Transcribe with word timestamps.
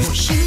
Звучит 0.00 0.45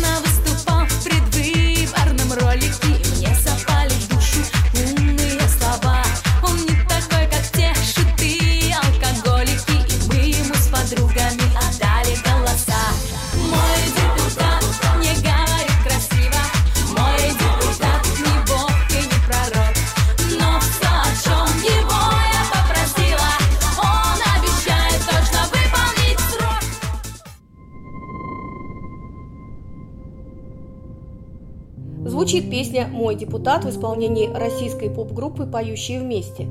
песня 32.80 32.88
«Мой 32.94 33.16
депутат» 33.16 33.66
в 33.66 33.70
исполнении 33.70 34.30
российской 34.34 34.90
поп-группы 34.90 35.46
«Поющие 35.46 36.00
вместе». 36.00 36.48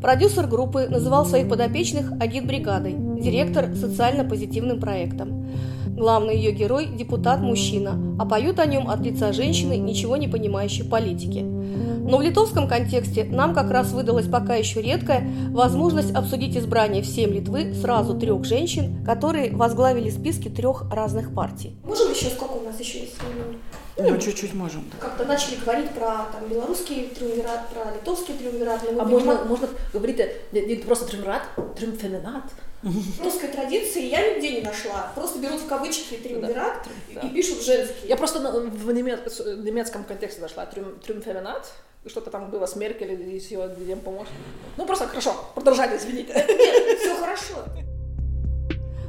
Продюсер 0.00 0.46
группы 0.46 0.86
называл 0.88 1.26
своих 1.26 1.48
подопечных 1.48 2.12
«Агит-бригадой», 2.20 2.94
директор– 3.20 3.74
социально-позитивным 3.74 4.78
проектом. 4.78 5.48
Главный 5.86 6.36
ее 6.36 6.52
герой– 6.52 6.86
депутат-мужчина, 6.98 8.16
а 8.20 8.26
поют 8.26 8.60
о 8.60 8.66
нем 8.66 8.88
от 8.88 9.00
лица 9.00 9.32
женщины, 9.32 9.76
ничего 9.76 10.16
не 10.16 10.28
понимающей 10.28 10.84
политики. 10.84 11.40
Но 11.40 12.18
в 12.18 12.22
литовском 12.22 12.68
контексте 12.68 13.24
нам 13.24 13.54
как 13.54 13.70
раз 13.70 13.92
выдалась 13.92 14.26
пока 14.26 14.54
еще 14.54 14.82
редкая 14.82 15.26
возможность 15.50 16.14
обсудить 16.14 16.56
избрание 16.56 17.02
всем 17.02 17.32
Литвы 17.32 17.72
сразу 17.74 18.14
трех 18.18 18.44
женщин, 18.44 19.04
которые 19.04 19.50
возглавили 19.56 20.10
списки 20.10 20.48
трех 20.48 20.84
разных 20.92 21.34
партий. 21.34 21.76
Можем 21.84 22.12
еще, 22.12 22.26
сколько 22.26 22.52
у 22.52 22.64
нас 22.64 22.78
еще 22.78 23.00
есть 23.00 23.16
времени? 23.22 23.58
Ну, 23.96 24.18
чуть-чуть 24.18 24.54
можем. 24.54 24.90
Да. 24.90 25.06
Как-то 25.06 25.24
начали 25.24 25.56
говорить 25.56 25.90
про 25.90 26.26
там, 26.32 26.48
белорусский 26.48 27.08
триумвират, 27.08 27.68
про 27.68 27.92
литовский 27.92 28.34
триумвират. 28.34 28.80
А 28.98 29.04
можно, 29.04 29.44
можно 29.44 29.68
говорить 29.92 30.20
не, 30.52 30.62
не 30.62 30.76
просто 30.76 31.06
триумвират, 31.06 31.42
триумфеминат? 31.76 32.44
В 32.82 33.22
русской 33.24 33.48
традиции 33.48 34.06
я 34.06 34.34
нигде 34.34 34.50
не 34.56 34.60
нашла. 34.62 35.12
Просто 35.14 35.38
берут 35.38 35.60
в 35.60 35.66
кавычки 35.66 36.14
триумвират 36.16 36.84
да, 36.84 36.90
и, 37.08 37.14
да. 37.14 37.28
пишут 37.28 37.62
женский. 37.62 38.08
Я 38.08 38.16
просто 38.16 38.40
в 38.40 38.92
немецком 38.92 40.04
контексте 40.04 40.42
нашла 40.42 40.66
триумфеминат, 40.66 41.72
что-то 42.06 42.30
там 42.30 42.50
было 42.50 42.66
с 42.66 42.76
Меркель 42.76 43.34
и 43.34 43.40
с 43.40 43.50
ее 43.50 43.68
помощником. 43.96 44.36
Ну, 44.76 44.86
просто 44.86 45.06
хорошо, 45.06 45.34
продолжайте, 45.54 45.96
извините. 45.96 46.34
Нет, 46.34 46.98
все 46.98 47.16
хорошо. 47.16 47.64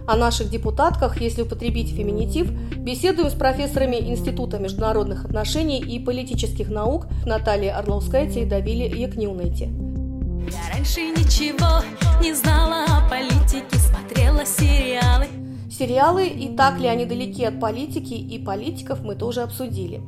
О 0.07 0.15
наших 0.15 0.51
депутатках, 0.51 1.19
если 1.19 1.41
употребить 1.41 1.95
феминитив, 1.95 2.51
беседуем 2.77 3.31
с 3.31 3.33
профессорами 3.33 3.95
Института 3.95 4.59
международных 4.59 5.25
отношений 5.25 5.79
и 5.79 5.97
политических 5.99 6.69
наук 6.69 7.07
Натальей 7.25 7.71
Орловскайте 7.71 8.43
и 8.43 8.45
Давили 8.45 8.83
Якнюнайте. 8.83 9.65
Я 9.65 10.75
раньше 10.75 11.01
ничего 11.01 11.83
не 12.21 12.33
знала 12.33 12.85
о 12.85 13.09
политике, 13.09 13.79
смотрела 13.79 14.45
сериалы. 14.45 15.25
Сериалы 15.71 16.27
и 16.27 16.55
так 16.55 16.79
ли 16.79 16.87
они 16.87 17.07
далеки 17.07 17.43
от 17.43 17.59
политики 17.59 18.13
и 18.13 18.37
политиков 18.37 19.01
мы 19.01 19.15
тоже 19.15 19.41
обсудили. 19.41 20.03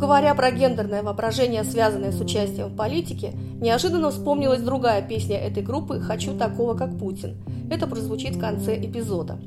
Говоря 0.00 0.34
про 0.34 0.50
гендерное 0.50 1.02
воображение, 1.02 1.62
связанное 1.62 2.10
с 2.10 2.18
участием 2.18 2.68
в 2.68 2.74
политике, 2.74 3.32
неожиданно 3.60 4.10
вспомнилась 4.10 4.62
другая 4.62 5.06
песня 5.06 5.36
этой 5.36 5.62
группы 5.62 6.00
«Хочу 6.00 6.34
такого, 6.38 6.74
как 6.74 6.98
Путин». 6.98 7.36
Это 7.70 7.86
прозвучит 7.86 8.36
в 8.36 8.40
конце 8.40 8.78
эпизода. 8.82 9.38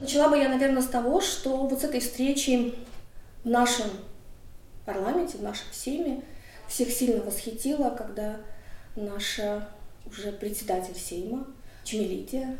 Начала 0.00 0.30
бы 0.30 0.36
я, 0.36 0.48
наверное, 0.48 0.82
с 0.82 0.88
того, 0.88 1.20
что 1.20 1.58
вот 1.58 1.80
с 1.80 1.84
этой 1.84 2.00
встречи 2.00 2.74
в 3.44 3.48
нашем 3.48 3.86
парламенте, 4.84 5.38
в 5.38 5.42
нашем 5.42 5.68
Сейме 5.70 6.22
всех 6.66 6.90
сильно 6.90 7.22
восхитило, 7.22 7.90
когда 7.90 8.38
наша 8.96 9.68
уже 10.06 10.32
председатель 10.32 10.96
Сейма, 10.96 11.46
Чемелития, 11.84 12.56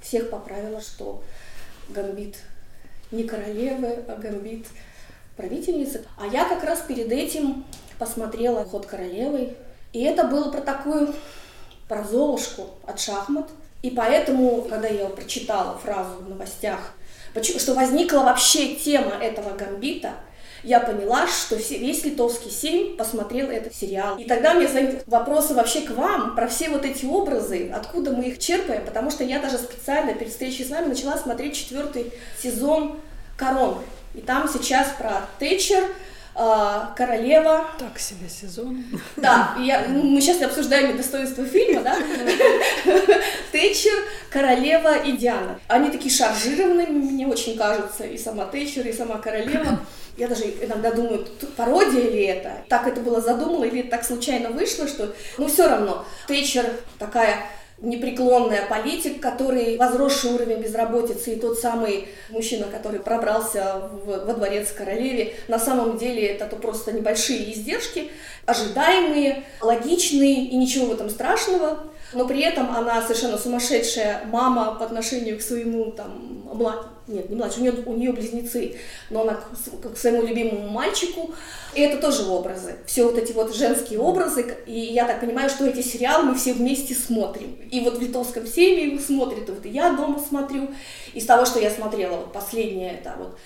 всех 0.00 0.30
поправила, 0.30 0.80
что 0.80 1.24
гамбит 1.88 2.36
не 3.10 3.24
королевы, 3.24 4.04
а 4.08 4.16
гамбит 4.16 4.66
правительницы. 5.36 6.04
А 6.18 6.26
я 6.26 6.48
как 6.48 6.64
раз 6.64 6.80
перед 6.80 7.10
этим 7.10 7.64
посмотрела 7.98 8.64
«Ход 8.64 8.86
королевы», 8.86 9.54
и 9.92 10.02
это 10.02 10.24
было 10.24 10.50
про 10.50 10.60
такую, 10.60 11.14
про 11.88 12.04
Золушку 12.04 12.66
от 12.86 13.00
шахмат. 13.00 13.48
И 13.82 13.90
поэтому, 13.90 14.62
когда 14.62 14.88
я 14.88 15.06
прочитала 15.06 15.78
фразу 15.78 16.16
в 16.18 16.28
новостях, 16.28 16.94
что 17.42 17.74
возникла 17.74 18.20
вообще 18.20 18.74
тема 18.74 19.12
этого 19.12 19.56
гамбита, 19.56 20.14
я 20.62 20.80
поняла, 20.80 21.26
что 21.26 21.56
весь 21.56 22.04
литовский 22.04 22.50
семь 22.50 22.96
посмотрел 22.96 23.50
этот 23.50 23.74
сериал. 23.74 24.18
И 24.18 24.24
тогда 24.24 24.54
мне 24.54 24.66
задают 24.66 25.04
вопросы 25.06 25.54
вообще 25.54 25.82
к 25.82 25.90
вам 25.90 26.34
про 26.34 26.48
все 26.48 26.68
вот 26.70 26.84
эти 26.84 27.06
образы, 27.06 27.70
откуда 27.74 28.12
мы 28.12 28.24
их 28.24 28.38
черпаем, 28.38 28.84
потому 28.84 29.10
что 29.10 29.24
я 29.24 29.40
даже 29.40 29.58
специально 29.58 30.14
перед 30.14 30.32
встречей 30.32 30.64
с 30.64 30.70
вами 30.70 30.86
начала 30.86 31.16
смотреть 31.16 31.56
четвертый 31.56 32.12
сезон 32.42 32.98
«Корон». 33.36 33.78
И 34.14 34.20
там 34.20 34.48
сейчас 34.48 34.88
про 34.98 35.28
Тэтчер, 35.38 35.84
а, 36.40 36.94
королева. 36.96 37.66
Так 37.78 37.98
себе 37.98 38.28
сезон. 38.28 38.84
Да, 39.16 39.56
я, 39.60 39.86
ну, 39.88 40.04
мы 40.04 40.20
сейчас 40.20 40.40
обсуждаем 40.40 40.96
достоинство 40.96 41.44
фильма, 41.44 41.82
да? 41.82 41.96
Тэтчер, 43.52 44.04
королева 44.30 44.98
и 44.98 45.16
Диана. 45.16 45.58
Они 45.66 45.90
такие 45.90 46.14
шаржированные, 46.14 46.86
мне 46.86 47.26
очень 47.26 47.56
кажется, 47.56 48.04
и 48.04 48.16
сама 48.16 48.44
Тэтчер, 48.44 48.86
и 48.86 48.92
сама 48.92 49.18
королева. 49.18 49.80
Я 50.18 50.26
даже 50.26 50.44
иногда 50.44 50.90
думаю, 50.90 51.26
пародия 51.56 52.10
ли 52.10 52.24
это? 52.24 52.64
Так 52.68 52.88
это 52.88 53.00
было 53.00 53.20
задумано, 53.20 53.64
или 53.64 53.82
так 53.82 54.04
случайно 54.04 54.50
вышло, 54.50 54.88
что... 54.88 55.14
Ну, 55.38 55.46
все 55.46 55.68
равно. 55.68 56.04
Тэтчер 56.26 56.66
такая 56.98 57.46
непреклонная 57.80 58.66
политик, 58.66 59.22
который 59.22 59.76
возросший 59.76 60.32
уровень 60.32 60.60
безработицы, 60.60 61.34
и 61.34 61.40
тот 61.40 61.58
самый 61.58 62.08
мужчина, 62.30 62.66
который 62.66 62.98
пробрался 62.98 63.88
в, 64.04 64.26
во 64.26 64.34
дворец 64.34 64.72
королеве, 64.72 65.34
на 65.46 65.60
самом 65.60 65.96
деле 65.96 66.26
это 66.26 66.46
то 66.46 66.56
просто 66.56 66.90
небольшие 66.90 67.52
издержки, 67.52 68.10
ожидаемые, 68.46 69.44
логичные 69.60 70.46
и 70.46 70.56
ничего 70.56 70.86
в 70.86 70.92
этом 70.94 71.08
страшного, 71.08 71.84
но 72.12 72.26
при 72.26 72.40
этом 72.40 72.70
она 72.74 73.02
совершенно 73.02 73.36
сумасшедшая 73.36 74.24
мама 74.26 74.76
по 74.76 74.84
отношению 74.84 75.38
к 75.38 75.42
своему 75.42 75.92
там 75.92 76.42
млад... 76.52 76.86
нет, 77.06 77.28
не 77.28 77.36
младше, 77.36 77.60
у 77.60 77.62
нее, 77.62 77.72
у 77.84 77.92
нее 77.92 78.12
близнецы, 78.12 78.76
но 79.10 79.22
она 79.22 79.34
к, 79.34 79.92
к 79.92 79.96
своему 79.96 80.22
любимому 80.22 80.68
мальчику. 80.68 81.34
И 81.74 81.80
это 81.80 82.00
тоже 82.00 82.24
образы. 82.24 82.76
Все 82.86 83.04
вот 83.04 83.18
эти 83.18 83.32
вот 83.32 83.54
женские 83.54 83.98
образы. 83.98 84.56
И 84.66 84.78
я 84.80 85.06
так 85.06 85.20
понимаю, 85.20 85.50
что 85.50 85.66
эти 85.66 85.82
сериалы 85.82 86.24
мы 86.24 86.34
все 86.34 86.54
вместе 86.54 86.94
смотрим. 86.94 87.56
И 87.70 87.80
вот 87.80 87.98
в 87.98 88.00
литовском 88.00 88.46
семье 88.46 88.86
их 88.86 89.00
смотрят, 89.00 89.48
и 89.48 89.52
вот 89.52 89.66
я 89.66 89.92
дома 89.92 90.18
смотрю. 90.18 90.70
Из 91.14 91.24
того, 91.26 91.44
что 91.44 91.60
я 91.60 91.70
смотрела, 91.70 92.16
вот 92.16 92.32
последнее 92.32 92.94
это 92.94 93.14
вот 93.18 93.38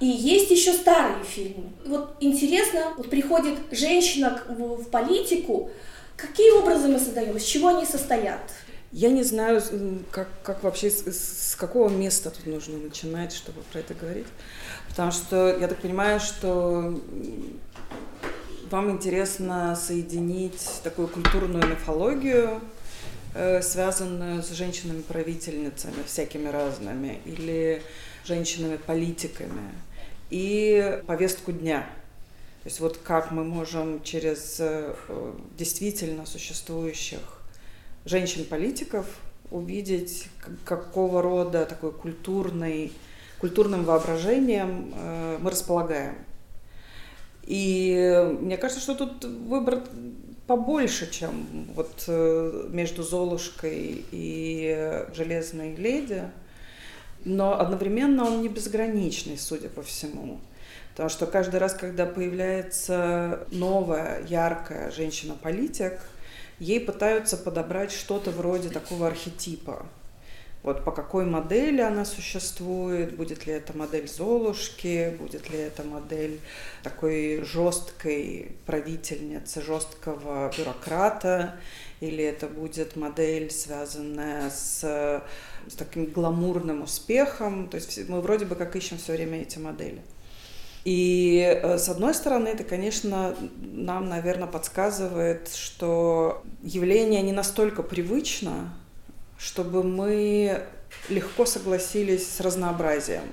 и 0.00 0.06
есть 0.06 0.50
еще 0.50 0.72
старые 0.72 1.22
фильмы. 1.24 1.72
Вот 1.84 2.14
интересно, 2.20 2.94
вот 2.96 3.10
приходит 3.10 3.58
женщина 3.70 4.40
в 4.48 4.84
политику, 4.88 5.70
какие 6.20 6.52
образы 6.52 6.88
мы 6.88 6.98
создаем, 6.98 7.36
из 7.36 7.44
чего 7.44 7.68
они 7.68 7.86
состоят? 7.86 8.40
Я 8.92 9.10
не 9.10 9.22
знаю, 9.22 9.62
как, 10.10 10.28
как 10.42 10.64
вообще, 10.64 10.90
с, 10.90 11.52
с 11.52 11.54
какого 11.56 11.88
места 11.88 12.30
тут 12.30 12.46
нужно 12.46 12.76
начинать, 12.78 13.32
чтобы 13.32 13.62
про 13.72 13.78
это 13.78 13.94
говорить. 13.94 14.26
Потому 14.88 15.12
что 15.12 15.56
я 15.56 15.68
так 15.68 15.78
понимаю, 15.78 16.18
что 16.18 17.00
вам 18.68 18.90
интересно 18.90 19.76
соединить 19.76 20.80
такую 20.82 21.06
культурную 21.06 21.66
мифологию, 21.68 22.60
э, 23.34 23.62
связанную 23.62 24.42
с 24.42 24.50
женщинами-правительницами 24.50 26.02
всякими 26.04 26.48
разными, 26.48 27.20
или 27.24 27.82
женщинами-политиками, 28.24 29.72
и 30.30 31.00
повестку 31.06 31.52
дня. 31.52 31.86
То 32.62 32.68
есть 32.68 32.80
вот 32.80 32.98
как 32.98 33.30
мы 33.30 33.42
можем 33.42 34.02
через 34.02 34.56
э, 34.60 34.94
действительно 35.56 36.26
существующих 36.26 37.20
женщин-политиков 38.04 39.06
увидеть, 39.50 40.28
какого 40.64 41.22
рода 41.22 41.64
такой 41.64 41.92
культурный, 41.92 42.92
культурным 43.40 43.84
воображением 43.84 44.92
э, 44.94 45.38
мы 45.40 45.50
располагаем. 45.50 46.16
И 47.44 48.36
мне 48.40 48.58
кажется, 48.58 48.82
что 48.82 48.94
тут 48.94 49.24
выбор 49.24 49.82
побольше, 50.46 51.10
чем 51.10 51.66
вот 51.74 52.04
э, 52.08 52.68
между 52.70 53.02
Золушкой 53.02 54.04
и 54.10 55.06
Железной 55.14 55.74
леди, 55.76 56.24
но 57.24 57.58
одновременно 57.58 58.26
он 58.26 58.42
не 58.42 58.48
безграничный, 58.48 59.38
судя 59.38 59.68
по 59.70 59.82
всему. 59.82 60.40
Потому 61.00 61.08
что 61.08 61.24
каждый 61.24 61.60
раз, 61.60 61.72
когда 61.72 62.04
появляется 62.04 63.46
новая, 63.50 64.22
яркая 64.26 64.90
женщина-политик– 64.90 65.98
ей 66.58 66.78
пытаются 66.78 67.38
подобрать 67.38 67.90
что-то 67.90 68.30
вроде 68.30 68.68
такого 68.68 69.06
архетипа. 69.06 69.86
Вот 70.62 70.84
по 70.84 70.92
какой 70.92 71.24
модели 71.24 71.80
она 71.80 72.04
существует, 72.04 73.16
будет 73.16 73.46
ли 73.46 73.54
это 73.54 73.74
модель 73.74 74.06
Золушки, 74.06 75.16
будет 75.18 75.48
ли 75.48 75.58
это 75.58 75.84
модель 75.84 76.38
такой 76.82 77.42
жесткой 77.44 78.56
правительницы, 78.66 79.62
жесткого 79.62 80.52
бюрократа, 80.54 81.56
или 82.00 82.22
это 82.22 82.46
будет 82.46 82.94
модель, 82.94 83.50
связанная 83.50 84.50
с, 84.50 84.82
с 84.82 85.74
таким 85.78 86.04
гламурным 86.04 86.82
успехом. 86.82 87.70
То 87.70 87.78
есть 87.78 88.06
мы 88.10 88.20
вроде 88.20 88.44
бы 88.44 88.54
как 88.54 88.76
ищем 88.76 88.98
все 88.98 89.14
время 89.14 89.40
эти 89.40 89.58
модели. 89.58 90.02
И 90.84 91.60
э, 91.62 91.78
с 91.78 91.88
одной 91.88 92.14
стороны, 92.14 92.48
это, 92.48 92.64
конечно, 92.64 93.34
нам, 93.60 94.08
наверное, 94.08 94.48
подсказывает, 94.48 95.48
что 95.54 96.42
явление 96.62 97.20
не 97.22 97.32
настолько 97.32 97.82
привычно, 97.82 98.72
чтобы 99.38 99.82
мы 99.82 100.62
легко 101.08 101.44
согласились 101.44 102.26
с 102.26 102.40
разнообразием. 102.40 103.24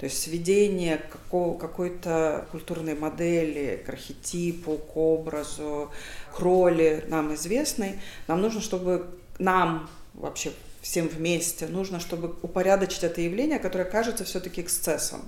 То 0.00 0.06
есть 0.06 0.20
сведение 0.20 0.98
какого, 0.98 1.56
какой-то 1.56 2.46
культурной 2.50 2.94
модели 2.94 3.82
к 3.86 3.88
архетипу, 3.88 4.76
к 4.76 4.96
образу, 4.96 5.92
к 6.34 6.40
роли 6.40 7.04
нам 7.08 7.34
известной, 7.34 8.00
нам 8.26 8.40
нужно, 8.40 8.60
чтобы 8.60 9.06
нам 9.38 9.88
вообще 10.14 10.52
всем 10.82 11.08
вместе, 11.08 11.66
нужно, 11.66 12.00
чтобы 12.00 12.34
упорядочить 12.42 13.04
это 13.04 13.20
явление, 13.22 13.58
которое 13.58 13.86
кажется 13.86 14.24
все-таки 14.24 14.60
эксцессом. 14.60 15.22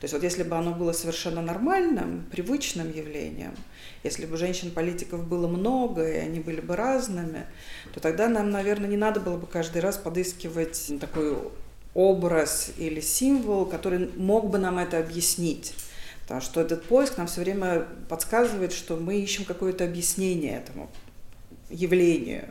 То 0.00 0.04
есть 0.04 0.14
вот 0.14 0.22
если 0.22 0.44
бы 0.44 0.56
оно 0.56 0.72
было 0.72 0.92
совершенно 0.92 1.42
нормальным, 1.42 2.24
привычным 2.32 2.90
явлением, 2.90 3.54
если 4.02 4.24
бы 4.24 4.38
женщин-политиков 4.38 5.28
было 5.28 5.46
много, 5.46 6.08
и 6.10 6.16
они 6.16 6.40
были 6.40 6.62
бы 6.62 6.74
разными, 6.74 7.46
то 7.92 8.00
тогда 8.00 8.28
нам, 8.28 8.50
наверное, 8.50 8.88
не 8.88 8.96
надо 8.96 9.20
было 9.20 9.36
бы 9.36 9.46
каждый 9.46 9.82
раз 9.82 9.98
подыскивать 9.98 10.90
такой 11.00 11.36
образ 11.92 12.72
или 12.78 13.00
символ, 13.00 13.66
который 13.66 14.10
мог 14.16 14.48
бы 14.48 14.58
нам 14.58 14.78
это 14.78 14.98
объяснить. 14.98 15.74
Потому 16.22 16.40
что 16.40 16.62
этот 16.62 16.84
поиск 16.84 17.18
нам 17.18 17.26
все 17.26 17.42
время 17.42 17.86
подсказывает, 18.08 18.72
что 18.72 18.96
мы 18.96 19.20
ищем 19.20 19.44
какое-то 19.44 19.84
объяснение 19.84 20.56
этому 20.56 20.90
явлению. 21.68 22.48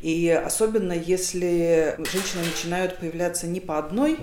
И 0.00 0.28
особенно 0.28 0.92
если 0.92 1.96
женщины 1.98 2.44
начинают 2.44 2.98
появляться 2.98 3.48
не 3.48 3.58
по 3.58 3.78
одной, 3.78 4.18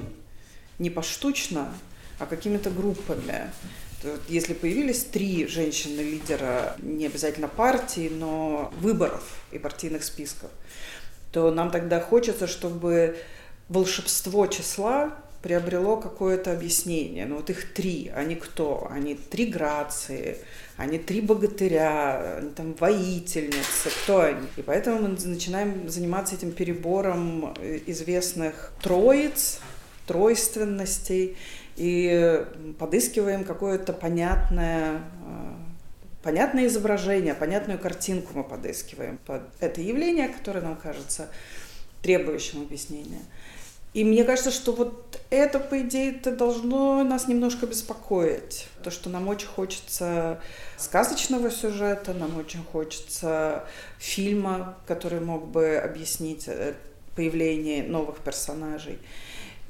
не 0.80 0.90
поштучно, 0.90 1.74
а 2.22 2.26
какими-то 2.28 2.70
группами. 2.70 3.50
Если 4.28 4.54
появились 4.54 5.04
три 5.04 5.48
женщины-лидера, 5.48 6.76
не 6.80 7.06
обязательно 7.06 7.48
партии, 7.48 8.12
но 8.14 8.72
выборов 8.80 9.24
и 9.52 9.60
партийных 9.60 10.04
списков, 10.04 10.50
то 11.32 11.52
нам 11.52 11.72
тогда 11.72 12.00
хочется, 12.00 12.48
чтобы 12.48 13.18
волшебство 13.70 14.48
числа 14.48 15.18
приобрело 15.42 15.98
какое-то 15.98 16.52
объяснение. 16.52 17.26
Ну 17.26 17.38
вот 17.38 17.50
их 17.50 17.74
три, 17.74 18.12
они 18.16 18.36
кто? 18.36 18.88
Они 18.92 19.16
три 19.16 19.48
грации, 19.48 20.38
они 20.78 21.00
три 21.00 21.22
богатыря, 21.22 22.38
они 22.38 22.52
там 22.52 22.74
воительницы, 22.74 23.90
кто 24.04 24.22
они? 24.22 24.48
И 24.58 24.62
поэтому 24.62 25.02
мы 25.02 25.18
начинаем 25.26 25.90
заниматься 25.90 26.36
этим 26.36 26.52
перебором 26.52 27.54
э, 27.60 27.80
известных 27.88 28.74
троиц, 28.82 29.60
тройственностей, 30.06 31.38
и 31.76 32.46
подыскиваем 32.80 33.44
какое-то 33.44 33.94
понятное 33.94 35.02
э, 35.26 35.52
понятное 36.24 36.68
изображение, 36.68 37.34
понятную 37.34 37.80
картинку 37.80 38.32
мы 38.36 38.44
подыскиваем 38.44 39.18
под 39.26 39.44
это 39.60 39.82
явление, 39.82 40.28
которое 40.30 40.62
нам 40.62 40.76
кажется 40.76 41.30
требующим 42.02 42.62
объяснения. 42.62 43.22
И 43.94 44.06
мне 44.06 44.24
кажется, 44.24 44.52
что 44.52 44.72
вот 44.72 45.20
это, 45.30 45.60
по 45.60 45.82
идее, 45.82 46.16
это 46.16 46.32
должно 46.32 47.04
нас 47.04 47.28
немножко 47.28 47.68
беспокоить. 47.68 48.68
То, 48.84 48.90
что 48.90 49.10
нам 49.10 49.28
очень 49.28 49.48
хочется 49.48 50.40
сказочного 50.78 51.52
сюжета, 51.52 52.14
нам 52.14 52.38
очень 52.38 52.64
хочется 52.64 53.66
фильма, 53.98 54.78
который 54.88 55.20
мог 55.20 55.48
бы 55.48 55.76
объяснить 55.76 56.46
э, 56.48 56.74
появление 57.18 57.84
новых 57.84 58.20
персонажей. 58.20 58.98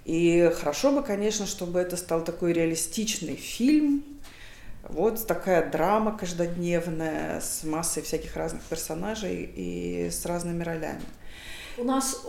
И 0.06 0.52
хорошо 0.60 0.92
бы, 0.92 1.04
конечно, 1.04 1.46
чтобы 1.46 1.80
это 1.80 1.96
стал 1.96 2.24
такой 2.24 2.54
реалистичный 2.54 3.36
фильм, 3.36 4.04
вот 4.90 5.26
такая 5.28 5.70
драма 5.70 6.18
каждодневная 6.18 7.40
с 7.40 7.64
массой 7.64 8.02
всяких 8.04 8.36
разных 8.36 8.64
персонажей 8.64 9.52
и 9.56 10.10
с 10.10 10.26
разными 10.26 10.64
ролями. 10.64 11.04
У 11.78 11.84
нас 11.84 12.26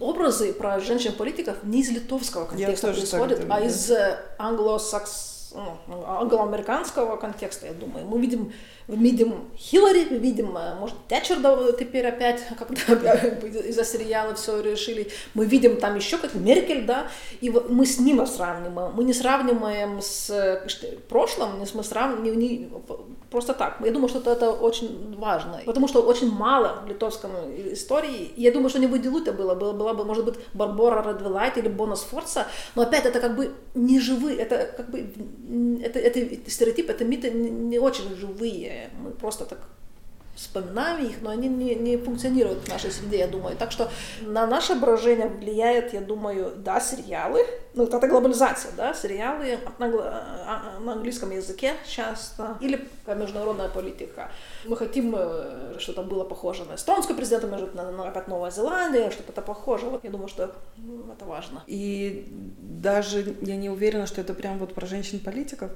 образы 0.00 0.52
про 0.52 0.80
женщин-политиков 0.80 1.62
не 1.62 1.80
из 1.80 1.90
литовского 1.90 2.46
контекста 2.46 2.92
происходят, 2.92 3.40
думаю, 3.40 3.62
а 3.62 3.66
из 3.66 3.90
э, 3.90 4.18
англосакс 4.38 5.39
ну, 5.54 6.04
англоамериканского 6.06 7.16
контекста, 7.16 7.66
я 7.66 7.72
думаю. 7.72 8.06
Мы 8.06 8.20
видим 8.20 8.52
видим 8.96 9.50
Хиллари, 9.56 10.04
видим, 10.18 10.56
э, 10.56 10.74
может, 10.74 10.96
Тэтчер 11.08 11.36
теперь 11.78 12.06
опять, 12.06 12.42
когда 12.86 13.14
из-за 13.68 13.84
сериала 13.84 14.34
все 14.34 14.60
решили. 14.60 15.10
Мы 15.34 15.46
видим 15.46 15.76
там 15.76 15.96
еще 15.96 16.18
как 16.18 16.34
Меркель, 16.34 16.84
да, 16.86 17.06
и 17.40 17.50
мы 17.50 17.86
с 17.86 17.98
ним 17.98 18.24
сравниваем. 18.26 18.92
Мы 18.94 19.04
не 19.04 19.12
сравниваем 19.12 20.00
с 20.00 20.30
э, 20.30 20.66
прошлым, 21.08 21.50
мы 21.74 21.84
сравниваем 21.84 22.38
не, 22.38 22.70
просто 23.30 23.54
так. 23.54 23.78
Я 23.84 23.92
думаю, 23.92 24.08
что 24.08 24.18
это 24.30 24.50
очень 24.50 25.16
важно, 25.18 25.60
потому 25.66 25.88
что 25.88 26.02
очень 26.02 26.30
мало 26.30 26.82
в 26.84 26.88
литовском 26.88 27.30
истории. 27.72 28.32
Я 28.36 28.52
думаю, 28.52 28.70
что 28.70 28.78
не 28.78 28.86
выделуто 28.86 29.32
было, 29.32 29.54
было, 29.54 29.72
была 29.72 29.94
бы, 29.94 30.04
может 30.04 30.24
быть, 30.24 30.34
Барбара 30.52 31.02
Радвилайт 31.02 31.56
или 31.58 31.68
Бонус 31.68 32.02
Форца, 32.02 32.46
но 32.74 32.82
опять 32.82 33.06
это 33.06 33.20
как 33.20 33.36
бы 33.36 33.54
не 33.74 34.00
живые, 34.00 34.38
это 34.38 34.72
как 34.76 34.90
бы, 34.90 35.12
это, 35.82 35.98
это 35.98 36.50
стереотип, 36.50 36.90
это 36.90 37.04
миты 37.04 37.30
не 37.30 37.78
очень 37.78 38.14
живые. 38.16 38.90
Мы 39.02 39.10
просто 39.10 39.44
так 39.44 39.68
вспоминаем 40.40 41.04
их, 41.04 41.20
но 41.20 41.30
они 41.30 41.48
не, 41.48 41.74
не 41.74 41.98
функционируют 41.98 42.64
в 42.64 42.68
нашей 42.68 42.90
среде, 42.90 43.18
я 43.18 43.28
думаю. 43.28 43.56
Так 43.56 43.70
что 43.72 43.90
на 44.22 44.46
наше 44.46 44.74
брожение 44.74 45.28
влияет, 45.28 45.92
я 45.92 46.00
думаю, 46.00 46.52
да, 46.56 46.80
сериалы, 46.80 47.44
ну, 47.74 47.84
это 47.84 48.08
глобализация, 48.08 48.72
да, 48.74 48.94
сериалы 48.94 49.58
на, 49.78 49.86
а, 49.86 50.80
на 50.80 50.92
английском 50.92 51.30
языке 51.30 51.74
часто, 51.86 52.56
или 52.60 52.88
международная 53.06 53.68
политика. 53.68 54.30
Мы 54.64 54.76
хотим, 54.78 55.14
э, 55.14 55.78
что-то 55.78 56.02
было 56.02 56.24
похоже 56.24 56.64
на 56.64 56.76
эстонскую 56.76 57.16
президента, 57.16 57.46
может, 57.46 57.74
на, 57.74 57.92
на 57.92 58.08
опять 58.08 58.26
Новая 58.26 58.50
Зеландия, 58.50 59.10
что-то 59.10 59.42
похоже. 59.42 59.86
Вот 59.86 60.04
я 60.04 60.10
думаю, 60.10 60.28
что 60.28 60.54
ну, 60.78 61.12
это 61.12 61.26
важно. 61.26 61.62
И 61.66 62.26
даже 62.58 63.36
я 63.42 63.56
не 63.56 63.68
уверена, 63.68 64.06
что 64.06 64.22
это 64.22 64.32
прям 64.32 64.58
вот 64.58 64.72
про 64.72 64.86
женщин-политиков, 64.86 65.70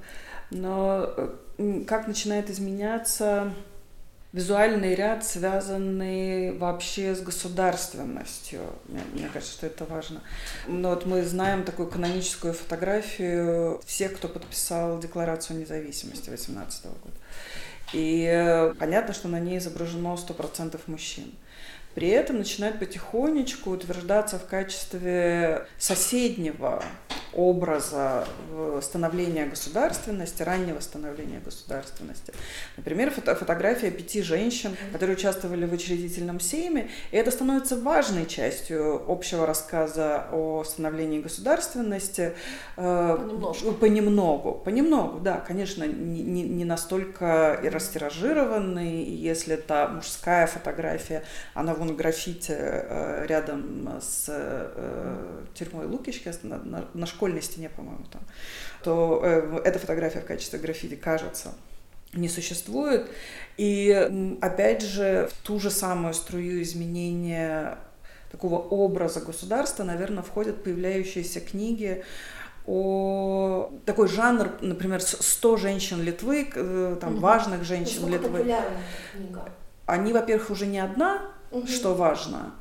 но 0.51 1.11
э, 1.59 1.85
как 1.87 2.09
начинает 2.09 2.49
изменяться 2.49 3.53
визуальный 4.35 4.97
ряд, 4.97 5.25
связанный 5.25 6.59
вообще 6.59 7.15
с 7.15 7.21
государственностью. 7.21 8.61
Мне, 8.89 9.01
мне 9.13 9.29
кажется, 9.33 9.55
что 9.55 9.67
это 9.67 9.85
важно. 9.85 10.23
Но 10.67 10.91
вот 10.91 11.07
мы 11.07 11.23
знаем 11.23 11.63
такую 11.63 11.89
каноническую 11.89 12.53
фотографию 12.53 13.81
всех, 13.87 14.17
кто 14.17 14.27
подписал 14.27 14.99
Декларацию 14.99 15.61
независимости 15.61 16.31
18 16.31 16.85
года. 16.85 17.17
И 17.93 18.25
э, 18.29 18.75
понятно, 18.75 19.15
что 19.15 19.29
на 19.29 19.39
ней 19.39 19.59
изображено 19.59 20.15
100% 20.15 20.81
мужчин. 20.89 21.33
При 21.95 22.09
этом 22.09 22.39
начинает 22.39 22.79
потихонечку 22.79 23.71
утверждаться 23.71 24.39
в 24.39 24.47
качестве 24.47 25.67
соседнего 25.79 26.83
образа 27.35 28.27
становления 28.81 29.47
государственности, 29.47 30.43
раннего 30.43 30.81
становления 30.81 31.41
государственности. 31.45 32.33
Например, 32.77 33.11
фото 33.11 33.35
фотография 33.35 33.91
пяти 33.91 34.23
женщин, 34.23 34.77
которые 34.93 35.17
участвовали 35.17 35.67
в 35.67 35.73
учредительном 35.73 36.41
сейме, 36.41 36.91
и 37.11 37.17
это 37.17 37.31
становится 37.31 37.77
важной 37.77 38.27
частью 38.27 39.03
общего 39.11 39.47
рассказа 39.47 40.29
о 40.33 40.65
становлении 40.65 41.21
государственности. 41.21 42.35
Э, 42.77 43.17
понемножку. 43.19 43.73
Понемногу, 43.73 44.53
понемногу, 44.65 45.19
да, 45.21 45.43
конечно, 45.47 45.85
не, 45.85 46.23
не, 46.23 46.43
не 46.43 46.65
настолько 46.65 47.61
и 47.63 47.69
растиражированный, 47.69 49.05
если 49.05 49.55
это 49.55 49.91
мужская 49.93 50.47
фотография, 50.47 51.25
она 51.55 51.75
вон 51.85 51.97
граффити 51.97 52.53
э, 52.57 53.27
рядом 53.27 53.89
с 54.01 54.27
э, 54.29 55.45
тюрьмой 55.55 55.87
Лукички 55.87 56.33
на, 56.43 56.59
на, 56.59 56.85
на 56.95 57.07
школьной 57.07 57.43
стене, 57.43 57.69
по-моему, 57.69 58.05
там, 58.11 58.23
то 58.83 59.21
э, 59.23 59.61
эта 59.65 59.79
фотография 59.79 60.21
в 60.21 60.27
качестве 60.27 60.59
граффити, 60.59 60.95
кажется, 60.95 61.55
не 62.13 62.29
существует. 62.29 63.11
И 63.57 64.37
опять 64.41 64.83
же, 64.83 65.29
в 65.33 65.47
ту 65.47 65.61
же 65.61 65.71
самую 65.71 66.15
струю 66.15 66.63
изменения 66.63 67.79
такого 68.31 68.57
образа 68.59 69.21
государства, 69.21 69.85
наверное, 69.85 70.23
входят 70.23 70.63
появляющиеся 70.65 71.41
книги 71.41 72.05
о 72.67 73.71
такой 73.85 74.09
жанр, 74.09 74.53
например, 74.63 75.03
100 75.03 75.57
женщин 75.59 76.03
Литвы, 76.03 76.49
э, 76.55 76.97
там, 77.01 77.15
угу. 77.15 77.21
важных 77.21 77.65
женщин 77.65 78.09
Литвы. 78.09 78.43
Книга? 79.13 79.49
Они, 79.87 80.15
во-первых, 80.15 80.49
уже 80.49 80.67
не 80.67 80.79
одна, 80.79 81.34
угу. 81.55 81.67
что 81.67 81.95
важно, 81.95 82.55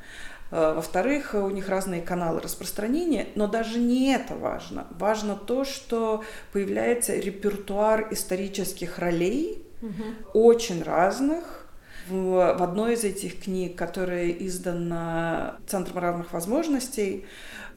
Э, 0.54 0.74
во-вторых, 0.76 1.34
у 1.34 1.50
них 1.50 1.68
разные 1.68 2.02
каналы 2.02 2.40
распространения, 2.40 3.28
но 3.34 3.48
даже 3.48 3.80
не 3.80 4.14
это 4.14 4.36
важно. 4.36 4.86
Важно 4.92 5.36
то, 5.36 5.66
что 5.66 6.24
появляется 6.52 7.16
репертуар 7.16 8.08
исторических 8.12 9.00
ролей, 9.00 9.66
угу. 9.82 10.40
очень 10.40 10.84
разных, 10.84 11.66
в, 12.08 12.56
в 12.56 12.62
одной 12.62 12.94
из 12.94 13.04
этих 13.04 13.42
книг, 13.42 13.76
которая 13.76 14.30
издана 14.30 15.56
Центром 15.66 15.98
равных 15.98 16.34
возможностей, 16.34 17.26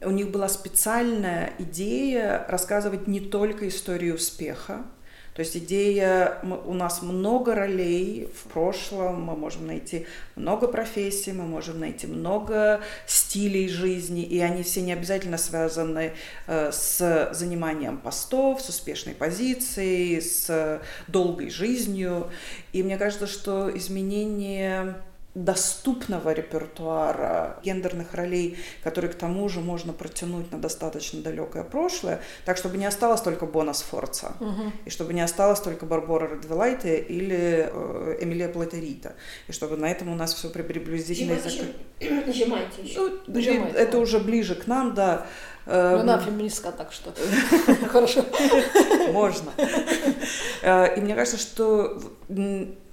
у 0.01 0.11
них 0.11 0.29
была 0.29 0.47
специальная 0.47 1.53
идея 1.57 2.45
рассказывать 2.47 3.07
не 3.07 3.21
только 3.21 3.67
историю 3.67 4.15
успеха, 4.15 4.83
то 5.37 5.41
есть 5.41 5.55
идея, 5.55 6.39
у 6.65 6.73
нас 6.73 7.03
много 7.03 7.53
ролей 7.53 8.27
в 8.33 8.51
прошлом, 8.51 9.21
мы 9.21 9.35
можем 9.35 9.67
найти 9.67 10.07
много 10.35 10.67
профессий, 10.67 11.31
мы 11.31 11.43
можем 11.43 11.79
найти 11.79 12.07
много 12.07 12.81
стилей 13.05 13.69
жизни, 13.69 14.23
и 14.23 14.39
они 14.39 14.63
все 14.63 14.81
не 14.81 14.93
обязательно 14.93 15.37
связаны 15.37 16.13
э, 16.47 16.71
с 16.73 17.29
заниманием 17.33 17.99
постов, 17.99 18.63
с 18.63 18.69
успешной 18.69 19.13
позицией, 19.13 20.21
с 20.21 20.81
долгой 21.07 21.51
жизнью. 21.51 22.31
И 22.73 22.81
мне 22.81 22.97
кажется, 22.97 23.27
что 23.27 23.69
изменение 23.77 24.95
доступного 25.43 26.33
репертуара 26.33 27.59
гендерных 27.63 28.13
ролей, 28.13 28.57
которые 28.83 29.11
к 29.11 29.15
тому 29.15 29.47
же 29.49 29.59
можно 29.59 29.93
протянуть 29.93 30.51
на 30.51 30.59
достаточно 30.59 31.21
далекое 31.21 31.63
прошлое, 31.63 32.21
так 32.45 32.57
чтобы 32.57 32.77
не 32.77 32.85
осталось 32.85 33.21
только 33.21 33.45
Бона 33.45 33.73
Сфорца, 33.73 34.33
угу. 34.39 34.71
и 34.85 34.89
чтобы 34.89 35.13
не 35.13 35.21
осталось 35.21 35.59
только 35.59 35.85
Барбора 35.85 36.27
Радвилайте 36.27 36.99
или 36.99 37.69
э, 37.71 38.17
Эмилия 38.21 38.49
Платерита, 38.49 39.15
и 39.47 39.51
чтобы 39.51 39.77
на 39.77 39.91
этом 39.91 40.09
у 40.09 40.15
нас 40.15 40.33
все 40.33 40.49
приблизительно... 40.49 41.35
Нажимайте 42.25 42.81
еще. 42.81 42.99
Ну, 42.99 43.19
Нажимайте, 43.27 43.77
это 43.77 43.91
да. 43.93 43.99
уже 43.99 44.19
ближе 44.19 44.55
к 44.55 44.65
нам, 44.67 44.93
да. 44.93 45.27
Ну, 45.65 45.99
она 45.99 46.15
эм, 46.15 46.21
феминистка, 46.21 46.71
так 46.71 46.93
что 46.93 47.13
хорошо. 47.89 48.25
Можно. 49.11 49.51
Э, 50.61 50.95
и 50.97 51.01
мне 51.01 51.13
кажется, 51.13 51.37
что 51.37 52.01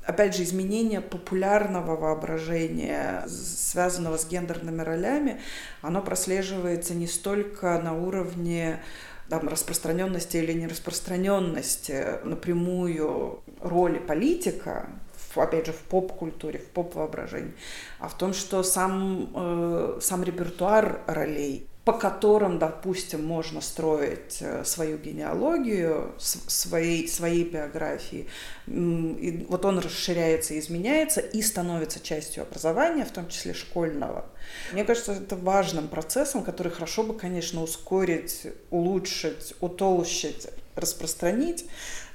опять 0.06 0.37
же, 0.37 0.42
изменение 0.42 1.00
популярного 1.00 1.96
воображения, 1.96 3.25
связанного 3.28 4.18
с 4.18 4.26
гендерными 4.26 4.82
ролями, 4.82 5.40
оно 5.82 6.02
прослеживается 6.02 6.94
не 6.94 7.06
столько 7.06 7.80
на 7.80 7.94
уровне 7.94 8.80
там, 9.28 9.49
распространенности 9.49 10.37
или 10.37 10.52
нераспространенности 10.52 12.25
напрямую 12.25 13.42
роли 13.61 13.99
политика, 13.99 14.88
опять 15.34 15.66
же, 15.66 15.73
в 15.73 15.78
поп-культуре, 15.78 16.58
в 16.58 16.66
поп-воображении, 16.66 17.54
а 17.99 18.08
в 18.08 18.16
том, 18.16 18.34
что 18.34 18.62
сам, 18.62 19.30
э, 19.34 19.99
сам 20.00 20.23
репертуар 20.23 21.00
ролей 21.06 21.66
по 21.84 21.92
которым, 21.92 22.58
допустим, 22.58 23.24
можно 23.24 23.60
строить 23.60 24.38
э, 24.40 24.64
свою 24.64 24.96
генеалогию, 24.96 26.14
своей, 26.18 27.06
своей 27.06 27.44
биографии. 27.44 28.26
И 28.66 29.46
вот 29.50 29.66
он 29.66 29.78
расширяется, 29.80 30.58
изменяется 30.58 31.20
и 31.20 31.42
становится 31.42 32.00
частью 32.00 32.44
образования, 32.44 33.04
в 33.04 33.10
том 33.10 33.28
числе 33.28 33.52
школьного. 33.52 34.24
Мне 34.72 34.84
кажется, 34.84 35.12
это 35.12 35.36
важным 35.36 35.88
процессом, 35.88 36.42
который 36.42 36.72
хорошо 36.72 37.02
бы, 37.02 37.14
конечно, 37.14 37.62
ускорить, 37.62 38.46
улучшить, 38.70 39.54
утолщить, 39.60 40.48
распространить, 40.76 41.66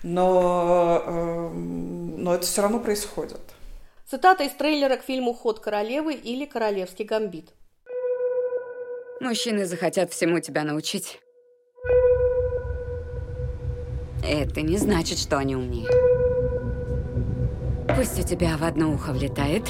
но, 0.01 1.03
эм, 1.05 2.23
но 2.23 2.33
это 2.33 2.45
все 2.45 2.63
равно 2.63 2.79
происходит. 2.79 3.39
Цитата 4.09 4.43
из 4.43 4.51
трейлера 4.53 4.97
к 4.97 5.03
фильму 5.03 5.35
«Ход 5.35 5.59
королевы» 5.59 6.15
или 6.15 6.45
«Королевский 6.45 7.05
гамбит». 7.05 7.53
Мужчины 9.19 9.65
захотят 9.65 10.11
всему 10.13 10.39
тебя 10.39 10.63
научить. 10.63 11.19
Это 14.23 14.61
не 14.61 14.77
значит, 14.77 15.17
что 15.17 15.37
они 15.37 15.55
умнее. 15.55 15.89
Пусть 17.95 18.19
у 18.19 18.23
тебя 18.23 18.55
в 18.57 18.63
одно 18.63 18.91
ухо 18.93 19.11
влетает, 19.11 19.63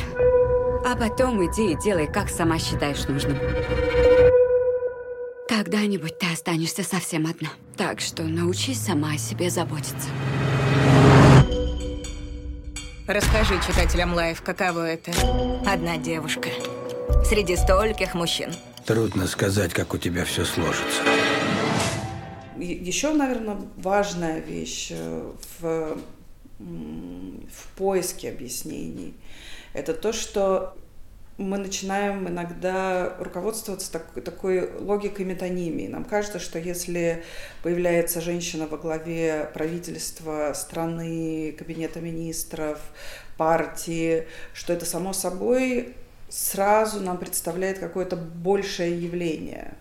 а 0.85 0.95
потом 0.95 1.43
иди 1.45 1.73
и 1.73 1.77
делай, 1.77 2.05
как 2.05 2.29
сама 2.29 2.59
считаешь 2.59 3.07
нужным. 3.07 3.37
Когда-нибудь 5.47 6.19
ты 6.19 6.27
останешься 6.31 6.83
совсем 6.83 7.25
одна. 7.25 7.49
Так 7.75 8.01
что 8.01 8.23
научись 8.23 8.79
сама 8.79 9.13
о 9.13 9.17
себе 9.17 9.49
заботиться. 9.49 10.09
Расскажи 13.07 13.55
читателям 13.65 14.13
Life, 14.13 14.43
каково 14.43 14.91
это. 14.91 15.11
Одна 15.65 15.97
девушка. 15.97 16.49
Среди 17.25 17.55
стольких 17.55 18.15
мужчин. 18.15 18.51
Трудно 18.85 19.27
сказать, 19.27 19.73
как 19.73 19.93
у 19.93 19.97
тебя 19.97 20.25
все 20.25 20.45
сложится. 20.45 21.01
Еще, 22.57 23.13
наверное, 23.13 23.57
важная 23.77 24.39
вещь 24.39 24.89
э, 24.91 25.31
в, 25.59 25.97
в 26.59 27.67
поиске 27.77 28.29
объяснений– 28.29 29.13
это 29.73 29.93
то, 29.93 30.11
что 30.13 30.75
мы 31.37 31.57
начинаем 31.57 32.27
иногда 32.27 33.15
руководствоваться 33.17 33.89
такой, 33.91 34.21
такой 34.21 34.71
логикой 34.77 35.25
метонимии. 35.25 35.87
Нам 35.87 36.03
кажется, 36.03 36.37
что 36.37 36.59
если 36.59 37.23
появляется 37.63 38.19
женщина 38.19 38.67
во 38.67 38.77
главе 38.77 39.49
правительства 39.53 40.51
страны, 40.53 41.55
кабинета 41.57 42.01
министров, 42.01 42.79
партии, 43.37 44.27
что 44.53 44.73
это 44.73 44.85
само 44.85 45.13
собой 45.13 45.93
сразу 46.29 46.99
нам 47.01 47.17
представляет 47.17 47.79
какое-то 47.79 48.15
большее 48.15 49.01
явление. 49.01 49.73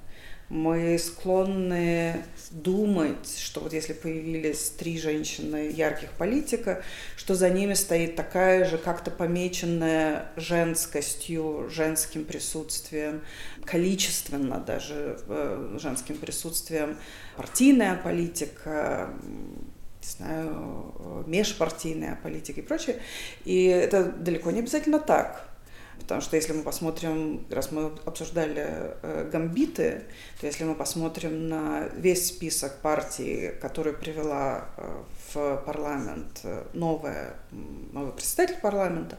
Мы 0.49 0.99
склонны 0.99 2.23
думать, 2.51 3.39
что 3.39 3.61
вот 3.61 3.75
если 3.75 3.93
появились 3.93 4.71
три 4.71 4.99
женщины 4.99 5.71
ярких 5.71 6.11
политика, 6.13 6.83
что 7.17 7.35
за 7.35 7.51
ними 7.51 7.75
стоит 7.75 8.17
такая 8.17 8.65
же 8.65 8.79
как-то 8.79 9.11
помеченная 9.11 10.33
женскостью, 10.37 11.69
женским 11.69 12.25
присутствием, 12.25 13.21
количественно 13.67 14.59
даже 14.59 15.19
э, 15.29 15.77
женским 15.79 16.17
присутствием 16.17 16.97
партийная 17.37 17.97
политика, 17.97 19.11
не 20.01 20.09
знаю, 20.09 21.25
межпартийная 21.27 22.19
политика 22.23 22.61
и 22.61 22.65
прочее. 22.65 22.97
И 23.45 23.65
это 23.65 24.05
далеко 24.05 24.51
не 24.51 24.61
обязательно 24.61 24.99
так. 24.99 25.48
Потому 25.99 26.21
что 26.21 26.37
если 26.37 26.53
мы 26.53 26.63
посмотрим, 26.63 27.47
раз 27.51 27.71
мы 27.73 27.93
обсуждали 28.05 28.95
э, 29.03 29.29
гамбиты, 29.31 30.03
то 30.41 30.47
если 30.47 30.65
мы 30.65 30.75
посмотрим 30.75 31.49
на 31.49 31.89
весь 31.97 32.29
список 32.29 32.81
партий, 32.81 33.53
который 33.61 33.93
привела 33.93 34.69
э, 34.77 35.03
в 35.33 35.63
парламент 35.65 36.41
э, 36.45 36.65
новая, 36.73 37.35
новый 37.93 38.13
представитель 38.13 38.61
парламента, 38.61 39.17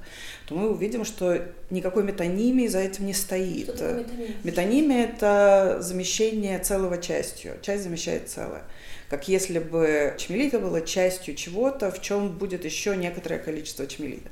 то 0.47 0.55
мы 0.55 0.69
увидим, 0.69 1.05
что 1.05 1.41
никакой 1.69 2.03
метонимии 2.03 2.67
за 2.67 2.79
этим 2.79 3.05
не 3.05 3.13
стоит. 3.13 3.67
Метонимия? 3.67 4.35
метонимия– 4.43 5.05
это 5.15 5.77
замещение 5.81 6.59
целого 6.59 6.97
частью. 6.97 7.53
Часть 7.61 7.83
замещает 7.83 8.29
целое 8.29 8.63
как 9.09 9.27
если 9.27 9.57
бы 9.57 10.13
чмелита 10.17 10.59
была 10.59 10.81
частью 10.81 11.33
чего-то, 11.35 11.91
в 11.91 11.99
чем 11.99 12.29
будет 12.37 12.63
еще 12.63 12.95
некоторое 12.95 13.39
количество 13.39 13.87
чмелита. 13.87 14.29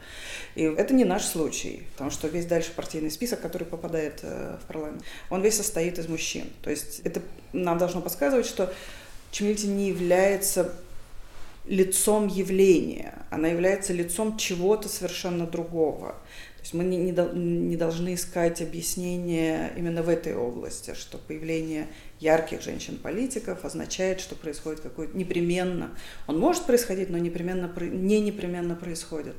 И 0.55 0.63
это 0.63 0.93
не 0.93 1.03
наш 1.03 1.25
случай, 1.25 1.83
потому 1.93 2.11
что 2.11 2.27
весь 2.27 2.45
дальше 2.45 2.71
партийный 2.75 3.09
список, 3.09 3.41
который 3.41 3.63
попадает 3.63 4.19
э, 4.21 4.57
в 4.61 4.67
парламент, 4.67 5.03
он 5.31 5.41
весь 5.41 5.57
состоит 5.57 5.97
из 5.97 6.07
мужчин. 6.07 6.45
То 6.61 6.69
есть 6.69 7.01
это 7.03 7.21
нам 7.53 7.79
должно 7.79 8.01
подсказывать, 8.01 8.45
что 8.45 8.71
чмелита 9.31 9.65
не 9.65 9.87
является 9.89 10.71
лицом 11.67 12.27
явления, 12.27 13.25
она 13.29 13.47
является 13.47 13.93
лицом 13.93 14.37
чего-то 14.37 14.89
совершенно 14.89 15.45
другого 15.45 16.15
есть 16.67 16.73
мы 16.73 16.83
не, 16.83 16.97
не, 16.97 17.11
не 17.11 17.77
должны 17.77 18.13
искать 18.13 18.61
объяснения 18.61 19.71
именно 19.77 20.03
в 20.03 20.09
этой 20.09 20.35
области, 20.35 20.93
что 20.93 21.17
появление 21.17 21.87
ярких 22.19 22.61
женщин-политиков 22.61 23.63
означает, 23.63 24.19
что 24.19 24.35
происходит 24.35 24.81
какой-то 24.81 25.17
непременно, 25.17 25.91
он 26.27 26.39
может 26.39 26.65
происходить, 26.65 27.09
но 27.09 27.17
непременно, 27.17 27.71
не 27.79 28.19
непременно 28.19 28.75
происходит 28.75 29.35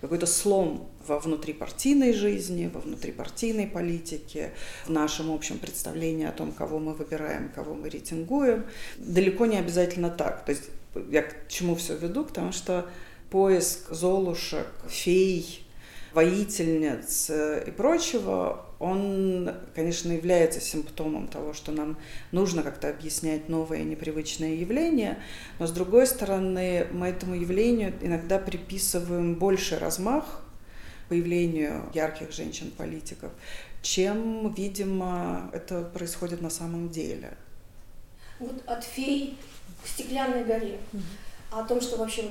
какой-то 0.00 0.26
слом 0.26 0.88
во 1.06 1.18
внутрипартийной 1.18 2.14
жизни, 2.14 2.70
во 2.72 2.80
внутрипартийной 2.80 3.66
политике, 3.66 4.52
в 4.86 4.90
нашем 4.90 5.30
общем 5.30 5.58
представлении 5.58 6.26
о 6.26 6.32
том, 6.32 6.52
кого 6.52 6.78
мы 6.78 6.94
выбираем, 6.94 7.50
кого 7.54 7.74
мы 7.74 7.90
рейтингуем. 7.90 8.64
Далеко 8.96 9.44
не 9.44 9.58
обязательно 9.58 10.08
так. 10.08 10.46
То 10.46 10.52
есть 10.52 10.70
я 11.10 11.22
к 11.22 11.48
чему 11.48 11.74
все 11.74 11.96
веду? 11.96 12.24
К 12.24 12.32
тому, 12.32 12.52
что 12.52 12.88
поиск 13.30 13.90
золушек, 13.90 14.66
фей, 14.88 15.64
воительниц 16.12 17.30
э, 17.30 17.64
и 17.66 17.70
прочего, 17.70 18.66
он, 18.78 19.50
конечно, 19.74 20.10
является 20.10 20.60
симптомом 20.60 21.28
того, 21.28 21.52
что 21.52 21.70
нам 21.70 21.98
нужно 22.32 22.62
как-то 22.62 22.88
объяснять 22.88 23.48
новые 23.48 23.84
непривычные 23.84 24.58
явления, 24.58 25.18
но 25.58 25.66
с 25.66 25.70
другой 25.70 26.06
стороны, 26.06 26.86
мы 26.90 27.08
этому 27.08 27.34
явлению 27.34 27.92
иногда 28.00 28.38
приписываем 28.38 29.34
больше 29.34 29.78
размах 29.78 30.42
появлению 31.08 31.90
ярких 31.92 32.32
женщин-политиков, 32.32 33.32
чем, 33.82 34.52
видимо, 34.54 35.50
это 35.52 35.82
происходит 35.82 36.40
на 36.40 36.50
самом 36.50 36.88
деле. 36.88 37.36
Вот 38.38 38.62
от 38.66 38.84
фей 38.84 39.36
к 39.82 39.86
стеклянной 39.86 40.44
горе. 40.44 40.80
А 41.50 41.60
о 41.60 41.64
том, 41.64 41.80
что 41.80 41.96
вообще 41.96 42.30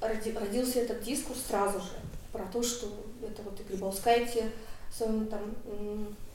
роди- 0.00 0.36
родился 0.38 0.80
этот 0.80 1.02
дискурс 1.02 1.40
сразу 1.48 1.80
же, 1.80 1.92
про 2.32 2.44
то, 2.46 2.62
что 2.62 2.86
это 3.22 3.42
вот 3.42 3.58
и 3.60 3.64
Грибалскайте 3.64 4.50
в 4.90 4.96
своем 4.96 5.26
там, 5.26 5.54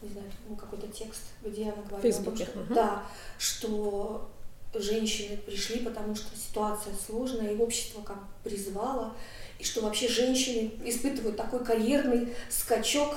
не 0.01 0.10
знаю, 0.10 0.27
ну, 0.48 0.55
какой-то 0.55 0.88
текст, 0.88 1.22
где 1.43 1.65
она 1.65 1.81
говорила 1.89 2.20
о 2.20 2.24
том, 2.24 2.36
что, 2.36 2.60
мгм. 2.60 2.74
да, 2.74 3.03
что 3.38 4.29
женщины 4.74 5.38
пришли, 5.38 5.79
потому 5.79 6.15
что 6.15 6.36
ситуация 6.38 6.93
сложная, 7.05 7.53
и 7.53 7.58
общество 7.58 8.01
как 8.01 8.20
призвало, 8.43 9.13
и 9.60 9.63
что 9.63 9.81
вообще 9.81 10.08
женщины 10.08 10.72
испытывают 10.86 11.38
такой 11.38 11.63
карьерный 11.63 12.34
скачок, 12.50 13.15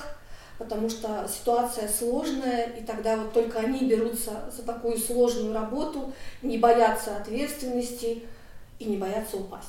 потому 0.58 0.88
что 0.88 1.28
ситуация 1.28 1.88
сложная, 1.88 2.66
и 2.78 2.82
тогда 2.84 3.16
вот 3.16 3.32
только 3.32 3.58
они 3.58 3.88
берутся 3.88 4.50
за 4.56 4.62
такую 4.62 4.98
сложную 4.98 5.54
работу, 5.54 6.12
не 6.42 6.58
боятся 6.58 7.16
ответственности 7.16 8.22
и 8.78 8.84
не 8.84 8.96
боятся 8.96 9.36
упасть. 9.36 9.68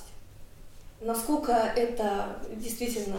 Насколько 1.01 1.51
это 1.75 2.37
действительно... 2.55 3.17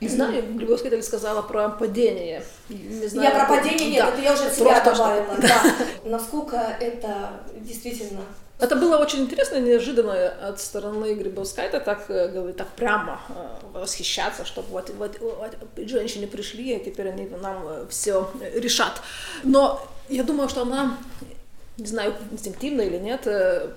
Не 0.00 0.08
знаю, 0.08 0.54
Глебовская 0.54 1.02
сказала 1.02 1.42
про 1.42 1.68
падение. 1.68 2.42
Не 2.70 3.06
знаю, 3.06 3.28
я 3.28 3.44
про 3.44 3.56
падение 3.56 3.90
нет, 3.90 4.04
да, 4.06 4.12
это 4.12 4.22
я 4.22 4.32
уже 4.32 4.44
от 4.46 4.54
себя 4.54 4.80
добавила. 4.80 5.36
Да. 5.40 5.62
Насколько 6.04 6.56
это 6.56 7.42
действительно 7.56 8.22
Это 8.60 8.76
было 8.76 8.98
очень 8.98 9.20
интересно 9.20 9.58
неожиданно 9.58 10.28
от 10.48 10.60
стороны 10.60 11.14
Грибовскайта 11.14 11.80
так 11.80 12.10
э, 12.10 12.28
говорит, 12.28 12.56
так 12.56 12.68
прямо 12.68 13.20
э, 13.28 13.78
восхищаться, 13.78 14.44
что 14.44 14.62
вот, 14.62 14.90
вот, 14.90 15.18
вот 15.20 15.88
женщины 15.88 16.26
пришли, 16.26 16.76
и 16.76 16.84
теперь 16.84 17.08
они 17.08 17.26
нам 17.42 17.88
все 17.88 18.30
решат. 18.54 19.00
Но 19.44 19.86
я 20.10 20.24
думаю, 20.24 20.48
что 20.48 20.62
она, 20.62 20.98
не 21.78 21.86
знаю, 21.86 22.14
инстинктивно 22.30 22.82
или 22.82 22.98
нет, 22.98 23.26
э, 23.26 23.70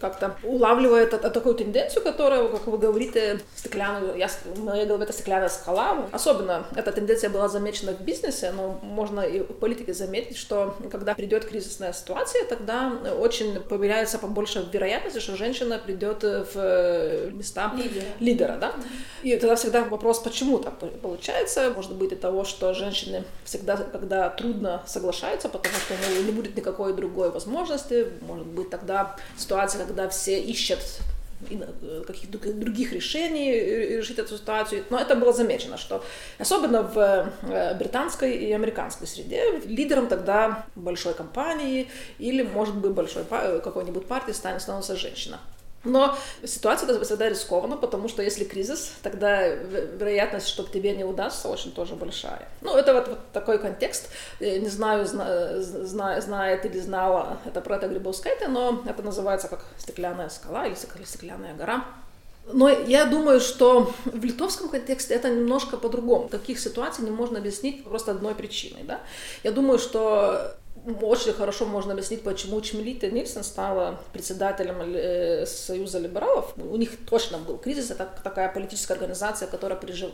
как-то 0.00 0.36
улавливает 0.42 1.12
это- 1.14 1.30
такую 1.30 1.54
тенденцию, 1.54 2.02
которая, 2.02 2.48
как 2.48 2.66
вы 2.66 2.78
говорите, 2.78 3.40
стеклянную, 3.54 4.16
я, 4.16 4.28
в 4.28 4.62
моей 4.64 4.86
голове 4.86 5.04
это 5.04 5.12
стеклянная 5.12 5.48
скала. 5.48 6.06
Особенно 6.12 6.66
эта 6.74 6.92
тенденция 6.92 7.30
была 7.30 7.48
замечена 7.48 7.92
в 7.92 8.00
бизнесе, 8.00 8.52
но 8.52 8.78
можно 8.82 9.20
и 9.20 9.40
в 9.40 9.52
политике 9.54 9.94
заметить, 9.94 10.36
что 10.36 10.76
когда 10.90 11.14
придет 11.14 11.44
кризисная 11.44 11.92
ситуация, 11.92 12.44
тогда 12.44 12.92
очень 13.20 13.60
появляется 13.60 14.18
побольше 14.18 14.66
вероятности, 14.72 15.18
что 15.18 15.36
женщина 15.36 15.78
придет 15.78 16.22
в 16.22 17.30
места 17.32 17.72
Лидера. 17.76 18.04
лидера, 18.20 18.56
да? 18.60 18.72
И 19.22 19.36
тогда 19.36 19.56
всегда 19.56 19.84
вопрос, 19.84 20.18
почему 20.20 20.58
так 20.58 20.78
по- 20.78 20.86
получается? 20.86 21.72
Может 21.74 21.94
быть 21.94 22.12
и 22.12 22.16
того, 22.16 22.44
что 22.44 22.74
женщины 22.74 23.24
всегда, 23.44 23.76
когда 23.76 24.28
трудно 24.30 24.82
соглашаются, 24.86 25.48
потому 25.48 25.74
что 25.74 25.94
ну, 26.08 26.22
не 26.22 26.32
будет 26.32 26.56
никакой 26.56 26.92
другой 26.94 27.30
возможности. 27.30 28.06
Может 28.22 28.46
быть 28.46 28.70
тогда 28.70 29.16
ситуация, 29.36 29.75
когда 29.84 30.08
все 30.08 30.40
ищут 30.40 30.80
э, 31.50 32.02
каких-то 32.06 32.52
других 32.52 32.92
решений 32.92 33.50
э, 33.50 33.98
решить 33.98 34.18
эту 34.18 34.36
ситуацию. 34.36 34.84
Но 34.90 34.98
это 34.98 35.14
было 35.14 35.32
замечено, 35.32 35.76
что 35.76 36.04
особенно 36.38 36.82
в 36.82 37.32
э, 37.42 37.74
британской 37.74 38.36
и 38.36 38.52
американской 38.52 39.06
среде 39.06 39.58
лидером 39.66 40.06
тогда 40.08 40.66
большой 40.74 41.14
компании 41.14 41.88
или, 42.18 42.42
может 42.42 42.76
быть, 42.76 42.92
большой 42.92 43.24
какой-нибудь 43.24 44.06
партии 44.06 44.32
станет 44.32 44.62
становится 44.62 44.96
женщина. 44.96 45.38
Но 45.86 46.16
ситуация 46.44 47.00
всегда 47.04 47.28
рискована, 47.28 47.76
потому 47.76 48.08
что 48.08 48.22
если 48.22 48.44
кризис, 48.44 48.90
тогда 49.02 49.46
ве- 49.48 49.96
вероятность, 49.98 50.48
что 50.48 50.62
тебе 50.64 50.96
не 50.96 51.04
удастся, 51.04 51.48
очень 51.48 51.72
тоже 51.72 51.94
большая. 51.94 52.48
Ну, 52.60 52.76
это 52.76 52.92
вот, 52.94 53.08
вот 53.08 53.18
такой 53.32 53.58
контекст. 53.58 54.08
Э, 54.40 54.58
Не 54.58 54.68
знаю, 54.68 55.06
зна- 55.06 55.60
зна- 55.60 56.20
знает 56.20 56.64
или 56.66 56.80
знала 56.80 57.38
это 57.44 57.60
про 57.60 57.76
это 57.76 57.88
Грибовская, 57.88 58.36
но 58.48 58.82
это 58.86 59.02
называется 59.02 59.48
как 59.48 59.64
стеклянная 59.78 60.28
скала 60.28 60.66
или 60.66 60.74
стеклянная 60.74 61.54
гора. 61.54 61.84
Но 62.52 62.68
я 62.68 63.06
думаю, 63.06 63.40
что 63.40 63.92
в 64.04 64.24
литовском 64.24 64.68
контексте 64.68 65.14
это 65.14 65.28
немножко 65.30 65.76
по-другому. 65.76 66.28
Таких 66.28 66.60
ситуаций 66.60 67.04
не 67.04 67.10
можно 67.10 67.38
объяснить 67.38 67.84
просто 67.84 68.12
одной 68.12 68.34
причиной. 68.34 68.84
Да? 68.84 69.00
Я 69.42 69.50
думаю, 69.50 69.78
что 69.80 70.54
очень 71.02 71.32
хорошо 71.32 71.66
можно 71.66 71.92
объяснить, 71.92 72.22
почему 72.22 72.60
Чмелита 72.60 73.10
Нильсон 73.10 73.42
стала 73.42 74.00
председателем 74.12 74.76
э, 74.80 75.44
Союза 75.46 75.98
либералов. 75.98 76.54
У 76.56 76.76
них 76.76 76.92
точно 77.08 77.38
был 77.38 77.58
кризис. 77.58 77.90
Это 77.90 78.08
такая 78.22 78.52
политическая 78.52 78.94
организация, 78.94 79.48
которая 79.48 79.78
пережив... 79.78 80.10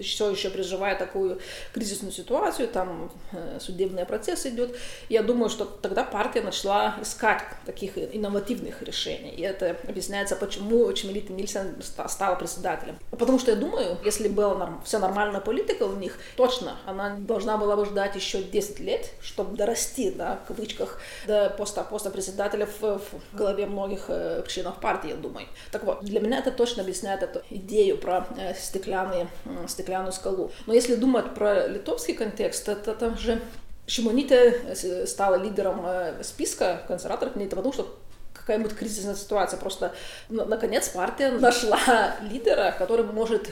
все 0.00 0.30
еще 0.30 0.50
переживает 0.50 0.98
такую 0.98 1.40
кризисную 1.72 2.12
ситуацию. 2.12 2.68
Там 2.68 3.10
э, 3.32 3.58
судебный 3.60 4.06
процесс 4.06 4.46
идет. 4.46 4.76
Я 5.08 5.22
думаю, 5.22 5.50
что 5.50 5.64
тогда 5.64 6.04
партия 6.04 6.40
начала 6.40 6.96
искать 7.02 7.42
таких 7.66 7.98
инновативных 7.98 8.82
решений. 8.82 9.30
И 9.30 9.42
это 9.42 9.76
объясняется, 9.86 10.36
почему 10.36 10.90
Чмелита 10.92 11.32
Нильсон 11.32 11.82
ста- 11.82 12.08
стала 12.08 12.36
председателем. 12.36 12.98
Потому 13.10 13.38
что 13.38 13.50
я 13.50 13.56
думаю, 13.56 13.98
если 14.04 14.28
была 14.28 14.54
норм... 14.54 14.82
вся 14.84 14.98
нормальная 14.98 15.40
политика 15.40 15.82
у 15.82 15.96
них, 15.96 16.18
точно 16.36 16.78
она 16.86 17.16
должна 17.18 17.58
была 17.58 17.76
бы 17.76 17.84
ждать 17.84 18.16
еще 18.16 18.42
10 18.42 18.80
лет, 18.80 19.10
чтобы 19.20 19.56
дорасти, 19.56 20.03
да, 20.10 20.40
в 20.44 20.48
кавычках, 20.48 21.00
до 21.26 21.50
поста, 21.50 21.82
поста 21.82 22.10
председателя 22.10 22.66
в, 22.66 22.80
в 22.80 23.36
голове 23.36 23.66
многих 23.66 24.06
э, 24.08 24.42
членов 24.48 24.80
партии, 24.80 25.10
я 25.10 25.16
думаю. 25.16 25.46
Так 25.70 25.84
вот, 25.84 26.04
для 26.04 26.20
меня 26.20 26.38
это 26.38 26.50
точно 26.50 26.82
объясняет 26.82 27.22
эту 27.22 27.42
идею 27.50 27.98
про 27.98 28.26
э, 28.36 28.54
стеклянные, 28.54 29.28
м, 29.44 29.68
стеклянную 29.68 30.12
скалу. 30.12 30.50
Но 30.66 30.74
если 30.74 30.94
думать 30.94 31.34
про 31.34 31.66
литовский 31.66 32.14
контекст, 32.14 32.68
это 32.68 32.94
там 32.94 33.18
же 33.18 33.40
Шимоните 33.86 35.04
стала 35.06 35.34
лидером 35.34 35.84
э, 35.84 36.22
списка 36.22 36.82
консерваторов 36.88 37.36
не 37.36 37.46
потому, 37.46 37.72
что 37.72 37.98
какая-нибудь 38.44 38.76
кризисная 38.76 39.14
ситуация. 39.14 39.58
Просто, 39.58 39.92
на- 40.28 40.44
наконец, 40.44 40.88
партия 40.88 41.30
нашла 41.30 42.14
лидера, 42.30 42.74
который 42.78 43.04
может 43.04 43.48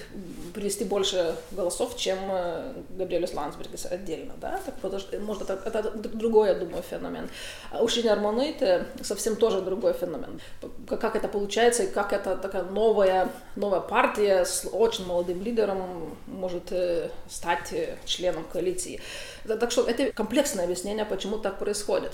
привести 0.52 0.84
больше 0.84 1.34
голосов, 1.50 1.96
чем 1.96 2.18
э, 2.30 2.72
Габриэлюс 2.90 3.32
Ландсбергис 3.32 3.86
отдельно, 3.86 4.34
да? 4.38 4.60
Так, 4.64 5.00
что, 5.00 5.18
может, 5.20 5.48
это, 5.48 5.58
это 5.64 5.90
другой, 5.92 6.48
я 6.48 6.54
думаю, 6.54 6.82
феномен. 6.82 7.28
А 7.70 7.82
у 7.82 7.88
Шиня 7.88 8.12
Армонейте 8.12 8.84
совсем 9.02 9.36
тоже 9.36 9.62
другой 9.62 9.94
феномен. 9.94 10.40
Как, 10.86 11.16
это 11.16 11.28
получается, 11.28 11.84
и 11.84 11.86
как 11.86 12.12
это 12.12 12.36
такая 12.36 12.64
новая, 12.64 13.30
новая 13.56 13.80
партия 13.80 14.44
с 14.44 14.68
очень 14.70 15.06
молодым 15.06 15.42
лидером 15.42 16.16
может 16.26 16.70
э, 16.70 17.08
стать 17.30 17.72
э, 17.72 17.96
членом 18.04 18.44
коалиции. 18.44 19.00
Так 19.46 19.70
что 19.70 19.88
это 19.88 20.12
комплексное 20.12 20.64
объяснение, 20.64 21.06
почему 21.06 21.38
так 21.38 21.58
происходит 21.58 22.12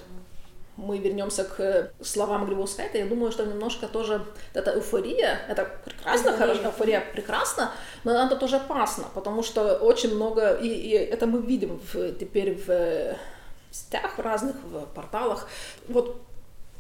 мы 0.79 0.99
вернемся 0.99 1.45
к 1.45 1.61
э, 1.61 1.91
словам 2.03 2.47
Грибовскайта, 2.47 2.99
я 2.99 3.07
думаю, 3.07 3.33
что 3.33 3.45
немножко 3.45 3.87
тоже 3.89 4.25
эта 4.55 4.71
эйфория, 4.71 5.41
это 5.49 5.69
прекрасно, 5.85 6.33
хорошо, 6.37 6.63
эйфория 6.63 7.05
прекрасно, 7.13 7.71
но 8.05 8.13
она 8.13 8.35
тоже 8.37 8.57
опасна, 8.57 9.05
потому 9.15 9.43
что 9.43 9.75
очень 9.77 10.15
много, 10.15 10.55
и, 10.55 10.69
и 10.69 10.91
это 10.93 11.27
мы 11.27 11.41
видим 11.43 11.81
в- 11.93 12.13
теперь 12.13 12.55
в 12.55 12.71
э, 12.71 13.17
сетях 13.71 14.17
в 14.19 14.21
разных, 14.23 14.55
в 14.65 14.87
порталах, 14.95 15.49
вот 15.89 16.17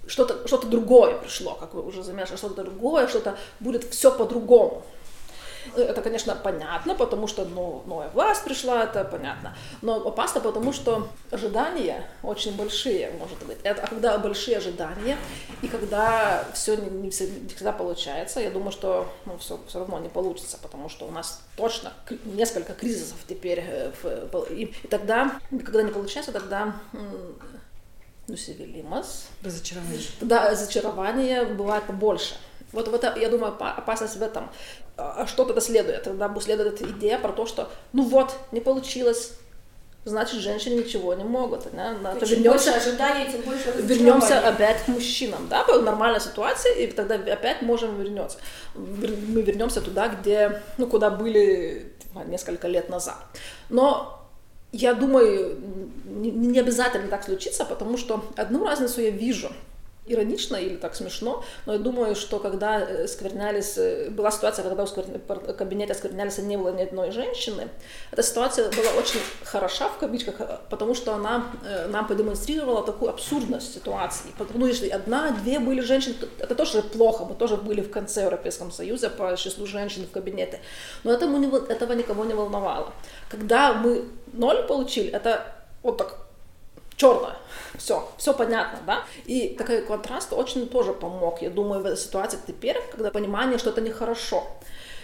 что-то 0.07 0.47
что 0.49 0.59
другое 0.67 1.19
пришло, 1.19 1.55
как 1.55 1.75
вы 1.75 1.83
уже 1.83 2.03
заметили, 2.03 2.37
что-то 2.37 2.63
другое, 2.65 3.09
что-то 3.09 3.37
будет 3.61 3.85
все 3.85 4.11
по-другому. 4.11 4.83
Это, 5.77 6.03
конечно, 6.03 6.35
понятно, 6.35 6.95
потому 6.95 7.27
что 7.27 7.45
ну, 7.45 7.83
новая 7.87 8.09
власть 8.11 8.45
пришла, 8.45 8.85
это 8.85 9.05
понятно. 9.05 9.57
Но 9.83 9.97
опасно, 9.97 10.41
потому 10.41 10.73
что 10.73 11.09
ожидания 11.31 12.05
очень 12.23 12.57
большие, 12.57 13.11
может 13.19 13.39
быть. 13.47 13.59
Это, 13.63 13.83
а 13.83 13.87
когда 13.87 14.19
большие 14.19 14.57
ожидания, 14.59 15.17
и 15.63 15.69
когда 15.69 16.45
все 16.55 16.77
не, 16.77 16.91
не 16.91 17.11
всегда, 17.11 17.73
получается, 17.73 18.41
я 18.41 18.51
думаю, 18.51 18.73
что 18.73 19.09
ну, 19.27 19.37
все, 19.39 19.59
все 19.69 19.79
равно 19.79 19.99
не 19.99 20.09
получится, 20.09 20.59
потому 20.63 20.89
что 20.89 21.07
у 21.07 21.11
нас 21.11 21.43
точно 21.57 21.93
несколько 22.25 22.73
кризисов 22.75 23.17
теперь. 23.29 23.61
э, 23.67 23.93
в- 24.03 24.45
и, 24.53 24.65
и 24.83 24.87
тогда, 24.89 25.39
когда 25.51 25.83
не 25.83 25.93
получается, 25.93 26.33
тогда 26.33 26.75
ну, 26.93 28.37
севелимас, 28.37 29.29
Разочарование. 29.43 30.01
тогда 30.21 30.51
разочарование 30.51 31.45
бывает 31.45 31.85
побольше. 31.85 32.35
Вот, 32.73 32.87
вот 32.89 33.03
это, 33.03 33.19
я 33.19 33.31
думаю, 33.31 33.55
опа- 33.55 33.75
опасность 33.75 34.17
в 34.17 34.23
этом. 34.23 34.51
А 34.99 35.27
что 35.29 35.45
тогда 35.45 35.61
следует? 35.61 36.03
Тогда 36.03 36.35
следовать 36.41 36.83
идея 36.83 37.19
про 37.19 37.33
то, 37.33 37.47
что 37.47 37.71
ну 37.93 38.03
вот, 38.03 38.35
не 38.51 38.61
получилось, 38.61 39.33
значит, 40.05 40.41
женщины 40.41 40.75
ничего 40.83 41.15
не 41.15 41.23
могут. 41.23 41.69
Да? 41.73 41.93
Надо 42.03 42.27
Чем 42.27 42.43
больше 42.43 42.71
ожиданий, 42.71 43.31
тем 43.31 43.43
больше 43.43 43.73
вернемся 43.77 44.41
опять 44.41 44.83
к 44.83 44.89
мужчинам, 44.89 45.47
да, 45.49 45.65
нормальная 45.67 46.21
ситуация, 46.21 46.73
и 46.75 46.89
тогда 46.89 47.15
опять 47.15 47.63
можем 47.63 47.97
вернуться. 48.03 48.39
Вер- 48.75 49.17
Мы 49.29 49.43
вернемся 49.43 49.81
туда, 49.81 50.09
где, 50.09 50.63
ну, 50.79 50.89
куда 50.89 51.11
были 51.11 51.93
типа, 52.03 52.25
несколько 52.27 52.67
лет 52.67 52.89
назад. 52.89 53.19
Но 53.71 54.19
я 54.73 54.95
думаю, 54.95 55.59
не 56.07 56.59
обязательно 56.59 57.09
так 57.09 57.25
случится, 57.25 57.65
потому 57.65 57.97
что 57.97 58.25
одну 58.37 58.65
разницу 58.65 59.01
я 59.01 59.11
вижу. 59.11 59.51
Иронично 60.09 60.57
или 60.57 60.77
так 60.77 60.95
смешно, 60.95 61.45
но 61.67 61.75
я 61.75 61.79
думаю, 61.79 62.15
что 62.15 62.39
когда 62.39 62.81
э, 62.81 63.07
сквернялись, 63.07 63.77
э, 63.77 64.11
была 64.11 64.31
ситуация, 64.31 64.63
когда 64.63 64.87
в 64.87 65.53
кабинете 65.55 65.95
сквернялись, 65.95 66.39
не 66.39 66.57
было 66.57 66.75
ни 66.75 66.83
одной 66.83 67.11
женщины, 67.11 67.69
эта 68.11 68.23
ситуация 68.23 68.71
была 68.71 68.91
очень 68.99 69.21
хороша, 69.45 69.89
в 69.89 69.99
кавычках, 69.99 70.41
э, 70.41 70.59
потому 70.71 70.95
что 70.95 71.15
она 71.15 71.47
нам 71.89 72.07
продемонстрировала 72.07 72.85
такую 72.85 73.11
абсурдность 73.11 73.75
ситуации. 73.75 74.31
Что 74.35 74.67
если 74.67 74.89
одна, 74.89 75.31
две 75.31 75.59
были 75.59 75.81
женщины, 75.81 76.15
это 76.39 76.55
тоже 76.55 76.83
плохо, 76.83 77.25
мы 77.25 77.35
тоже 77.35 77.57
были 77.57 77.81
в 77.81 77.91
конце 77.91 78.23
Европейского 78.23 78.71
Союза 78.71 79.11
по 79.11 79.37
числу 79.37 79.67
женщин 79.67 80.07
в 80.07 80.11
кабинете, 80.11 80.61
но 81.05 81.13
это, 81.13 81.27
этого 81.69 81.93
никого 81.93 82.25
не 82.25 82.35
волновало. 82.35 82.93
Когда 83.29 83.75
мы 83.75 84.05
ноль 84.33 84.67
получили, 84.67 85.11
это 85.11 85.55
вот 85.83 85.99
так 85.99 86.28
черно, 86.99 87.33
все, 87.79 88.07
все 88.19 88.35
понятно, 88.35 88.81
да. 88.87 89.05
И 89.25 89.55
такой 89.57 89.83
контраст 89.83 90.33
очень 90.33 90.69
тоже 90.69 90.93
помог, 90.93 91.41
я 91.41 91.49
думаю, 91.49 91.83
в 91.83 91.87
этой 91.87 91.97
ситуации 91.97 92.39
теперь, 92.47 92.77
когда 92.91 93.11
понимание, 93.11 93.57
что 93.57 93.71
это 93.71 93.81
нехорошо. 93.81 94.47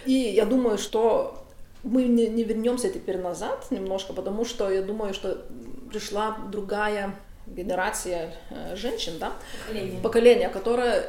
И 0.05 0.13
я 0.13 0.45
думаю, 0.45 0.77
что 0.77 1.43
мы 1.83 2.03
не, 2.03 2.27
не 2.27 2.43
вернемся 2.43 2.89
теперь 2.89 3.17
назад 3.17 3.71
немножко, 3.71 4.13
потому 4.13 4.45
что 4.45 4.69
я 4.69 4.81
думаю, 4.81 5.13
что 5.13 5.45
пришла 5.89 6.37
другая 6.51 7.15
генерация 7.47 8.33
э, 8.49 8.75
женщин, 8.75 9.13
да, 9.19 9.31
поколение, 9.67 10.01
поколение 10.01 10.49
которое 10.49 11.05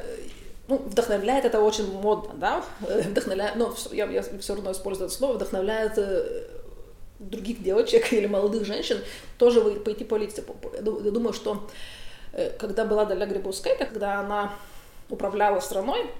ну, 0.68 0.76
вдохновляет 0.78 1.44
это 1.44 1.60
очень 1.60 1.90
модно, 1.90 2.34
да, 2.34 2.64
вдохновляет, 2.80 3.56
но 3.56 3.74
я, 3.92 4.06
я 4.06 4.22
все 4.22 4.54
равно 4.54 4.72
использую 4.72 5.06
это 5.06 5.16
слово, 5.16 5.34
вдохновляет 5.34 5.96
э, 5.96 6.42
других 7.18 7.62
девочек 7.62 8.12
или 8.12 8.26
молодых 8.26 8.64
женщин 8.64 8.98
тоже 9.38 9.60
пойти 9.60 10.04
по 10.04 10.16
политику. 10.16 10.56
Я 10.74 11.10
думаю, 11.10 11.32
что 11.32 11.66
э, 12.32 12.50
когда 12.58 12.84
была 12.84 13.04
Даля 13.04 13.26
Грибовская, 13.26 13.76
когда 13.76 14.20
она 14.20 14.52
управляла 15.08 15.60
страной, 15.60 16.10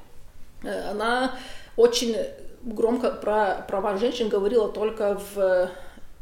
э, 0.62 0.90
она 0.90 1.34
очень 1.76 2.16
громко 2.62 3.10
про 3.10 3.64
права 3.68 3.96
женщин 3.96 4.28
говорила 4.28 4.68
только 4.68 5.20
в 5.34 5.70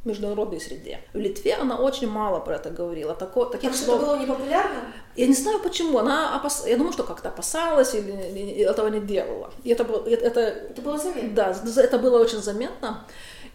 международной 0.04 0.60
среде. 0.60 1.00
В 1.12 1.18
Литве 1.18 1.54
она 1.54 1.76
очень 1.76 2.08
мало 2.08 2.40
про 2.40 2.56
это 2.56 2.70
говорила. 2.70 3.14
Тако, 3.14 3.46
таких 3.46 3.70
так 3.70 3.78
слов... 3.78 3.96
это 3.96 4.06
было 4.06 4.18
непопулярно? 4.18 4.92
Я 5.16 5.26
не 5.26 5.34
знаю 5.34 5.60
почему. 5.60 5.98
Она 5.98 6.36
опас... 6.36 6.64
Я 6.66 6.76
думаю, 6.76 6.92
что 6.92 7.04
как-то 7.04 7.30
опасалась 7.30 7.94
или 7.94 8.60
этого 8.60 8.88
не 8.88 9.00
делала. 9.00 9.50
И 9.62 9.70
это 9.70 9.84
было... 9.84 10.06
Это... 10.06 10.40
это 10.40 10.82
было 10.82 10.98
заметно? 10.98 11.30
Да, 11.34 11.82
это 11.82 11.98
было 11.98 12.20
очень 12.20 12.42
заметно. 12.42 13.04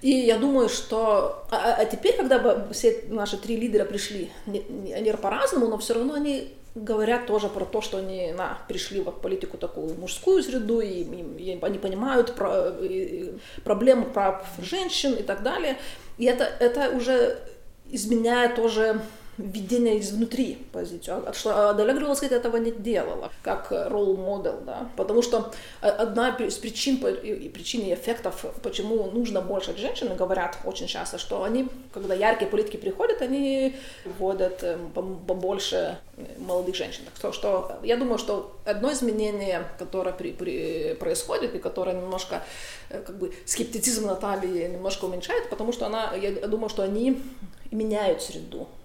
И 0.02 0.12
я 0.12 0.38
думаю, 0.38 0.70
что... 0.70 1.46
А, 1.52 1.56
а, 1.56 1.76
а 1.82 1.86
теперь, 1.86 2.16
когда 2.16 2.68
все 2.72 3.04
наши 3.10 3.38
три 3.38 3.58
лидера 3.58 3.86
пришли, 3.86 4.32
они 4.46 5.12
по-разному, 5.12 5.68
но 5.68 5.78
все 5.78 5.96
равно 5.96 6.14
они 6.14 6.54
говорят 6.76 7.26
тоже 7.26 7.50
про 7.50 7.66
то, 7.66 7.82
что 7.82 7.98
они 7.98 8.32
на, 8.32 8.58
пришли 8.68 9.02
в 9.02 9.12
политику 9.12 9.58
такую 9.58 9.96
мужскую 9.96 10.42
среду, 10.44 10.80
и, 10.80 10.88
и, 10.88 11.52
и 11.54 11.60
они 11.62 11.80
понимают 11.80 12.36
про, 12.36 12.70
и, 12.82 13.34
проблему 13.64 14.06
прав 14.06 14.46
женщин 14.62 15.14
и 15.14 15.24
так 15.24 15.44
далее. 15.44 15.78
И 16.18 16.26
это, 16.26 16.46
это 16.46 16.96
уже 16.96 17.40
изменяет 17.90 18.56
тоже 18.56 19.02
введение 19.40 20.00
изнутри 20.00 20.56
позицию. 20.74 21.24
А 21.46 21.70
Аделя 21.70 21.94
Гриловская 21.94 22.30
этого 22.30 22.58
не 22.58 22.72
делала, 22.72 23.32
как 23.42 23.72
ролл 23.72 24.18
модель, 24.18 24.60
да, 24.66 24.90
потому 24.98 25.22
что 25.22 25.52
одна 25.82 26.30
из 26.30 26.58
причин 26.58 26.96
и 26.98 27.50
причин 27.50 27.82
и 27.82 27.94
эффектов, 27.94 28.46
почему 28.62 29.10
нужно 29.12 29.42
больше 29.42 29.76
женщин, 29.78 30.14
говорят 30.16 30.58
очень 30.66 30.88
часто, 30.88 31.18
что 31.18 31.44
они, 31.44 31.70
когда 31.94 32.14
яркие 32.14 32.52
политики 32.52 32.76
приходят, 32.76 33.22
они 33.22 33.76
вводят 34.04 34.62
э, 34.64 34.78
побольше 34.94 35.98
молодых 36.38 36.76
женщин. 36.76 37.04
Так 37.06 37.16
что, 37.16 37.32
что 37.32 37.80
я 37.84 37.96
думаю, 37.96 38.18
что 38.18 38.58
одно 38.66 38.92
изменение, 38.92 39.64
которое 39.78 40.12
при, 40.12 40.34
при, 40.34 40.96
происходит 41.00 41.56
и 41.56 41.60
которое 41.60 41.96
немножко 41.96 42.44
э, 42.90 43.02
как 43.02 43.18
бы 43.18 43.34
скептицизм 43.46 44.06
Натальи 44.06 44.68
немножко 44.68 45.06
уменьшает, 45.06 45.50
потому 45.50 45.72
что 45.72 45.86
она, 45.86 46.14
я 46.16 46.32
думаю, 46.48 46.70
что 46.70 46.84
они 46.84 47.22
меняют 47.72 48.22
среду 48.22 48.68
Э, 48.70 48.79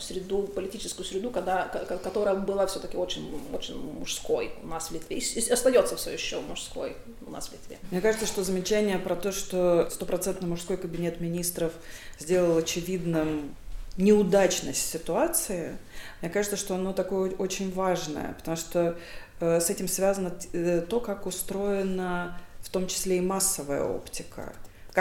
среду, 0.00 0.42
политическую 0.42 1.06
среду, 1.06 1.30
когда, 1.30 1.64
которая 2.02 2.34
была 2.34 2.66
все-таки 2.66 2.96
очень, 2.96 3.40
очень 3.52 3.76
мужской 3.76 4.52
у 4.62 4.66
нас 4.66 4.88
в 4.88 4.92
Литве. 4.92 5.18
И 5.18 5.50
остается 5.50 5.96
все 5.96 6.10
еще 6.10 6.40
мужской 6.40 6.96
у 7.26 7.30
нас 7.30 7.48
в 7.48 7.52
Литве. 7.52 7.78
Мне 7.90 8.00
кажется, 8.00 8.26
что 8.26 8.42
замечание 8.42 8.98
про 8.98 9.14
то, 9.14 9.30
что 9.30 9.88
стопроцентно 9.90 10.48
мужской 10.48 10.76
кабинет 10.76 11.20
министров 11.20 11.72
сделал 12.18 12.56
очевидным 12.56 13.54
неудачность 13.96 14.90
ситуации, 14.90 15.76
мне 16.22 16.30
кажется, 16.30 16.56
что 16.56 16.74
оно 16.74 16.92
такое 16.92 17.30
очень 17.32 17.72
важное, 17.72 18.34
потому 18.38 18.56
что 18.56 18.96
э, 19.40 19.60
с 19.60 19.70
этим 19.70 19.88
связано 19.88 20.32
э, 20.52 20.82
то, 20.88 21.00
как 21.00 21.26
устроена 21.26 22.40
в 22.62 22.70
том 22.70 22.86
числе 22.86 23.18
и 23.18 23.20
массовая 23.20 23.82
оптика 23.82 24.52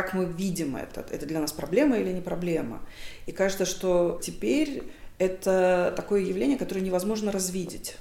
как 0.02 0.14
мы 0.14 0.26
видим 0.26 0.76
это, 0.76 1.04
это 1.10 1.26
для 1.26 1.40
нас 1.40 1.52
проблема 1.52 1.98
или 1.98 2.12
не 2.12 2.22
проблема. 2.22 2.82
И 3.26 3.32
кажется, 3.32 3.66
что 3.66 4.20
теперь 4.22 4.84
это 5.18 5.92
такое 5.96 6.22
явление, 6.22 6.56
которое 6.56 6.82
невозможно 6.82 7.32
развидеть. 7.32 7.96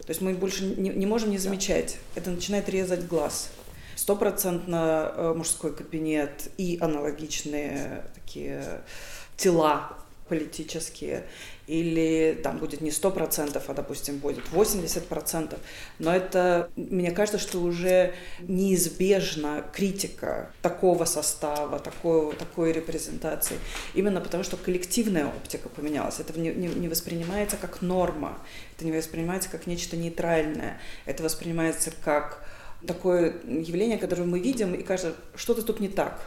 То 0.00 0.10
есть 0.10 0.20
мы 0.20 0.34
больше 0.34 0.66
не, 0.66 0.90
не 0.90 1.06
можем 1.06 1.30
не 1.30 1.38
замечать. 1.38 1.96
Это 2.16 2.30
начинает 2.30 2.68
резать 2.68 3.06
глаз. 3.06 3.48
Стопроцентно 3.96 5.10
э, 5.16 5.34
мужской 5.34 5.74
кабинет 5.74 6.50
и 6.58 6.76
аналогичные 6.82 8.04
такие 8.14 8.82
тела 9.38 9.96
политические 10.28 11.24
или 11.66 12.38
там 12.42 12.58
будет 12.58 12.80
не 12.80 12.90
100%, 12.90 13.62
а, 13.66 13.74
допустим, 13.74 14.18
будет 14.18 14.44
80%. 14.52 15.58
Но 15.98 16.14
это, 16.14 16.70
мне 16.76 17.10
кажется, 17.10 17.38
что 17.38 17.58
уже 17.60 18.14
неизбежна 18.40 19.64
критика 19.72 20.50
такого 20.60 21.04
состава, 21.04 21.78
такой, 21.78 22.34
такой 22.34 22.72
репрезентации. 22.72 23.58
Именно 23.94 24.20
потому, 24.20 24.42
что 24.42 24.56
коллективная 24.56 25.26
оптика 25.26 25.68
поменялась. 25.68 26.20
Это 26.20 26.38
не, 26.38 26.50
не, 26.50 26.68
не 26.68 26.88
воспринимается 26.88 27.56
как 27.56 27.82
норма, 27.82 28.38
это 28.76 28.84
не 28.84 28.92
воспринимается 28.92 29.48
как 29.48 29.66
нечто 29.66 29.96
нейтральное, 29.96 30.80
это 31.06 31.22
воспринимается 31.22 31.92
как 32.04 32.44
такое 32.86 33.36
явление, 33.44 33.98
которое 33.98 34.24
мы 34.24 34.40
видим, 34.40 34.74
и 34.74 34.82
кажется, 34.82 35.14
что-то 35.36 35.62
тут 35.62 35.78
не 35.80 35.88
так 35.88 36.20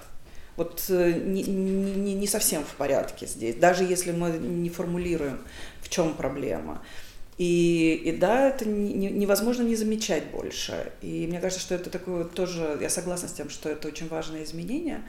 вот 0.58 0.86
э, 0.90 1.14
не, 1.14 1.44
не, 1.44 2.14
не 2.14 2.28
совсем 2.28 2.64
в 2.64 2.76
порядке 2.76 3.28
здесь, 3.28 3.56
даже 3.56 3.84
если 3.84 4.12
мы 4.12 4.32
не 4.32 4.70
формулируем, 4.70 5.40
в 5.82 5.90
чем 5.90 6.14
проблема. 6.14 6.82
И, 7.38 8.02
и 8.06 8.12
да, 8.14 8.48
это 8.48 8.66
не, 8.66 9.10
невозможно 9.10 9.64
не 9.64 9.76
замечать 9.76 10.28
больше. 10.28 10.94
И 11.02 11.28
мне 11.28 11.42
кажется, 11.42 11.62
что 11.62 11.76
это 11.76 11.90
такое 11.90 12.24
тоже, 12.24 12.78
я 12.80 12.90
согласна 12.90 13.28
с 13.28 13.34
тем, 13.34 13.50
что 13.50 13.68
это 13.68 13.90
очень 13.90 14.08
важное 14.08 14.44
изменение. 14.44 15.04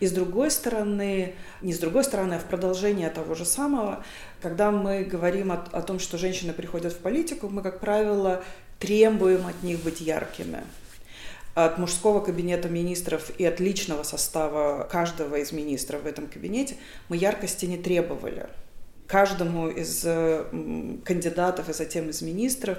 И 0.00 0.06
с 0.08 0.12
другой 0.12 0.50
стороны, 0.50 1.34
не 1.62 1.72
с 1.72 1.78
другой 1.78 2.02
стороны, 2.02 2.34
а 2.34 2.38
в 2.40 2.46
продолжение 2.46 3.10
того 3.10 3.36
же 3.36 3.44
самого, 3.44 4.04
когда 4.42 4.72
мы 4.72 5.04
говорим 5.04 5.52
о, 5.52 5.64
о 5.70 5.82
том, 5.82 6.00
что 6.00 6.18
женщины 6.18 6.52
приходят 6.52 6.92
в 6.92 6.98
политику, 6.98 7.48
мы, 7.48 7.62
как 7.62 7.78
правило, 7.78 8.42
требуем 8.80 9.46
от 9.46 9.62
них 9.62 9.80
быть 9.80 10.00
яркими 10.00 10.64
от 11.64 11.78
мужского 11.78 12.20
кабинета 12.20 12.68
министров 12.68 13.30
и 13.38 13.44
от 13.44 13.60
личного 13.60 14.02
состава 14.02 14.88
каждого 14.90 15.36
из 15.36 15.52
министров 15.52 16.02
в 16.02 16.06
этом 16.06 16.26
кабинете 16.26 16.76
мы 17.08 17.16
яркости 17.16 17.66
не 17.66 17.76
требовали. 17.76 18.48
Каждому 19.08 19.68
из 19.68 20.06
кандидатов 21.04 21.68
и 21.68 21.72
затем 21.72 22.10
из 22.10 22.22
министров 22.22 22.78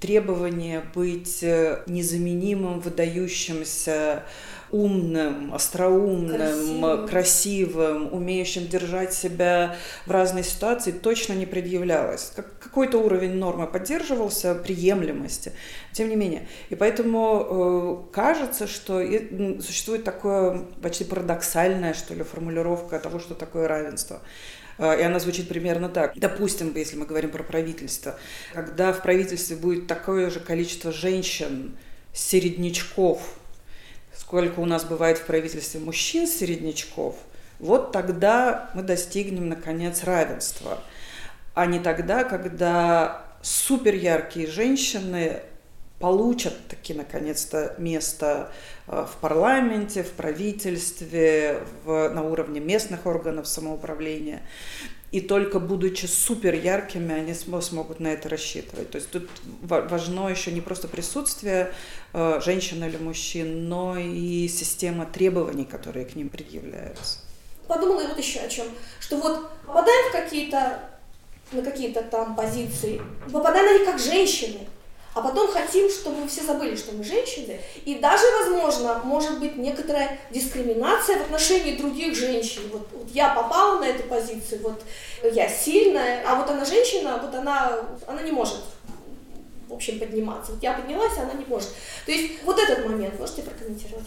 требование 0.00 0.84
быть 0.94 1.42
э, 1.42 1.82
незаменимым, 1.86 2.80
выдающимся, 2.80 4.24
умным, 4.70 5.54
остроумным, 5.54 6.38
красивым. 6.38 7.08
красивым, 7.08 8.14
умеющим 8.14 8.68
держать 8.68 9.12
себя 9.12 9.76
в 10.06 10.10
разной 10.10 10.44
ситуации, 10.44 10.92
точно 10.92 11.32
не 11.32 11.46
предъявлялось. 11.46 12.32
Как, 12.36 12.58
какой-то 12.58 12.98
уровень 12.98 13.34
нормы 13.34 13.66
поддерживался, 13.66 14.54
приемлемости, 14.54 15.52
тем 15.92 16.08
не 16.08 16.16
менее. 16.16 16.46
И 16.68 16.74
поэтому 16.74 18.06
э, 18.10 18.12
кажется, 18.12 18.66
что 18.66 19.00
и, 19.00 19.60
существует 19.60 20.04
такое 20.04 20.60
почти 20.82 21.04
парадоксальная, 21.04 21.94
что 21.94 22.14
ли, 22.14 22.22
формулировка 22.22 22.98
того, 22.98 23.18
что 23.18 23.34
такое 23.34 23.66
равенство. 23.66 24.20
Э, 24.78 24.98
и 24.98 25.02
она 25.02 25.18
звучит 25.18 25.48
примерно 25.48 25.88
так. 25.88 26.12
Допустим, 26.16 26.72
если 26.74 26.96
мы 26.96 27.06
говорим 27.06 27.30
про 27.30 27.42
правительство, 27.42 28.18
когда 28.52 28.92
в 28.92 29.02
правительстве 29.02 29.56
будет 29.56 29.86
такое 29.86 30.30
же 30.30 30.40
количество 30.40 30.92
женщин, 30.92 31.76
середнячков, 32.14 33.34
сколько 34.16 34.60
у 34.60 34.64
нас 34.64 34.84
бывает 34.84 35.18
в 35.18 35.24
правительстве 35.24 35.80
мужчин-середнячков, 35.80 37.16
вот 37.58 37.92
тогда 37.92 38.70
мы 38.74 38.82
достигнем, 38.82 39.48
наконец, 39.48 40.04
равенства. 40.04 40.80
А 41.54 41.66
не 41.66 41.80
тогда, 41.80 42.24
когда 42.24 43.24
супер 43.42 43.94
яркие 43.94 44.46
женщины 44.46 45.40
получат 45.98 46.68
таки 46.68 46.94
наконец-то 46.94 47.74
место 47.78 48.52
э, 48.86 49.06
в 49.10 49.20
парламенте, 49.20 50.02
в 50.02 50.12
правительстве, 50.12 51.62
в, 51.84 52.08
на 52.10 52.22
уровне 52.22 52.60
местных 52.60 53.06
органов 53.06 53.48
самоуправления. 53.48 54.42
И 55.10 55.22
только 55.22 55.58
будучи 55.58 56.04
супер 56.04 56.54
яркими, 56.54 57.14
они 57.14 57.32
смогут 57.32 57.98
на 57.98 58.08
это 58.08 58.28
рассчитывать. 58.28 58.90
То 58.90 58.98
есть 58.98 59.10
тут 59.10 59.28
важно 59.62 60.28
еще 60.28 60.52
не 60.52 60.60
просто 60.60 60.86
присутствие 60.86 61.72
э, 62.12 62.40
женщин 62.44 62.84
или 62.84 62.98
мужчин, 62.98 63.68
но 63.68 63.96
и 63.96 64.46
система 64.48 65.06
требований, 65.06 65.64
которые 65.64 66.04
к 66.04 66.14
ним 66.14 66.28
предъявляются. 66.28 67.20
Подумала 67.66 68.06
вот 68.06 68.18
еще 68.18 68.40
о 68.40 68.48
чем, 68.48 68.66
что 69.00 69.16
вот 69.16 69.50
попадаем 69.66 70.10
в 70.10 70.12
какие-то 70.12 70.80
на 71.52 71.62
какие-то 71.62 72.02
там 72.02 72.36
позиции, 72.36 73.00
попадаем 73.32 73.78
них 73.78 73.86
как 73.86 73.98
женщины, 73.98 74.68
а 75.18 75.20
потом 75.20 75.48
хотим, 75.48 75.90
чтобы 75.90 76.28
все 76.28 76.44
забыли, 76.44 76.76
что 76.76 76.92
мы 76.92 77.02
женщины, 77.02 77.60
и 77.84 77.96
даже, 77.96 78.24
возможно, 78.38 79.00
может 79.02 79.40
быть 79.40 79.56
некоторая 79.56 80.16
дискриминация 80.30 81.18
в 81.18 81.22
отношении 81.22 81.76
других 81.76 82.14
женщин. 82.14 82.62
Вот, 82.72 82.88
вот 82.92 83.10
я 83.10 83.34
попала 83.34 83.80
на 83.80 83.84
эту 83.84 84.04
позицию, 84.04 84.60
вот 84.62 84.84
я 85.34 85.48
сильная, 85.48 86.22
а 86.24 86.36
вот 86.36 86.48
она 86.48 86.64
женщина, 86.64 87.20
вот 87.20 87.34
она, 87.34 87.80
она 88.06 88.22
не 88.22 88.30
может 88.30 88.60
в 89.68 89.74
общем, 89.74 89.98
подниматься. 89.98 90.52
Вот 90.52 90.62
я 90.62 90.72
поднялась, 90.72 91.12
а 91.18 91.22
она 91.22 91.34
не 91.34 91.44
может. 91.44 91.68
То 92.06 92.12
есть 92.12 92.42
вот 92.42 92.58
этот 92.58 92.86
момент 92.86 93.18
можете 93.18 93.42
прокомментировать? 93.42 94.06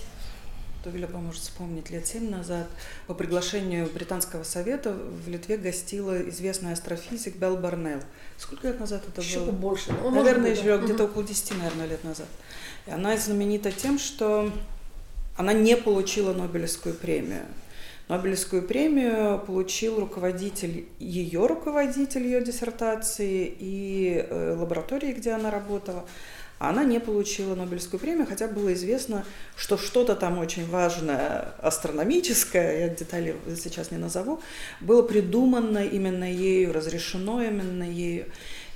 Тувеля 0.84 1.08
поможет 1.08 1.42
вспомнить, 1.42 1.90
лет 1.92 2.08
семь 2.08 2.30
назад 2.30 2.68
по 3.06 3.14
приглашению 3.14 3.88
Британского 3.88 4.44
совета 4.44 4.94
в 4.94 5.30
Литве 5.30 5.58
гостила 5.58 6.28
известная 6.30 6.74
астрофизик 6.74 7.36
Белл 7.36 7.58
Барнелл. 7.58 8.02
Сколько 8.38 8.68
лет 8.68 8.80
назад 8.80 9.04
это 9.08 9.22
еще 9.22 9.40
было? 9.40 9.44
Еще 9.44 9.52
побольше. 9.52 9.94
Ну, 10.02 10.10
наверное, 10.10 10.52
еще 10.52 10.76
угу. 10.76 10.86
где-то 10.86 11.04
около 11.04 11.24
10, 11.24 11.58
наверное, 11.58 11.86
лет 11.86 12.04
назад. 12.04 12.28
И 12.88 12.92
она 12.92 13.16
знаменита 13.18 13.72
тем, 13.72 14.00
что 14.00 14.52
она 15.38 15.54
не 15.54 15.78
получила 15.78 16.34
Нобелевскую 16.34 16.96
премию. 16.96 17.46
Нобелевскую 18.08 18.64
премию 18.64 19.40
получил 19.40 20.00
руководитель, 20.00 20.86
ее 21.00 21.46
руководитель 21.46 22.24
ее 22.24 22.44
диссертации 22.44 23.56
и 23.58 24.26
э, 24.28 24.56
лаборатории, 24.60 25.14
где 25.14 25.32
она 25.32 25.50
работала. 25.50 26.06
А 26.62 26.70
она 26.70 26.84
не 26.84 27.00
получила 27.00 27.56
Нобелевскую 27.56 28.00
премию, 28.00 28.28
хотя 28.28 28.48
было 28.48 28.72
известно, 28.76 29.26
что 29.56 29.78
что-то 29.78 30.16
там 30.16 30.38
очень 30.38 30.70
важное, 30.70 31.56
астрономическое, 31.60 32.82
я 32.82 32.90
детали 32.90 33.36
сейчас 33.60 33.90
не 33.90 33.98
назову, 33.98 34.40
было 34.80 35.02
придумано 35.02 35.84
именно 35.84 36.32
ею, 36.32 36.72
разрешено 36.72 37.42
именно 37.42 37.82
ею. 37.82 38.28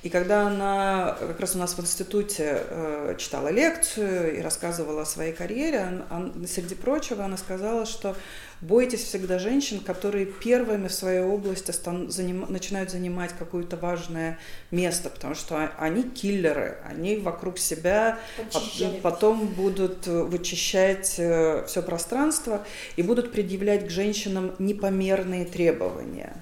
И 0.02 0.10
когда 0.10 0.48
она 0.48 1.16
как 1.20 1.40
раз 1.40 1.56
у 1.56 1.60
нас 1.60 1.76
в 1.78 1.80
институте 1.80 2.64
э, 2.70 3.16
читала 3.20 3.50
лекцию 3.50 4.36
и 4.38 4.42
рассказывала 4.42 5.04
о 5.04 5.06
своей 5.06 5.34
карьере, 5.34 6.04
он, 6.10 6.34
он, 6.36 6.48
среди 6.48 6.74
прочего 6.74 7.24
она 7.26 7.38
сказала, 7.38 7.86
что 7.86 8.16
бойтесь 8.62 9.04
всегда 9.04 9.40
женщин, 9.40 9.80
которые 9.80 10.26
первыми 10.26 10.88
в 10.88 10.94
своей 10.94 11.22
области 11.22 11.72
остан, 11.72 12.10
заним, 12.10 12.46
начинают 12.50 12.90
занимать 12.90 13.32
какое-то 13.38 13.78
важное 13.78 14.40
место, 14.72 15.10
потому 15.10 15.36
что 15.36 15.72
они 15.78 16.04
киллеры, 16.04 16.78
они 16.84 17.18
вокруг 17.18 17.58
себя 17.58 18.20
Очищали. 18.38 19.00
потом 19.02 19.48
будут 19.48 20.08
вычищать 20.08 21.16
э, 21.18 21.66
все 21.68 21.82
пространство 21.82 22.66
и 22.96 23.04
будут 23.04 23.32
предъявлять 23.32 23.88
к 23.88 23.90
женщинам 23.90 24.54
непомерные 24.60 25.46
требования. 25.46 26.34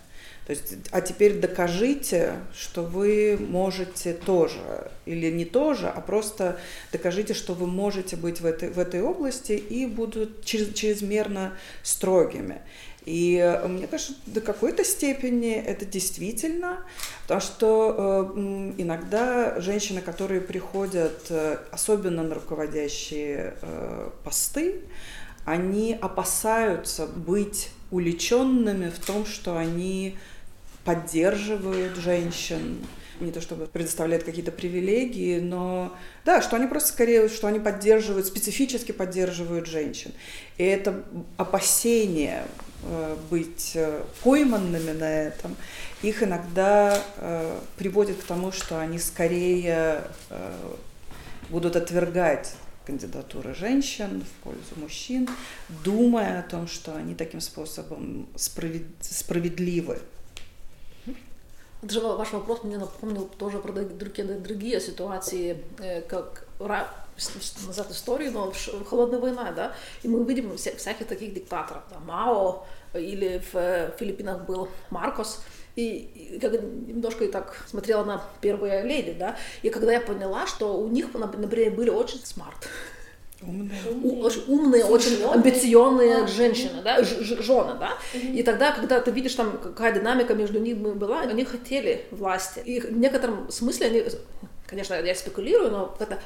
То 0.45 0.51
есть, 0.51 0.75
а 0.91 0.99
теперь 0.99 1.39
докажите, 1.39 2.33
что 2.53 2.83
вы 2.83 3.37
можете 3.39 4.13
тоже, 4.13 4.91
или 5.05 5.31
не 5.31 5.45
тоже, 5.45 5.87
а 5.87 6.01
просто 6.01 6.59
докажите, 6.91 7.33
что 7.33 7.53
вы 7.53 7.65
можете 7.65 8.17
быть 8.17 8.41
в 8.41 8.45
этой, 8.45 8.69
в 8.69 8.77
этой 8.77 9.01
области 9.01 9.53
и 9.53 9.85
будут 9.85 10.43
через, 10.43 10.73
чрезмерно 10.73 11.53
строгими. 11.81 12.61
И 13.05 13.37
э, 13.37 13.67
мне 13.67 13.87
кажется, 13.87 14.13
до 14.25 14.41
какой-то 14.41 14.83
степени 14.83 15.53
это 15.53 15.85
действительно, 15.85 16.79
потому 17.23 17.41
что 17.41 18.33
э, 18.35 18.73
иногда 18.77 19.59
женщины, 19.61 20.01
которые 20.01 20.41
приходят, 20.41 21.25
э, 21.29 21.57
особенно 21.71 22.23
на 22.23 22.35
руководящие 22.35 23.55
э, 23.61 24.09
посты, 24.23 24.81
они 25.45 25.97
опасаются 25.99 27.05
быть 27.05 27.69
уличенными 27.91 28.89
в 28.89 28.99
том, 29.05 29.25
что 29.25 29.57
они 29.57 30.17
поддерживают 30.83 31.95
женщин, 31.95 32.79
не 33.19 33.31
то 33.31 33.41
чтобы 33.41 33.67
предоставляют 33.67 34.23
какие-то 34.23 34.51
привилегии, 34.51 35.39
но 35.39 35.95
да, 36.25 36.41
что 36.41 36.55
они 36.55 36.67
просто 36.67 36.89
скорее, 36.89 37.29
что 37.29 37.47
они 37.47 37.59
поддерживают, 37.59 38.27
специфически 38.27 38.91
поддерживают 38.91 39.67
женщин. 39.67 40.11
И 40.57 40.63
это 40.63 41.03
опасение 41.37 42.45
э, 42.83 43.15
быть 43.29 43.71
э, 43.75 44.03
пойманными 44.23 44.91
на 44.91 45.09
этом, 45.09 45.55
их 46.01 46.21
иногда 46.21 47.01
э, 47.17 47.59
приводит 47.77 48.17
к 48.17 48.23
тому, 48.23 48.51
что 48.51 48.79
они 48.79 48.99
скорее 48.99 50.03
э, 50.29 50.51
будут 51.49 51.75
отвергать 51.75 52.55
кандидатуры 52.85 53.55
женщин 53.55 54.21
в 54.21 54.43
пользу 54.43 54.75
мужчин, 54.75 55.29
думая 55.85 56.39
о 56.39 56.43
том, 56.43 56.67
что 56.67 56.93
они 56.95 57.15
таким 57.15 57.39
способом 57.39 58.27
справед... 58.35 58.85
справедливы 58.99 59.99
даже 61.83 62.01
ваш 62.01 62.31
вопрос 62.31 62.63
мне 62.63 62.77
напомнил 62.77 63.29
тоже 63.37 63.59
про 63.59 63.71
другие, 63.71 64.27
другие 64.39 64.79
ситуации, 64.79 65.63
э, 65.79 66.01
как 66.01 66.47
назад 67.67 67.91
историю, 67.91 68.31
но 68.31 68.51
холодная 68.89 69.19
война, 69.19 69.51
да, 69.51 69.75
и 70.01 70.07
мы 70.07 70.23
видим 70.25 70.57
вся, 70.57 70.75
всяких 70.75 71.07
таких 71.07 71.33
диктаторов, 71.33 71.83
да, 71.89 71.99
Мао, 71.99 72.65
или 72.93 73.41
в 73.51 73.55
э, 73.55 73.91
Филиппинах 73.99 74.45
был 74.45 74.69
Маркос, 74.89 75.43
и, 75.75 75.97
и 76.35 76.39
как 76.39 76.53
немножко 76.53 77.25
и 77.25 77.31
так 77.31 77.65
смотрела 77.67 78.03
на 78.03 78.23
первые 78.41 78.83
леди, 78.83 79.13
да, 79.13 79.37
и 79.61 79.69
когда 79.69 79.93
я 79.93 80.01
поняла, 80.01 80.47
что 80.47 80.77
у 80.77 80.87
них, 80.87 81.13
например, 81.13 81.71
были 81.71 81.89
очень 81.89 82.23
смарт, 82.25 82.67
Умные. 83.45 83.79
У, 84.01 84.21
очень 84.21 84.43
умные, 84.47 84.85
очень 84.85 85.23
амбициозные 85.23 86.27
женщины, 86.27 86.81
да, 86.83 87.03
жены, 87.03 87.75
да. 87.79 87.97
И 88.13 88.43
тогда, 88.43 88.71
когда 88.71 88.99
ты 88.99 89.11
видишь 89.11 89.35
там, 89.35 89.57
какая 89.57 89.93
динамика 89.93 90.33
между 90.33 90.59
ними 90.59 90.93
была, 90.93 91.21
они 91.21 91.43
хотели 91.45 92.05
власти. 92.11 92.59
И 92.59 92.79
в 92.79 92.97
некотором 92.97 93.51
смысле 93.51 93.87
они, 93.87 94.03
конечно, 94.67 94.93
я 94.95 95.15
спекулирую, 95.15 95.71
но 95.71 95.95
это 95.99 96.19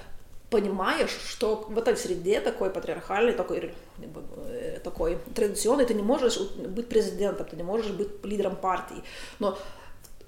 понимаешь, 0.49 1.15
что 1.27 1.65
в 1.67 1.77
этой 1.77 1.97
среде 1.97 2.39
такой 2.39 2.69
патриархальной, 2.69 3.33
такой, 3.33 3.73
э, 4.47 4.79
такой 4.83 5.17
традиционной, 5.35 5.85
ты 5.85 5.93
не 5.93 6.03
можешь 6.03 6.39
быть 6.39 6.87
президентом, 6.87 7.45
ты 7.45 7.55
не 7.55 7.63
можешь 7.63 7.91
быть 7.91 8.23
лидером 8.23 8.55
партии. 8.55 9.03
Но 9.39 9.57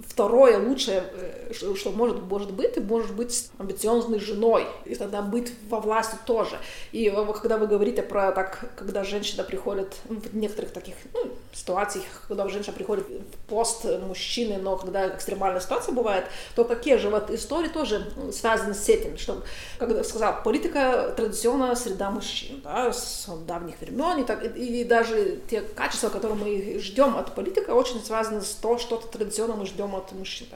второе 0.08 0.58
лучшее, 0.60 1.04
э, 1.14 1.54
что 1.54 1.92
может, 1.92 2.22
может 2.22 2.52
быть, 2.52 2.74
ты 2.74 2.82
можешь 2.82 3.12
быть 3.12 3.50
амбициозной 3.58 4.20
женой, 4.20 4.66
и 4.86 4.96
тогда 4.96 5.22
быть 5.22 5.52
во 5.70 5.80
власти 5.80 6.16
тоже. 6.26 6.58
И 6.92 7.10
когда 7.34 7.58
вы 7.58 7.68
говорите 7.68 8.02
про 8.02 8.32
так, 8.32 8.72
когда 8.78 9.04
женщина 9.04 9.44
приходит 9.44 9.96
в 10.06 10.36
некоторых 10.36 10.72
таких 10.72 10.96
ну, 11.14 11.32
ситуациях, 11.54 12.06
когда 12.28 12.48
женщина 12.48 12.74
приходит 12.74 13.08
в 13.08 13.50
пост 13.50 13.86
мужчины, 13.86 14.58
но 14.58 14.78
когда 14.78 15.08
экстремальная 15.16 15.62
ситуация 15.62 15.94
бывает, 15.94 16.26
то 16.56 16.64
такие 16.64 16.98
же 16.98 17.10
вот 17.10 17.30
истории 17.30 17.70
тоже 17.70 18.12
связаны 18.32 18.74
с 18.74 18.88
этим, 18.88 19.18
что, 19.18 19.44
как 19.78 19.90
я 19.90 20.04
сказал, 20.04 20.44
политика 20.44 21.14
традиционная 21.16 21.76
среда 21.76 22.10
мужчин, 22.12 22.62
да, 22.64 22.94
с 22.94 23.28
давних 23.48 23.80
времен, 23.82 24.20
и, 24.20 24.24
так, 24.24 24.44
и, 24.56 24.82
и 24.82 24.84
даже 24.84 25.40
те 25.50 25.62
качества, 25.62 26.10
которые 26.10 26.38
мы 26.38 26.80
ждем 26.80 27.18
от 27.18 27.36
политика, 27.36 27.72
очень 27.72 28.02
связаны 28.04 28.42
с 28.42 28.52
то, 28.52 28.78
что 28.78 28.98
традиционно 28.98 29.56
мы 29.56 29.66
ждем 29.66 29.89
от 29.96 30.12
мужчин. 30.12 30.48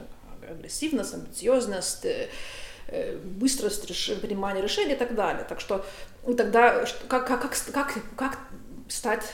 Агрессивность, 0.48 1.14
амбициозность, 1.14 2.04
э, 2.04 2.28
э, 2.88 3.16
быстрость 3.16 3.86
принимания 4.20 4.60
решений 4.60 4.92
и 4.92 4.96
так 4.96 5.14
далее. 5.14 5.44
Так 5.48 5.60
что 5.60 5.84
тогда 6.36 6.84
как, 7.08 7.26
как, 7.26 7.42
как, 7.42 7.56
как, 7.72 7.94
как 8.16 8.38
стать 8.88 9.24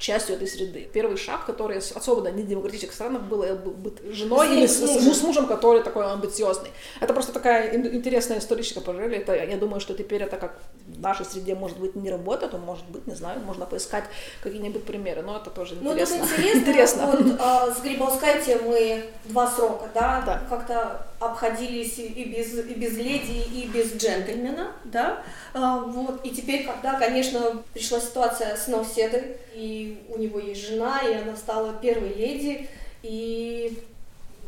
частью 0.00 0.36
этой 0.36 0.48
среды. 0.48 0.88
Первый 0.92 1.16
шаг, 1.16 1.44
который 1.44 1.78
особенно 1.78 2.30
в 2.30 2.36
недемократических 2.36 2.92
странах 2.92 3.22
был 3.22 3.44
быть 3.54 4.02
женой 4.10 4.56
или 4.56 4.66
с, 4.66 4.78
с, 4.78 5.18
с 5.18 5.22
мужем, 5.22 5.46
который 5.46 5.82
такой 5.82 6.10
амбициозный. 6.10 6.70
Это 7.00 7.12
просто 7.12 7.32
такая 7.32 7.76
интересная 7.76 8.38
историческая 8.38 8.80
параллель. 8.80 9.16
Это, 9.16 9.34
я 9.34 9.56
думаю, 9.56 9.80
что 9.80 9.94
теперь 9.94 10.22
это 10.22 10.38
как 10.38 10.58
в 10.86 11.00
нашей 11.00 11.26
среде, 11.26 11.54
может 11.54 11.78
быть, 11.78 11.94
не 11.94 12.10
работает, 12.10 12.54
он 12.54 12.62
может 12.62 12.86
быть, 12.86 13.06
не 13.06 13.14
знаю, 13.14 13.40
можно 13.40 13.66
поискать 13.66 14.04
какие-нибудь 14.42 14.84
примеры, 14.84 15.22
но 15.22 15.36
это 15.36 15.50
тоже 15.50 15.76
ну, 15.80 15.92
интересно. 15.92 16.16
Ну, 16.18 16.24
интересно. 16.24 16.58
интересно. 16.58 17.06
Вот, 17.06 17.36
а, 17.38 17.70
с 17.70 17.80
Грибовскайте 17.82 18.58
мы 18.64 19.04
два 19.26 19.50
срока, 19.50 19.88
да, 19.94 20.22
да. 20.24 20.42
как-то 20.48 21.06
обходились 21.20 21.98
и 21.98 22.24
без, 22.24 22.54
и 22.54 22.74
без 22.74 22.96
леди, 22.96 23.44
и 23.54 23.68
без 23.68 23.94
джентльмена, 23.94 24.72
да, 24.84 25.22
а, 25.52 25.80
вот, 25.80 26.24
и 26.24 26.30
теперь, 26.30 26.64
когда, 26.64 26.98
конечно, 26.98 27.62
пришла 27.74 28.00
ситуация 28.00 28.56
с 28.56 28.66
Новседой, 28.68 29.36
и 29.54 30.02
у 30.08 30.16
него 30.16 30.40
есть 30.40 30.66
жена, 30.66 31.00
и 31.00 31.12
она 31.12 31.36
стала 31.36 31.74
первой 31.74 32.14
леди, 32.14 32.66
и, 33.02 33.78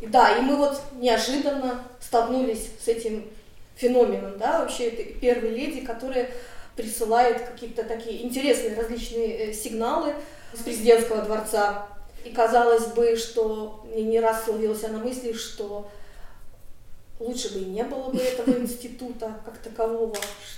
и 0.00 0.06
да, 0.06 0.38
и 0.38 0.40
мы 0.40 0.56
вот 0.56 0.80
неожиданно 0.94 1.84
столкнулись 2.00 2.70
с 2.82 2.88
этим 2.88 3.28
феноменом, 3.76 4.38
да, 4.38 4.60
вообще 4.60 4.88
это 4.88 5.02
первой 5.20 5.50
леди, 5.50 5.82
которая 5.82 6.30
присылает 6.74 7.42
какие-то 7.42 7.84
такие 7.84 8.24
интересные 8.24 8.74
различные 8.74 9.50
э, 9.50 9.52
сигналы 9.52 10.14
с 10.54 10.62
президентского 10.62 11.22
дворца. 11.22 11.86
И 12.24 12.30
казалось 12.30 12.86
бы, 12.86 13.16
что 13.16 13.84
мне 13.92 14.04
не 14.04 14.20
раз 14.20 14.46
ловилась 14.46 14.82
на 14.82 14.98
мысли, 14.98 15.32
что 15.32 15.90
лучше 17.22 17.54
бы 17.54 17.60
и 17.60 17.64
не 17.64 17.84
было 17.84 18.10
бы 18.10 18.18
этого 18.18 18.50
института 18.58 19.40
как 19.44 19.58
такового, 19.58 20.16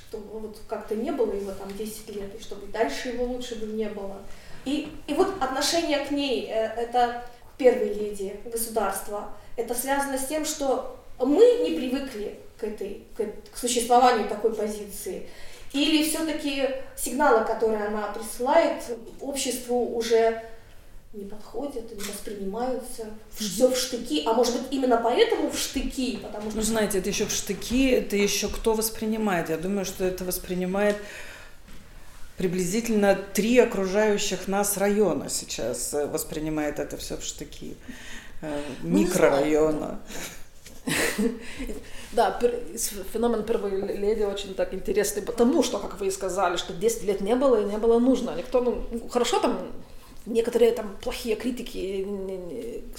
чтобы 0.08 0.40
вот 0.40 0.58
как-то 0.68 0.94
не 0.94 1.12
было 1.12 1.32
его 1.32 1.52
там 1.52 1.74
10 1.76 2.16
лет, 2.16 2.34
и 2.34 2.42
чтобы 2.42 2.66
дальше 2.68 3.10
его 3.10 3.24
лучше 3.24 3.56
бы 3.56 3.66
не 3.66 3.88
было. 3.88 4.16
И, 4.64 4.88
и 5.06 5.14
вот 5.14 5.34
отношение 5.40 6.04
к 6.04 6.10
ней, 6.10 6.48
э, 6.48 6.66
это 6.76 7.22
первой 7.58 7.92
леди 7.92 8.40
государства, 8.44 9.30
это 9.56 9.74
связано 9.74 10.18
с 10.18 10.26
тем, 10.26 10.44
что 10.44 10.96
мы 11.18 11.44
не 11.62 11.76
привыкли 11.76 12.38
к, 12.58 12.64
этой, 12.64 13.04
к, 13.16 13.24
к 13.52 13.56
существованию 13.56 14.28
такой 14.28 14.54
позиции. 14.54 15.28
Или 15.72 16.08
все-таки 16.08 16.68
сигналы, 16.96 17.44
которые 17.44 17.84
она 17.86 18.08
присылает, 18.12 18.82
обществу 19.20 19.96
уже 19.96 20.42
не 21.14 21.24
подходят, 21.24 21.92
не 21.92 22.00
воспринимаются, 22.00 23.06
все 23.36 23.68
в 23.68 23.76
штыки, 23.76 24.24
а 24.26 24.32
может 24.32 24.54
быть 24.54 24.72
именно 24.72 24.96
поэтому 24.96 25.50
в 25.50 25.56
штыки, 25.56 26.18
потому 26.22 26.50
что... 26.50 26.58
Ну, 26.58 26.62
знаете, 26.62 26.98
это 26.98 27.08
еще 27.08 27.26
в 27.26 27.30
штыки, 27.30 27.90
это 27.90 28.16
еще 28.16 28.48
кто 28.48 28.74
воспринимает. 28.74 29.48
Я 29.48 29.56
думаю, 29.56 29.84
что 29.84 30.04
это 30.04 30.24
воспринимает 30.24 30.96
приблизительно 32.36 33.14
три 33.14 33.58
окружающих 33.58 34.48
нас 34.48 34.76
района 34.76 35.30
сейчас 35.30 35.94
э, 35.94 36.06
воспринимает 36.06 36.80
это 36.80 36.96
все 36.96 37.16
в 37.16 37.22
штыки. 37.22 37.76
Э, 38.42 38.60
Ну, 38.82 38.98
Микрорайона. 38.98 40.00
Да, 42.12 42.38
феномен 43.12 43.44
первой 43.44 43.96
леди 43.96 44.22
очень 44.22 44.54
так 44.54 44.74
интересный, 44.74 45.22
потому 45.22 45.62
что, 45.62 45.78
как 45.78 45.98
вы 46.00 46.08
и 46.08 46.10
сказали, 46.10 46.56
что 46.56 46.72
10 46.72 47.04
лет 47.04 47.20
не 47.20 47.34
было 47.36 47.62
и 47.62 47.64
не 47.64 47.78
было 47.78 47.98
нужно. 47.98 48.34
Никто, 48.36 48.60
ну, 48.60 49.08
хорошо 49.08 49.40
там 49.40 49.58
некоторые 50.26 50.72
там 50.72 50.96
плохие 51.02 51.36
критики 51.36 52.06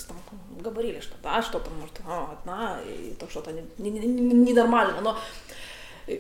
там, 0.08 0.18
говорили, 0.60 1.00
что 1.00 1.16
да, 1.24 1.42
что 1.42 1.60
там 1.60 1.74
может 1.80 1.96
а, 2.08 2.38
одна, 2.40 2.80
и 2.88 3.14
то 3.14 3.30
что-то 3.30 3.52
ненормально, 3.78 5.02
но 5.02 5.18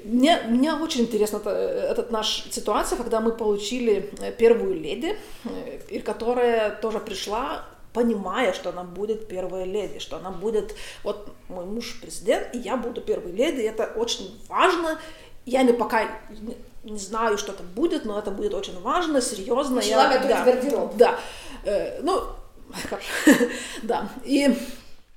мне, 0.03 0.41
мне 0.47 0.73
очень 0.73 1.01
интересна 1.01 1.37
эта, 1.37 2.07
наша 2.09 2.51
ситуация, 2.51 2.97
когда 2.97 3.21
мы 3.21 3.31
получили 3.31 4.11
первую 4.37 4.73
леди, 4.73 5.15
и 5.89 5.99
которая 5.99 6.75
тоже 6.75 6.99
пришла 6.99 7.65
понимая, 7.93 8.51
что 8.51 8.71
она 8.71 8.83
будет 8.83 9.29
первой 9.29 9.63
леди, 9.63 9.99
что 9.99 10.17
она 10.17 10.29
будет, 10.29 10.75
вот 11.03 11.33
мой 11.47 11.65
муж 11.65 11.97
президент, 12.01 12.53
и 12.53 12.57
я 12.57 12.75
буду 12.75 12.99
первой 12.99 13.31
леди, 13.31 13.61
это 13.61 13.85
очень 13.95 14.37
важно. 14.49 14.99
Я 15.45 15.63
не 15.63 15.71
пока 15.71 16.09
не, 16.85 16.97
знаю, 16.97 17.37
что 17.37 17.51
это 17.51 17.63
будет, 17.63 18.05
но 18.05 18.17
это 18.17 18.31
будет 18.31 18.53
очень 18.53 18.79
важно, 18.81 19.21
серьезно. 19.21 19.77
Начала 19.77 20.03
я, 20.03 20.19
готовить 20.19 20.35
да, 20.35 20.45
гардероб. 20.45 20.95
Да, 20.95 21.19
э, 21.63 22.01
ну, 22.01 22.21
хорошо, 22.89 23.07
да, 23.83 24.09
и 24.23 24.55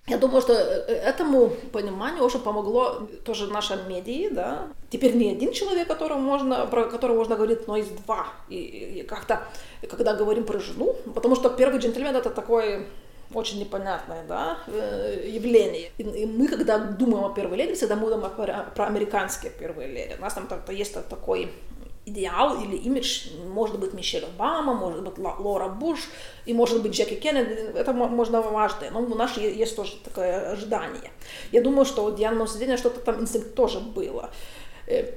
я 0.08 0.16
думаю, 0.16 0.40
что 0.40 0.54
этому 0.54 1.50
пониманию 1.70 2.24
очень 2.24 2.40
помогло 2.40 3.08
тоже 3.24 3.46
наша 3.46 3.76
медиа, 3.76 4.30
да. 4.30 4.68
Теперь 4.90 5.14
не 5.14 5.30
один 5.30 5.52
человек, 5.52 5.86
которого 5.86 6.18
можно, 6.18 6.66
про 6.66 6.84
которого 6.84 7.18
можно 7.18 7.36
говорить, 7.36 7.68
но 7.68 7.76
есть 7.76 7.94
два. 8.04 8.28
И, 8.48 8.56
и 8.56 9.02
как-то, 9.02 9.42
когда 9.90 10.14
говорим 10.14 10.44
про 10.44 10.58
жену, 10.58 10.96
потому 11.14 11.36
что 11.36 11.50
первый 11.50 11.78
джентльмен 11.78 12.16
это 12.16 12.30
такое 12.30 12.86
очень 13.34 13.60
непонятное 13.60 14.24
да, 14.26 14.58
явление. 14.68 15.90
И, 15.98 16.02
и 16.02 16.26
мы, 16.26 16.48
когда 16.48 16.78
думаем 16.78 17.24
о 17.24 17.34
первой 17.34 17.56
леди, 17.58 17.74
всегда 17.74 17.96
думаем 17.96 18.20
про, 18.20 18.66
про 18.74 18.86
американские 18.86 19.52
первые 19.52 19.88
леди. 19.88 20.16
У 20.18 20.22
нас 20.22 20.34
там 20.34 20.48
есть 20.70 20.94
такой 21.08 21.50
идеал 22.08 22.62
или 22.62 22.76
имидж, 22.76 23.28
может 23.46 23.78
быть 23.78 23.92
Мишель 23.92 24.24
Обама, 24.24 24.74
может 24.74 25.02
быть 25.02 25.18
Лора 25.18 25.68
Буш 25.68 26.00
и 26.46 26.54
может 26.54 26.82
быть 26.82 26.92
Джеки 26.92 27.14
Кеннеди, 27.14 27.52
это 27.74 27.92
можно 27.92 28.40
важное, 28.42 28.90
но 28.90 29.00
у 29.00 29.14
нас 29.14 29.36
есть 29.36 29.76
тоже 29.76 29.92
такое 30.04 30.52
ожидание. 30.52 31.10
Я 31.52 31.60
думаю, 31.62 31.84
что 31.84 32.04
у 32.04 32.14
Дианы 32.14 32.38
Мосседения 32.38 32.76
что-то 32.76 33.00
там 33.00 33.20
инстинкт 33.20 33.54
тоже 33.54 33.80
было. 33.80 34.30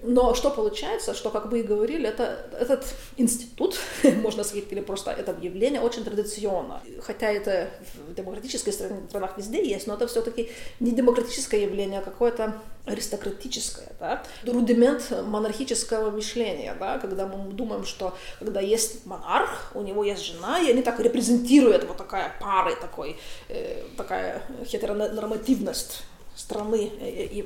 Но 0.03 0.35
что 0.35 0.49
получается, 0.49 1.13
что, 1.13 1.29
как 1.29 1.45
вы 1.45 1.61
и 1.61 1.63
говорили, 1.63 2.09
это, 2.09 2.45
этот 2.59 2.85
институт, 3.15 3.79
можно 4.21 4.43
сказать, 4.43 4.65
или 4.69 4.81
просто 4.81 5.11
это 5.11 5.35
явление 5.41 5.81
очень 5.81 6.03
традиционно. 6.03 6.81
Хотя 7.01 7.31
это 7.31 7.69
в 8.09 8.13
демократических 8.13 8.73
странах 8.73 9.37
везде 9.37 9.65
есть, 9.65 9.87
но 9.87 9.93
это 9.93 10.07
все-таки 10.07 10.49
не 10.79 10.91
демократическое 10.91 11.63
явление, 11.63 11.99
а 11.99 12.03
какое-то 12.03 12.61
аристократическое, 12.85 13.93
да? 13.99 14.23
рудимент 14.45 15.11
монархического 15.25 16.09
мышления, 16.09 16.75
да? 16.77 16.97
когда 16.99 17.27
мы 17.27 17.53
думаем, 17.53 17.85
что 17.85 18.13
когда 18.39 18.59
есть 18.59 19.05
монарх, 19.05 19.71
у 19.73 19.81
него 19.83 20.03
есть 20.03 20.25
жена, 20.25 20.59
и 20.59 20.69
они 20.69 20.81
так 20.81 20.99
репрезентируют 20.99 21.85
вот 21.85 21.97
такая 21.97 22.33
пара, 22.41 22.75
такой, 22.75 23.17
э, 23.47 23.83
такая 23.95 24.41
хетеронормативность 24.65 26.03
страны, 26.35 26.91
и, 27.01 27.39
и 27.39 27.45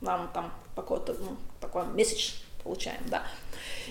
нам 0.00 0.30
там 0.32 0.50
какой-то 0.74 1.14
ну, 1.14 1.36
такой 1.60 1.84
месседж 1.84 2.32
получаем, 2.62 3.00
да. 3.10 3.22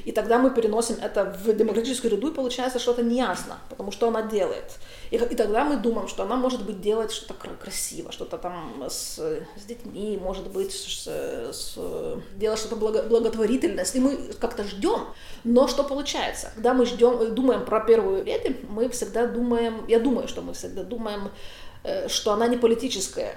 И 0.06 0.12
тогда 0.12 0.38
мы 0.38 0.52
переносим 0.52 0.98
это 1.02 1.26
в 1.26 1.54
демократическую 1.54 2.12
ряду, 2.12 2.30
и 2.30 2.34
получается 2.34 2.80
что-то 2.80 3.04
неясно, 3.04 3.58
потому 3.70 3.92
что 3.92 4.08
она 4.08 4.22
делает. 4.22 4.80
И, 5.12 5.16
и 5.16 5.36
тогда 5.36 5.66
мы 5.66 5.78
думаем, 5.78 6.08
что 6.08 6.24
она 6.24 6.36
может 6.36 6.66
быть 6.66 6.82
делать 6.82 7.12
что-то 7.12 7.34
красиво, 7.34 8.12
что-то 8.12 8.38
там 8.38 8.84
с, 8.88 9.18
с 9.18 9.66
детьми, 9.68 10.18
может 10.22 10.48
быть, 10.48 10.72
с, 10.72 11.08
с, 11.08 11.78
делать 12.36 12.60
что-то 12.60 12.76
благо, 12.76 13.04
благотворительное, 13.04 13.86
и 13.94 14.00
мы 14.00 14.18
как-то 14.40 14.64
ждем. 14.64 15.08
Но 15.44 15.68
что 15.68 15.84
получается? 15.84 16.52
Когда 16.56 16.74
мы 16.74 16.86
ждем, 16.86 17.34
думаем 17.36 17.66
про 17.66 17.80
первую 17.82 18.24
леди, 18.24 18.56
мы 18.70 18.90
всегда 18.90 19.28
думаем, 19.28 19.86
я 19.88 20.00
думаю, 20.00 20.28
что 20.28 20.42
мы 20.42 20.54
всегда 20.54 20.84
думаем, 20.84 21.30
что 22.08 22.34
она 22.34 22.48
не 22.48 22.58
политическая, 22.58 23.36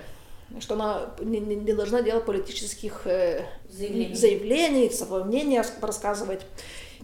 что 0.61 0.75
она 0.75 1.15
не, 1.21 1.41
не, 1.41 1.57
не 1.57 1.73
должна 1.73 2.03
делать 2.03 2.25
политических 2.25 3.07
э, 3.07 3.45
заявлений, 3.69 4.15
заявлений 4.15 4.91
свое 4.91 5.25
мнение 5.25 5.65
рассказывать. 5.81 6.43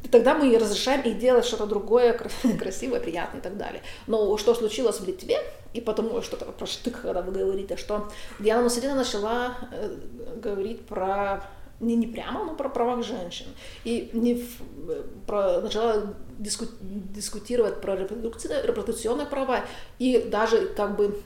И 0.04 0.08
тогда 0.08 0.34
мы 0.34 0.56
разрешаем 0.56 1.02
ей 1.04 1.14
делать 1.14 1.44
что-то 1.44 1.66
другое, 1.66 2.12
красивое, 2.58 3.00
приятное 3.00 3.40
и 3.40 3.42
так 3.42 3.56
далее. 3.56 3.82
Но 4.06 4.36
что 4.36 4.54
случилось 4.54 5.00
в 5.00 5.06
Литве, 5.06 5.38
и 5.74 5.80
потому 5.80 6.22
что 6.22 6.36
про 6.36 6.66
штык, 6.66 7.02
когда 7.02 7.22
вы 7.22 7.32
говорите, 7.32 7.76
что 7.76 8.08
Диана 8.38 8.62
Мусадина 8.62 8.94
начала 8.94 9.56
э, 9.72 9.96
говорить 10.36 10.86
про 10.86 11.42
не, 11.80 11.94
не 11.94 12.06
прямо, 12.06 12.44
но 12.44 12.54
про 12.54 12.68
права 12.68 13.02
женщин. 13.02 13.46
И 13.84 14.10
не 14.12 14.34
в, 14.34 15.26
про, 15.26 15.60
начала 15.60 16.14
диску, 16.38 16.66
дискутировать 16.80 17.80
про 17.80 17.96
репродукционные 17.96 19.26
права, 19.26 19.64
и 19.98 20.18
даже 20.18 20.66
как 20.68 20.96
бы 20.96 21.20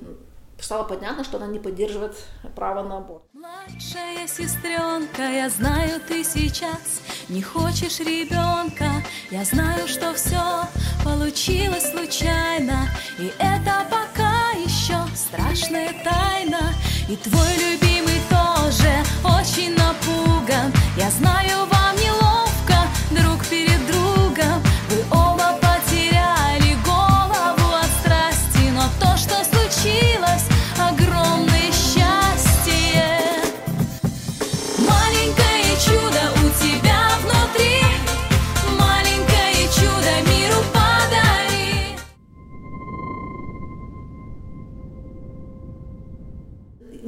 стало 0.64 0.84
понятно, 0.84 1.24
что 1.24 1.36
она 1.38 1.46
не 1.46 1.58
поддерживает 1.58 2.16
право 2.54 2.82
на 2.82 2.98
аборт. 2.98 3.24
Младшая 3.32 4.26
сестренка, 4.26 5.22
я 5.22 5.48
знаю, 5.50 6.00
ты 6.06 6.24
сейчас 6.24 7.02
не 7.28 7.42
хочешь 7.42 8.00
ребенка. 8.00 8.90
Я 9.30 9.44
знаю, 9.44 9.88
что 9.88 10.14
все 10.14 10.68
получилось 11.04 11.90
случайно, 11.90 12.88
и 13.18 13.32
это 13.38 13.86
пока 13.90 14.50
еще 14.52 14.96
страшная 15.16 15.92
тайна. 16.04 16.74
И 17.08 17.16
твой 17.16 17.54
любимый 17.56 18.20
тоже 18.30 18.92
очень 19.24 19.74
напуган. 19.74 20.72
Я 20.96 21.10
знаю, 21.10 21.66
вам 21.66 21.96
неловко 21.96 22.78
друг 23.10 23.44
перед 23.48 23.80
другом. 23.86 24.62
Вы 24.88 25.04
оба 25.10 25.31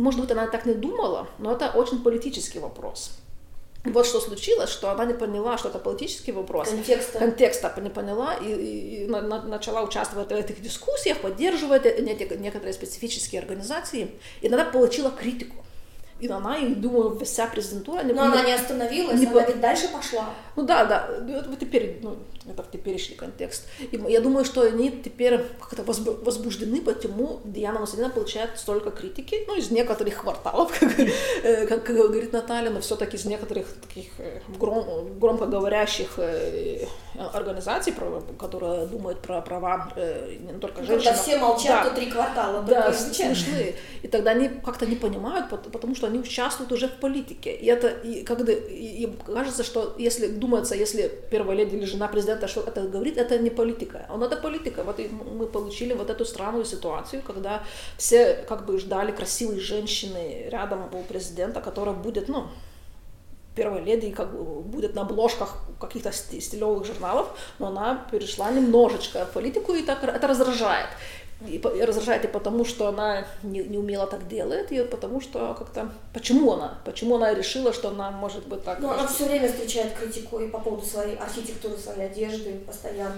Может 0.05 0.21
быть, 0.21 0.31
она 0.31 0.47
так 0.47 0.67
не 0.67 0.75
думала, 0.75 1.29
но 1.39 1.51
это 1.51 1.71
очень 1.71 2.03
политический 2.03 2.59
вопрос. 2.59 3.13
Вот 3.85 4.05
что 4.05 4.21
случилось, 4.21 4.69
что 4.69 4.91
она 4.91 5.07
не 5.07 5.15
поняла, 5.15 5.57
что 5.57 5.71
это 5.71 5.79
политический 5.79 6.33
вопрос. 6.33 6.69
Контекста. 6.69 7.19
Контекста 7.19 7.75
не 7.81 7.89
поняла 7.89 8.35
и, 8.35 8.53
и, 8.53 9.05
и 9.05 9.07
на, 9.07 9.23
на, 9.23 9.41
начала 9.41 9.81
участвовать 9.81 10.29
в 10.29 10.33
этих 10.33 10.61
дискуссиях, 10.61 11.23
поддерживать 11.23 11.87
эти, 11.87 12.35
некоторые 12.35 12.75
специфические 12.75 13.41
организации. 13.41 14.11
И 14.43 14.51
тогда 14.51 14.67
получила 14.67 15.11
критику. 15.11 15.57
И 16.25 16.29
она, 16.37 16.57
и 16.57 16.75
думаю, 16.75 17.19
вся 17.25 17.47
президентура... 17.47 18.03
Но 18.03 18.23
она 18.23 18.43
не 18.43 18.53
остановилась, 18.53 19.21
не 19.21 19.27
она 19.27 19.41
по- 19.43 19.47
ведь 19.47 19.61
дальше 19.61 19.89
пошла. 19.89 20.31
Ну 20.57 20.63
да, 20.63 20.85
да, 20.85 21.09
это 21.39 21.49
вот 21.51 21.59
теперь, 21.59 21.99
ну, 22.03 22.17
это 22.51 22.63
в 22.63 22.71
теперешний 22.71 23.17
контекст. 23.17 23.67
И 23.81 24.01
я 24.09 24.21
думаю, 24.21 24.45
что 24.45 24.63
они 24.63 24.91
теперь 24.91 25.39
как-то 25.61 25.83
возбу- 25.83 26.23
возбуждены, 26.25 26.81
почему 26.81 27.41
Диана 27.45 27.81
Муссолини 27.81 28.11
получает 28.11 28.51
столько 28.59 28.91
критики, 28.91 29.45
ну, 29.47 29.57
из 29.57 29.71
некоторых 29.71 30.21
кварталов, 30.23 30.73
как, 30.81 30.99
э, 30.99 31.67
как, 31.67 31.85
как 31.85 31.97
говорит 31.97 32.33
Наталья, 32.33 32.71
но 32.71 32.81
все-таки 32.81 33.17
из 33.17 33.25
некоторых 33.27 33.67
таких 33.89 34.07
э, 34.19 34.41
гром- 34.59 35.19
громкоговорящих 35.19 36.15
э, 36.19 36.87
организаций, 37.33 37.93
которые 38.39 38.87
думают 38.87 39.21
про 39.21 39.41
права 39.41 39.93
не 40.39 40.59
только 40.59 40.81
Ну, 40.81 40.87
женщин. 40.87 41.05
Когда 41.05 41.23
все 41.23 41.39
молчат, 41.39 41.85
Да. 41.85 41.91
то 41.91 41.97
три 41.97 42.07
квартала. 42.11 42.63
Да, 42.63 42.93
только 42.93 43.77
и 44.03 44.09
тогда 44.09 44.31
они 44.33 44.49
как-то 44.49 44.87
не 44.87 44.97
понимают, 44.97 45.49
пот- 45.51 45.71
потому 45.73 45.95
что 45.95 46.07
они 46.07 46.14
участвуют 46.19 46.73
уже 46.73 46.89
в 46.89 46.93
политике. 47.01 47.55
И 47.55 47.67
это, 47.67 47.89
и 47.89 48.25
когда, 48.25 48.53
и, 48.53 49.05
и 49.05 49.13
кажется, 49.27 49.65
что 49.65 49.95
если 49.99 50.27
думается, 50.29 50.75
если 50.75 51.11
первая 51.31 51.57
леди 51.57 51.77
или 51.77 51.85
жена 51.85 52.09
президента 52.09 52.49
что 52.49 52.61
это 52.61 52.83
говорит, 52.83 53.19
это 53.19 53.39
не 53.39 53.51
политика. 53.51 54.07
А 54.09 54.25
это 54.25 54.37
политика. 54.37 54.83
Вот 54.85 55.01
и 55.01 55.09
мы 55.09 55.47
получили 55.47 55.95
вот 55.95 56.11
эту 56.11 56.25
странную 56.25 56.65
ситуацию, 56.65 57.23
когда 57.23 57.63
все 57.99 58.45
как 58.49 58.67
бы 58.67 58.79
ждали 58.79 59.13
красивой 59.13 59.61
женщины 59.61 60.49
рядом 60.51 60.95
у 60.95 61.03
президента, 61.03 61.61
которая 61.61 61.95
будет, 61.95 62.29
ну, 62.29 62.47
первой 63.55 63.83
леди 63.83 64.11
как 64.11 64.33
бы 64.33 64.63
будет 64.63 64.95
на 64.95 65.03
обложках 65.03 65.57
каких-то 65.81 66.11
сти- 66.11 66.41
стилевых 66.41 66.87
журналов, 66.87 67.29
но 67.59 67.69
она 67.69 68.07
перешла 68.11 68.51
немножечко 68.51 69.25
в 69.27 69.33
политику, 69.33 69.75
и 69.75 69.83
так, 69.83 70.03
это 70.03 70.27
раздражает. 70.27 70.89
И, 71.47 71.59
раздражает 71.59 72.25
и 72.25 72.29
потому, 72.29 72.65
что 72.65 72.89
она 72.89 73.27
не, 73.43 73.63
не 73.63 73.79
умело 73.79 74.07
так 74.07 74.27
делает, 74.29 74.73
и 74.73 74.83
потому 74.85 75.21
что 75.21 75.55
как-то... 75.55 75.91
Почему 76.13 76.53
она? 76.53 76.79
Почему 76.85 77.17
она 77.17 77.35
решила, 77.35 77.73
что 77.73 77.89
она 77.89 78.11
может 78.11 78.47
быть 78.47 78.65
так... 78.65 78.81
Ну, 78.81 78.91
она 78.91 79.07
все 79.07 79.27
время 79.27 79.49
встречает 79.49 79.93
критику 79.95 80.39
и 80.39 80.49
по 80.49 80.59
поводу 80.59 80.85
своей 80.85 81.17
архитектуры, 81.17 81.77
своей 81.77 82.07
одежды 82.07 82.55
постоянно. 82.67 83.15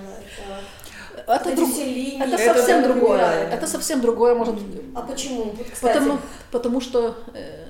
Это, 1.16 1.32
это, 1.32 1.50
эти 1.50 1.56
друг- 1.56 1.76
линии. 1.78 2.22
это 2.22 2.42
это 2.42 2.54
совсем 2.54 2.82
другое. 2.82 3.10
выбирает. 3.10 3.52
Это 3.52 3.66
совсем 3.66 4.00
другое, 4.00 4.34
может... 4.34 4.54
А 4.94 5.02
почему? 5.02 5.44
Вот, 5.44 5.66
кстати, 5.72 5.98
Потому, 5.98 6.18
потому 6.50 6.80
что 6.80 7.16
э, 7.34 7.66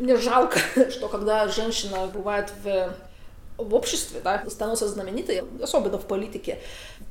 мне 0.00 0.16
жалко, 0.16 0.58
что 0.90 1.08
когда 1.08 1.48
женщина 1.48 2.06
бывает 2.12 2.52
в, 2.62 2.94
в 3.58 3.74
обществе, 3.74 4.20
да, 4.22 4.44
становится 4.48 4.88
знаменитой, 4.88 5.42
особенно 5.62 5.98
в 5.98 6.06
политике, 6.06 6.58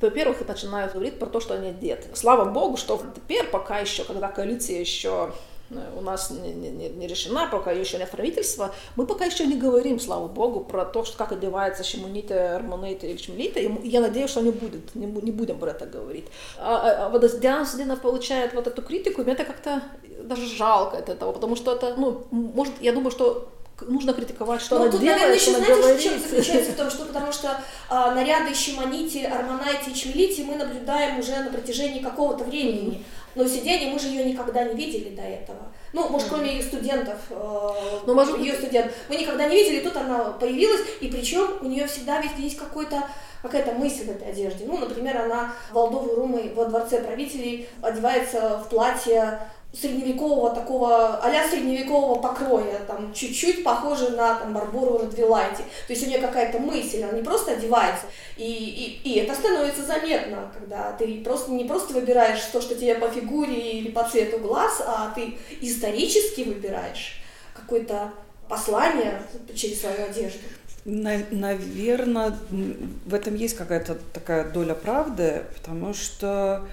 во-первых, 0.00 0.46
начинают 0.48 0.92
говорить 0.94 1.18
про 1.18 1.26
то, 1.26 1.40
что 1.40 1.54
они 1.54 1.68
одеты. 1.68 2.08
Слава 2.14 2.46
богу, 2.46 2.76
что 2.76 3.00
теперь 3.14 3.44
пока 3.46 3.78
еще, 3.80 4.02
когда 4.04 4.28
коалиция 4.28 4.80
еще 4.80 5.30
э, 5.70 5.74
у 5.98 6.00
нас 6.00 6.30
не, 6.30 6.54
не- 6.54 6.70
не- 6.70 7.06
решена, 7.06 7.48
пока 7.52 7.72
еще 7.72 7.98
нет 7.98 8.10
правительства, 8.10 8.74
мы 8.96 9.06
пока 9.06 9.26
еще 9.26 9.44
не 9.46 9.56
говорим, 9.56 10.00
слава 10.00 10.26
богу, 10.26 10.60
про 10.60 10.86
то, 10.86 11.04
что 11.04 11.18
как 11.18 11.32
одевается 11.32 11.84
Шимонита, 11.84 12.56
Армонейта 12.56 13.06
или 13.06 13.66
м- 13.66 13.82
я 13.84 14.00
надеюсь, 14.00 14.30
что 14.30 14.40
не 14.40 14.50
будет, 14.50 14.94
не, 14.94 15.04
не 15.06 15.30
будем 15.30 15.58
про 15.58 15.72
это 15.72 15.84
говорить. 15.84 16.24
А, 16.58 16.76
а- 16.76 17.06
а 17.06 17.08
вот 17.10 17.40
Диана 17.40 17.66
Сидина 17.66 17.96
получает 17.96 18.54
вот 18.54 18.66
эту 18.66 18.80
критику, 18.82 19.20
и 19.20 19.24
мне 19.24 19.34
это 19.34 19.44
как-то 19.44 19.82
даже 20.22 20.46
жалко 20.46 20.96
от 20.96 21.08
этого, 21.10 21.32
потому 21.32 21.56
что 21.56 21.74
это, 21.74 21.94
ну, 21.96 22.24
может, 22.30 22.72
я 22.80 22.92
думаю, 22.92 23.10
что 23.10 23.48
нужно 23.86 24.12
критиковать, 24.12 24.60
что 24.60 24.76
ну, 24.76 24.82
она 24.82 24.92
тут, 24.92 25.00
делает, 25.00 25.20
наверное, 25.20 25.40
что 25.40 25.50
еще 25.50 25.64
она 25.64 25.82
знаете, 25.82 25.98
в 25.98 26.02
чем 26.02 26.12
говорит. 26.12 26.30
заключается 26.30 26.72
в 26.72 26.76
том, 26.76 26.90
что 26.90 27.04
потому 27.06 27.32
что 27.32 27.60
а, 27.88 28.14
наряды 28.14 28.54
Шимонити, 28.54 29.18
Армонайте 29.18 29.90
и 29.90 29.94
Чмелити 29.94 30.42
мы 30.42 30.56
наблюдаем 30.56 31.18
уже 31.18 31.36
на 31.36 31.50
протяжении 31.50 32.02
какого-то 32.02 32.44
времени. 32.44 33.04
Но 33.34 33.46
сиденье 33.46 33.92
мы 33.92 33.98
же 33.98 34.08
ее 34.08 34.24
никогда 34.24 34.64
не 34.64 34.74
видели 34.74 35.14
до 35.14 35.22
этого. 35.22 35.60
Ну, 35.92 36.08
может, 36.08 36.28
кроме 36.28 36.54
ее 36.54 36.62
студентов, 36.62 37.18
э, 37.30 37.70
Ну, 38.04 38.14
может 38.14 38.38
ее 38.38 38.54
студент. 38.54 38.92
Мы 39.08 39.16
никогда 39.16 39.48
не 39.48 39.56
видели, 39.56 39.80
тут 39.80 39.96
она 39.96 40.32
появилась, 40.32 40.80
и 41.00 41.08
причем 41.08 41.46
у 41.60 41.66
нее 41.66 41.86
всегда 41.86 42.20
ведь 42.20 42.36
есть 42.38 42.58
какой-то 42.58 43.04
какая-то 43.42 43.72
мысль 43.72 44.06
в 44.06 44.10
этой 44.10 44.30
одежде. 44.30 44.64
Ну, 44.66 44.78
например, 44.78 45.16
она 45.18 45.52
в 45.70 45.74
Валдовой 45.74 46.16
Румы 46.16 46.52
во 46.54 46.64
дворце 46.64 47.00
правителей 47.00 47.68
одевается 47.82 48.58
в 48.58 48.68
платье 48.68 49.40
средневекового 49.72 50.54
такого, 50.54 51.18
а 51.18 51.48
средневекового 51.48 52.20
покроя, 52.20 52.78
там, 52.86 53.12
чуть-чуть 53.12 53.62
похоже 53.62 54.10
на 54.10 54.34
там, 54.34 54.54
Барбору 54.54 54.98
Радвилайте. 54.98 55.62
То 55.86 55.92
есть 55.92 56.06
у 56.06 56.08
нее 56.08 56.20
какая-то 56.20 56.58
мысль, 56.58 57.02
она 57.02 57.12
не 57.12 57.22
просто 57.22 57.52
одевается. 57.52 58.06
И, 58.36 58.44
и, 58.44 59.08
и 59.08 59.18
это 59.18 59.34
становится 59.34 59.84
заметно, 59.84 60.50
когда 60.58 60.92
ты 60.92 61.22
просто 61.22 61.50
не 61.52 61.64
просто 61.64 61.92
выбираешь 61.92 62.42
то, 62.52 62.60
что 62.60 62.74
тебе 62.74 62.94
по 62.94 63.08
фигуре 63.08 63.72
или 63.72 63.90
по 63.90 64.04
цвету 64.04 64.38
глаз, 64.38 64.82
а 64.84 65.12
ты 65.14 65.36
исторически 65.60 66.42
выбираешь 66.42 67.20
какое-то 67.54 68.12
послание 68.48 69.22
через 69.54 69.80
свою 69.80 70.04
одежду. 70.04 70.40
Наверное, 70.84 72.34
в 72.50 73.12
этом 73.12 73.34
есть 73.34 73.56
какая-то 73.56 73.98
такая 74.14 74.50
доля 74.50 74.74
правды, 74.74 75.44
потому 75.56 75.92
что 75.92 76.64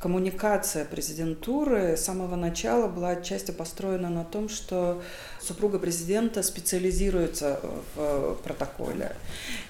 коммуникация 0.00 0.86
президентуры 0.86 1.96
с 1.96 2.00
самого 2.00 2.34
начала 2.34 2.88
была 2.88 3.10
отчасти 3.10 3.50
построена 3.50 4.08
на 4.08 4.24
том, 4.24 4.48
что 4.48 5.02
супруга 5.40 5.78
президента 5.78 6.42
специализируется 6.42 7.60
в 7.94 8.38
протоколе. 8.42 9.14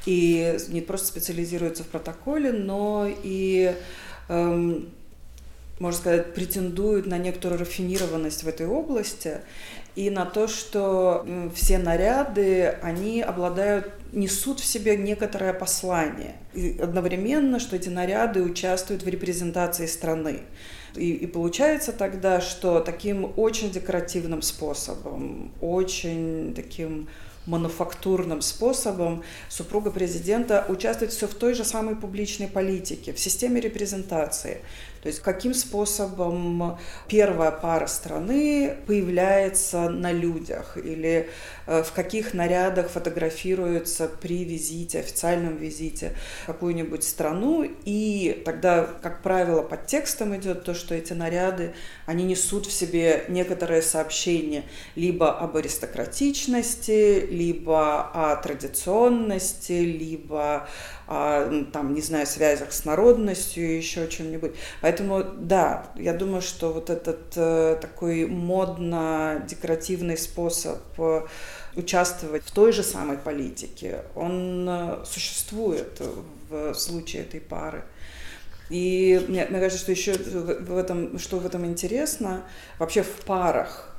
И 0.07 0.57
не 0.69 0.81
просто 0.81 1.09
специализируется 1.09 1.83
в 1.83 1.89
протоколе, 1.89 2.53
но 2.53 3.09
и 3.25 3.75
эм, 4.29 4.89
можно 5.81 5.99
сказать, 5.99 6.35
претендует 6.35 7.07
на 7.07 7.19
некоторую 7.19 7.59
рафинированность 7.59 8.45
в 8.45 8.49
этой 8.49 8.67
области 8.67 9.39
и 9.97 10.11
на 10.11 10.25
то, 10.25 10.47
что 10.49 11.27
все 11.55 11.79
наряды, 11.79 12.77
они 12.83 13.23
обладают, 13.23 13.91
несут 14.13 14.61
в 14.61 14.65
себе 14.65 14.97
некоторое 14.97 15.53
послание. 15.53 16.37
И 16.55 16.79
одновременно, 16.81 17.59
что 17.61 17.77
эти 17.77 17.89
наряды 17.89 18.43
участвуют 18.43 19.03
в 19.03 19.09
репрезентации 19.09 19.87
страны. 19.87 20.41
И, 20.97 21.13
и 21.13 21.27
получается 21.27 21.93
тогда, 21.93 22.41
что 22.41 22.81
таким 22.81 23.33
очень 23.37 23.71
декоративным 23.71 24.43
способом, 24.43 25.53
очень 25.61 26.53
таким 26.55 27.09
мануфактурным 27.47 28.43
способом 28.43 29.25
супруга 29.49 29.91
президента 29.91 30.65
участвует 30.69 31.13
все 31.13 31.27
в 31.27 31.35
той 31.35 31.55
же 31.55 31.65
самой 31.65 31.97
публичной 31.97 32.49
политике, 32.49 33.13
в 33.13 33.19
системе 33.19 33.61
репрезентации. 33.61 34.61
То 35.03 35.09
есть 35.09 35.21
каким 35.21 35.55
способом 35.55 36.79
первая 37.09 37.51
пара 37.51 37.87
страны 37.87 38.77
появляется 38.87 39.89
на 39.89 40.13
людях 40.13 40.77
или 40.77 41.31
э, 41.67 41.83
в 41.83 41.93
каких 41.93 42.35
нарядах 42.35 42.91
фотографируется 42.91 44.09
при 44.09 44.45
визите, 44.45 45.01
официальном 45.01 45.57
визите 45.57 46.15
какую-нибудь 46.47 47.03
страну. 47.03 47.67
И 47.85 48.43
тогда, 48.45 48.85
как 49.01 49.23
правило, 49.23 49.63
под 49.63 49.87
текстом 49.87 50.37
идет 50.37 50.65
то, 50.65 50.75
что 50.75 50.95
эти 50.95 51.15
наряды, 51.15 51.75
они 52.05 52.25
несут 52.25 52.67
в 52.67 52.73
себе 52.73 53.25
некоторое 53.29 53.81
сообщение 53.81 54.65
либо 54.97 55.39
об 55.39 55.57
аристократичности, 55.57 57.27
либо 57.31 58.03
о 58.03 58.37
традиционности, 58.37 59.73
либо 59.73 60.69
о, 61.11 61.65
там, 61.73 61.93
не 61.93 62.01
знаю, 62.01 62.25
связях 62.25 62.73
с 62.73 62.85
народностью, 62.85 63.77
еще 63.77 64.07
чем-нибудь. 64.07 64.53
Поэтому, 64.81 65.25
да, 65.25 65.91
я 65.97 66.13
думаю, 66.13 66.41
что 66.41 66.73
вот 66.73 66.89
этот 66.89 67.33
э, 67.35 67.79
такой 67.81 68.27
модно-декоративный 68.27 70.17
способ 70.17 70.79
э, 70.99 71.23
участвовать 71.75 72.45
в 72.45 72.53
той 72.53 72.71
же 72.71 72.85
самой 72.85 73.19
политике, 73.19 74.05
он 74.15 74.69
э, 74.69 75.05
существует 75.05 76.01
в 76.49 76.75
случае 76.75 77.23
этой 77.23 77.41
пары. 77.41 77.83
И 78.69 79.21
мне, 79.27 79.47
мне 79.47 79.59
кажется, 79.59 79.79
что 79.83 79.91
еще 79.91 80.13
в 80.13 80.79
этом, 80.79 81.19
что 81.19 81.41
в 81.41 81.47
этом 81.47 81.67
интересно, 81.67 82.45
вообще 82.79 83.03
в 83.03 83.25
парах, 83.27 83.90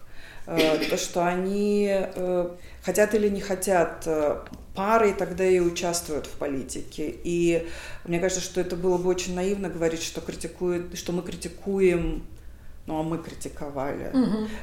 то, 0.46 0.98
что 0.98 1.26
они 1.26 1.88
э, 1.90 2.50
хотят 2.84 3.14
или 3.14 3.30
не 3.30 3.42
хотят, 3.42 4.04
э, 4.06 4.38
парой 4.76 5.14
тогда 5.14 5.46
и 5.46 5.60
участвуют 5.60 6.26
в 6.26 6.32
политике. 6.32 7.14
И 7.24 7.68
мне 8.06 8.20
кажется, 8.20 8.44
что 8.44 8.62
это 8.62 8.76
было 8.76 8.98
бы 8.98 9.10
очень 9.10 9.36
наивно 9.36 9.70
говорить, 9.70 10.02
что, 10.02 10.22
критикует, 10.22 10.98
что 10.98 11.12
мы 11.12 11.22
критикуем 11.22 12.24
ну 12.88 13.00
а 13.00 13.04
мы 13.04 13.20
критиковали 13.20 14.12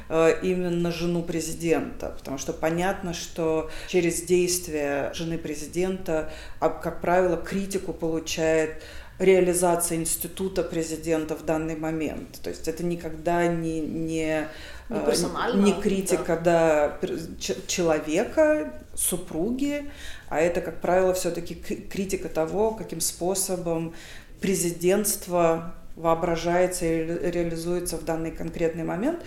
э, 0.09 0.39
именно 0.43 0.91
жену 0.91 1.23
президента, 1.23 2.13
потому 2.17 2.37
что 2.37 2.51
понятно, 2.51 3.13
что 3.13 3.69
через 3.87 4.21
действия 4.23 5.11
жены 5.13 5.37
президента, 5.37 6.29
а, 6.59 6.69
как 6.69 6.99
правило, 6.99 7.37
критику 7.37 7.93
получает 7.93 8.83
реализация 9.19 9.97
института 9.97 10.63
президента 10.63 11.35
в 11.35 11.45
данный 11.45 11.75
момент. 11.75 12.39
То 12.41 12.49
есть 12.49 12.67
это 12.67 12.85
никогда 12.85 13.47
не, 13.47 13.81
не, 13.81 14.47
Не 14.89 14.99
персонально, 15.05 15.61
не 15.61 15.73
критика 15.73 16.39
да. 16.43 16.97
ч- 17.39 17.57
человека, 17.67 18.73
супруги, 18.95 19.91
а 20.29 20.39
это, 20.39 20.61
как 20.61 20.79
правило, 20.79 21.13
все-таки 21.13 21.53
критика 21.55 22.29
того, 22.29 22.71
каким 22.71 23.01
способом 23.01 23.93
президентство 24.39 25.73
воображается 25.97 26.85
и 26.85 27.03
ре- 27.03 27.31
реализуется 27.31 27.97
в 27.97 28.05
данный 28.05 28.31
конкретный 28.31 28.85
момент. 28.85 29.19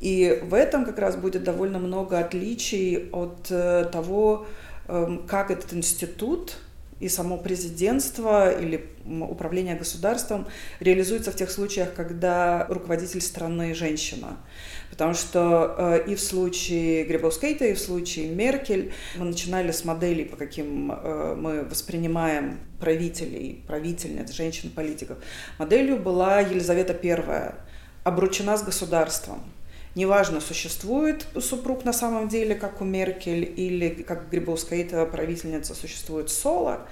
И 0.00 0.40
в 0.44 0.54
этом 0.54 0.84
как 0.84 0.98
раз 0.98 1.16
будет 1.16 1.44
довольно 1.44 1.78
много 1.78 2.18
отличий 2.18 3.08
от 3.10 3.46
э, 3.50 3.86
того, 3.90 4.46
эм, 4.88 5.26
как 5.26 5.50
этот 5.50 5.72
институт 5.74 6.56
и 7.00 7.08
само 7.08 7.38
президентство 7.38 8.50
или 8.50 8.86
управление 9.04 9.74
государством 9.74 10.46
реализуется 10.80 11.32
в 11.32 11.36
тех 11.36 11.50
случаях, 11.50 11.94
когда 11.94 12.66
руководитель 12.68 13.22
страны 13.22 13.74
женщина. 13.74 14.36
Потому 14.90 15.14
что 15.14 15.74
э, 15.78 16.10
и 16.10 16.14
в 16.14 16.20
случае 16.20 17.04
Грибовскейта, 17.04 17.64
и 17.64 17.74
в 17.74 17.80
случае 17.80 18.28
Меркель 18.28 18.92
мы 19.16 19.24
начинали 19.24 19.72
с 19.72 19.84
моделей, 19.84 20.24
по 20.24 20.36
каким 20.36 20.92
э, 20.92 21.34
мы 21.36 21.64
воспринимаем 21.64 22.60
правителей, 22.78 23.64
правительниц, 23.66 24.32
женщин-политиков. 24.32 25.18
Моделью 25.58 25.96
была 25.96 26.40
Елизавета 26.40 26.98
I, 27.02 27.54
обручена 28.04 28.56
с 28.56 28.62
государством. 28.62 29.42
Неважно, 29.96 30.40
существует 30.40 31.26
супруг 31.40 31.84
на 31.84 31.92
самом 31.92 32.28
деле, 32.28 32.54
как 32.54 32.80
у 32.80 32.84
Меркель, 32.84 33.52
или 33.56 33.88
как 34.02 34.30
Грибовская 34.30 34.84
правительница 35.06 35.74
существует 35.74 36.30
соло, 36.30 36.86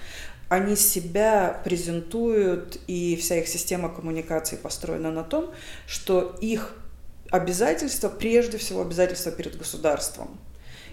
они 0.48 0.76
себя 0.76 1.60
презентуют, 1.62 2.80
и 2.86 3.16
вся 3.16 3.36
их 3.36 3.48
система 3.48 3.88
коммуникации 3.88 4.56
построена 4.56 5.12
на 5.12 5.22
том, 5.22 5.52
что 5.86 6.36
их 6.40 6.74
обязательства, 7.30 8.08
прежде 8.08 8.58
всего 8.58 8.82
обязательства 8.82 9.30
перед 9.30 9.56
государством. 9.56 10.38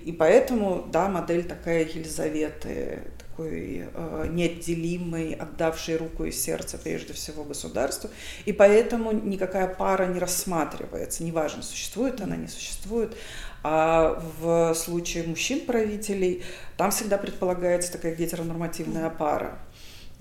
И 0.03 0.12
поэтому, 0.12 0.86
да, 0.91 1.08
модель 1.08 1.45
такая 1.45 1.86
Елизаветы, 1.86 3.01
такой 3.36 3.88
э, 3.94 4.28
неотделимый, 4.32 5.34
отдавший 5.34 5.98
руку 5.98 6.26
и 6.26 6.32
сердце 6.32 6.78
прежде 6.78 7.14
всего 7.14 7.44
государству. 7.44 8.10
И 8.46 8.54
поэтому 8.54 9.12
никакая 9.12 9.68
пара 9.68 10.06
не 10.08 10.20
рассматривается, 10.20 11.24
неважно, 11.24 11.62
существует 11.62 12.22
она, 12.22 12.36
не 12.36 12.48
существует. 12.48 13.16
А 13.64 14.22
в 14.40 14.74
случае 14.76 15.24
мужчин-правителей 15.24 16.44
там 16.78 16.92
всегда 16.92 17.18
предполагается 17.18 17.92
такая 17.92 18.16
гетеронормативная 18.16 19.10
пара. 19.10 19.58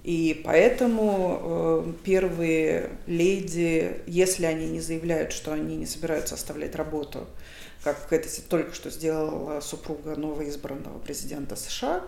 И 0.03 0.43
поэтому 0.45 1.41
э, 1.43 1.93
первые 2.05 2.91
леди, 3.07 4.01
если 4.07 4.47
они 4.47 4.67
не 4.67 4.81
заявляют, 4.81 5.33
что 5.33 5.53
они 5.53 5.77
не 5.77 5.87
собираются 5.87 6.35
оставлять 6.35 6.75
работу, 6.75 7.27
как 7.83 8.13
это 8.13 8.29
только 8.49 8.75
что 8.75 8.91
сделала 8.91 9.61
супруга 9.61 10.17
новоизбранного 10.17 10.99
президента 10.99 11.55
США, 11.55 12.03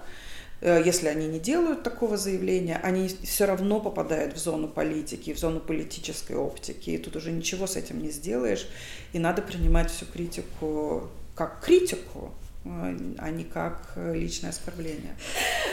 если 0.60 1.08
они 1.08 1.26
не 1.26 1.38
делают 1.38 1.82
такого 1.82 2.16
заявления, 2.16 2.80
они 2.82 3.08
все 3.08 3.44
равно 3.44 3.80
попадают 3.80 4.34
в 4.34 4.38
зону 4.38 4.68
политики, 4.68 5.34
в 5.34 5.38
зону 5.38 5.60
политической 5.60 6.36
оптики, 6.36 6.90
и 6.90 6.98
тут 6.98 7.16
уже 7.16 7.30
ничего 7.30 7.66
с 7.66 7.76
этим 7.76 8.02
не 8.02 8.10
сделаешь, 8.10 8.66
и 9.12 9.18
надо 9.18 9.42
принимать 9.42 9.90
всю 9.90 10.06
критику 10.06 11.08
как 11.34 11.60
критику, 11.60 12.32
а 12.64 13.30
не 13.30 13.44
как 13.44 13.92
э, 13.94 14.14
личное 14.14 14.50
оскорбление. 14.50 15.16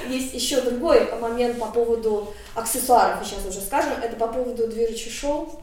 Есть 0.10 0.34
еще 0.34 0.62
другой 0.62 1.12
момент 1.20 1.58
по 1.58 1.68
поводу 1.68 2.34
аксессуаров, 2.54 3.26
сейчас 3.26 3.46
уже 3.46 3.62
скажем, 3.62 3.94
это 3.94 4.16
по 4.16 4.28
поводу 4.28 4.68
движущего 4.68 5.12
шоу. 5.12 5.62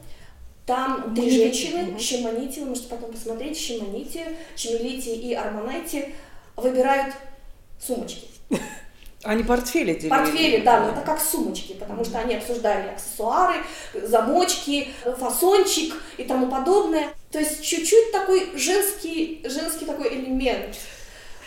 Там 0.67 1.15
три 1.15 1.31
женщины, 1.31 1.99
Шимонити, 1.99 2.61
вы 2.61 2.67
можете 2.67 2.89
потом 2.89 3.13
посмотреть, 3.13 3.59
Шимонити, 3.59 4.25
Чемилити 4.57 5.15
и 5.15 5.35
Арманайти 5.35 6.15
выбирают 6.57 7.15
сумочки. 7.79 8.29
Они 9.23 9.43
портфели 9.43 9.93
делили. 9.95 10.09
Портфели, 10.09 10.61
да, 10.63 10.81
но 10.81 10.93
это 10.93 11.03
как 11.03 11.21
сумочки, 11.21 11.75
потому 11.75 12.05
что 12.05 12.19
они 12.19 12.37
обсуждали 12.37 12.89
аксессуары, 12.89 13.57
замочки, 13.93 14.89
фасончик 15.19 15.95
и 16.17 16.25
тому 16.25 16.49
подобное. 16.49 17.09
То 17.31 17.39
есть 17.39 17.63
чуть-чуть 17.63 18.13
такой 18.13 18.51
женский, 18.57 19.43
женский 19.45 19.85
такой 19.85 20.15
элемент. 20.15 20.77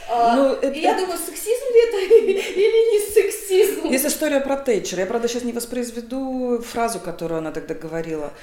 А, 0.09 0.35
ну, 0.35 0.53
это... 0.53 0.77
Я 0.77 0.95
думаю, 0.95 1.17
сексизм 1.17 1.65
ли 1.73 1.87
это 1.87 1.97
или 2.59 2.91
не 2.93 3.13
сексизм? 3.13 3.87
Есть 3.87 4.05
история 4.05 4.39
про 4.39 4.57
Тэтчер. 4.57 4.99
Я, 4.99 5.05
правда, 5.05 5.27
сейчас 5.27 5.43
не 5.43 5.53
воспроизведу 5.53 6.61
фразу, 6.61 6.99
которую 6.99 7.39
она 7.39 7.51
тогда 7.51 7.73
говорила. 7.73 8.33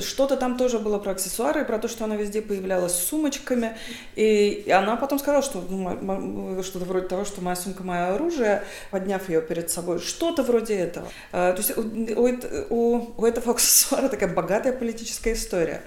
Что-то 0.00 0.36
там 0.36 0.56
тоже 0.56 0.78
было 0.78 0.98
про 0.98 1.12
аксессуары, 1.12 1.64
про 1.64 1.78
то, 1.78 1.88
что 1.88 2.04
она 2.04 2.16
везде 2.16 2.42
появлялась 2.42 2.92
с 2.92 3.08
сумочками. 3.08 3.76
И 4.16 4.70
она 4.70 4.96
потом 4.96 5.18
сказала, 5.18 5.42
что 5.42 5.60
ну, 5.60 6.62
что-то 6.62 6.84
вроде 6.84 7.08
того, 7.08 7.24
что 7.24 7.40
моя 7.40 7.56
сумка– 7.56 7.82
мое 7.84 8.14
оружие, 8.14 8.64
подняв 8.90 9.28
ее 9.28 9.42
перед 9.42 9.70
собой. 9.70 10.00
Что-то 10.00 10.42
вроде 10.42 10.74
этого. 10.74 11.08
А, 11.32 11.52
то 11.52 11.58
есть 11.58 11.76
у, 11.76 12.74
у, 12.74 13.14
у 13.16 13.26
этого 13.26 13.52
аксессуара 13.54 14.08
такая 14.08 14.32
богатая 14.32 14.72
политическая 14.72 15.32
история. 15.32 15.82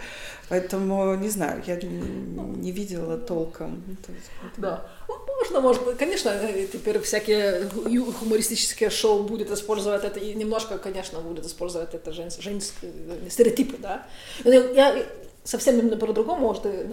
Поэтому, 0.52 1.16
не 1.16 1.30
знаю, 1.30 1.64
я 1.66 1.78
не 1.78 2.74
видела 2.74 3.18
толком. 3.18 3.82
Да. 4.58 4.86
Ну, 5.08 5.16
можно, 5.26 5.62
может, 5.62 5.82
конечно, 5.98 6.28
э, 6.28 6.68
теперь 6.68 7.00
всякие 7.00 7.70
хумористические 8.20 8.90
шоу 8.90 9.24
будет 9.24 9.50
использовать 9.50 10.04
это, 10.04 10.20
и 10.20 10.34
немножко, 10.34 10.78
конечно, 10.78 11.22
будет 11.22 11.46
использовать 11.46 11.94
это 11.94 12.12
женские, 12.12 12.44
женские 12.44 12.92
стереотипы, 13.30 13.78
да. 13.78 14.06
Я 14.44 15.06
совсем 15.46 15.80
именно 15.80 15.96
по-другому, 15.96 16.48
может, 16.48 16.66
и 16.66 16.86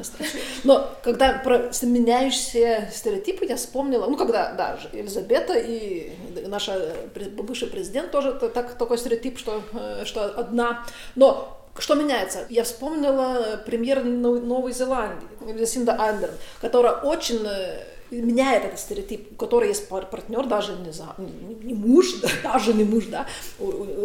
Но 0.63 0.89
когда 1.03 1.41
про 1.41 1.73
меняющиеся 1.83 2.91
стереотипы 2.93 3.45
я 3.45 3.57
вспомнила, 3.57 4.07
ну, 4.07 4.17
когда, 4.17 4.53
да, 4.53 4.79
Елизавета 4.93 5.59
и 5.59 6.13
наша 6.47 6.95
бывший 7.33 7.67
президент 7.67 8.13
тоже 8.13 8.35
так, 8.35 8.79
такой 8.79 8.99
стереотип, 8.99 9.37
что, 9.37 9.65
э, 9.73 10.05
что 10.05 10.27
одна. 10.27 10.87
Но 11.17 11.59
что 11.83 11.95
меняется? 11.95 12.47
Я 12.49 12.65
вспомнила 12.65 13.61
премьер 13.65 14.05
Новой 14.05 14.73
Зеландии, 14.73 15.65
Синда 15.65 16.01
Андерн, 16.01 16.35
которая 16.61 16.95
очень 16.95 17.45
э, 17.45 17.85
меняет 18.11 18.65
этот 18.65 18.81
стереотип, 18.81 19.33
у 19.33 19.35
которой 19.35 19.69
есть 19.69 19.89
партнер, 19.89 20.47
даже 20.47 20.77
не, 20.77 20.93
за, 20.93 21.15
не, 21.19 21.75
муж, 21.75 22.07
даже 22.43 22.75
не 22.75 22.85
муж, 22.85 23.07
да, 23.07 23.27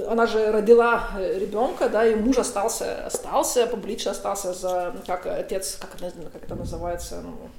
она 0.10 0.28
же 0.28 0.52
родила 0.52 1.12
э, 1.18 1.40
ребенка, 1.40 1.90
да, 1.90 2.06
и 2.06 2.16
муж 2.16 2.38
остался, 2.38 3.06
остался, 3.06 3.68
публично 3.68 4.12
остался 4.12 4.54
за, 4.54 4.96
как 5.08 5.26
отец, 5.26 5.78
как, 5.80 5.92
как 6.00 6.44
это 6.44 6.56
называется, 6.56 7.22
ну, 7.24 7.50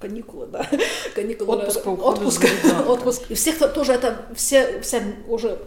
каникулы, 0.00 0.46
да, 0.46 0.66
каникулы, 1.14 1.56
отпуск, 1.56 1.86
отпуск, 1.86 2.44
отпуск. 2.88 3.30
И 3.30 3.34
всех 3.34 3.58
тоже 3.72 3.92
это, 3.92 4.26
все, 4.34 4.80
все 4.80 5.02
уже 5.28 5.58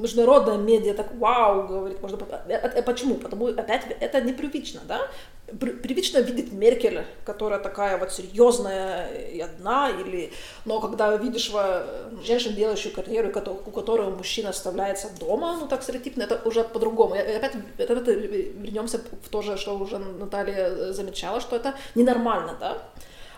международная 0.00 0.56
медиа 0.56 0.94
так 0.94 1.14
вау 1.14 1.66
говорит, 1.66 2.00
можно... 2.02 2.18
Это, 2.48 2.82
почему? 2.82 3.14
Потому 3.16 3.46
опять 3.46 3.82
это 4.00 4.20
непривычно, 4.20 4.80
да? 4.86 5.00
Привычно 5.58 6.18
видеть 6.18 6.52
Меркель, 6.52 7.04
которая 7.24 7.58
такая 7.58 7.98
вот 7.98 8.12
серьезная 8.12 9.08
и 9.08 9.40
одна, 9.40 9.90
или... 9.90 10.32
но 10.64 10.80
когда 10.80 11.16
видишь 11.16 11.52
женщину, 12.24 12.54
делающую 12.54 12.94
карьеру, 12.94 13.32
у 13.66 13.70
которой 13.70 14.10
мужчина 14.10 14.50
оставляется 14.50 15.08
дома, 15.18 15.56
ну 15.60 15.66
так 15.66 15.82
стереотипно, 15.82 16.22
это 16.22 16.40
уже 16.44 16.62
по-другому. 16.62 17.14
И 17.16 17.18
опять, 17.18 17.54
опять 17.78 18.06
вернемся 18.06 18.98
в 18.98 19.28
то 19.28 19.42
же, 19.42 19.56
что 19.56 19.76
уже 19.76 19.98
Наталья 19.98 20.92
замечала, 20.92 21.40
что 21.40 21.56
это 21.56 21.74
ненормально, 21.94 22.56
да? 22.60 22.78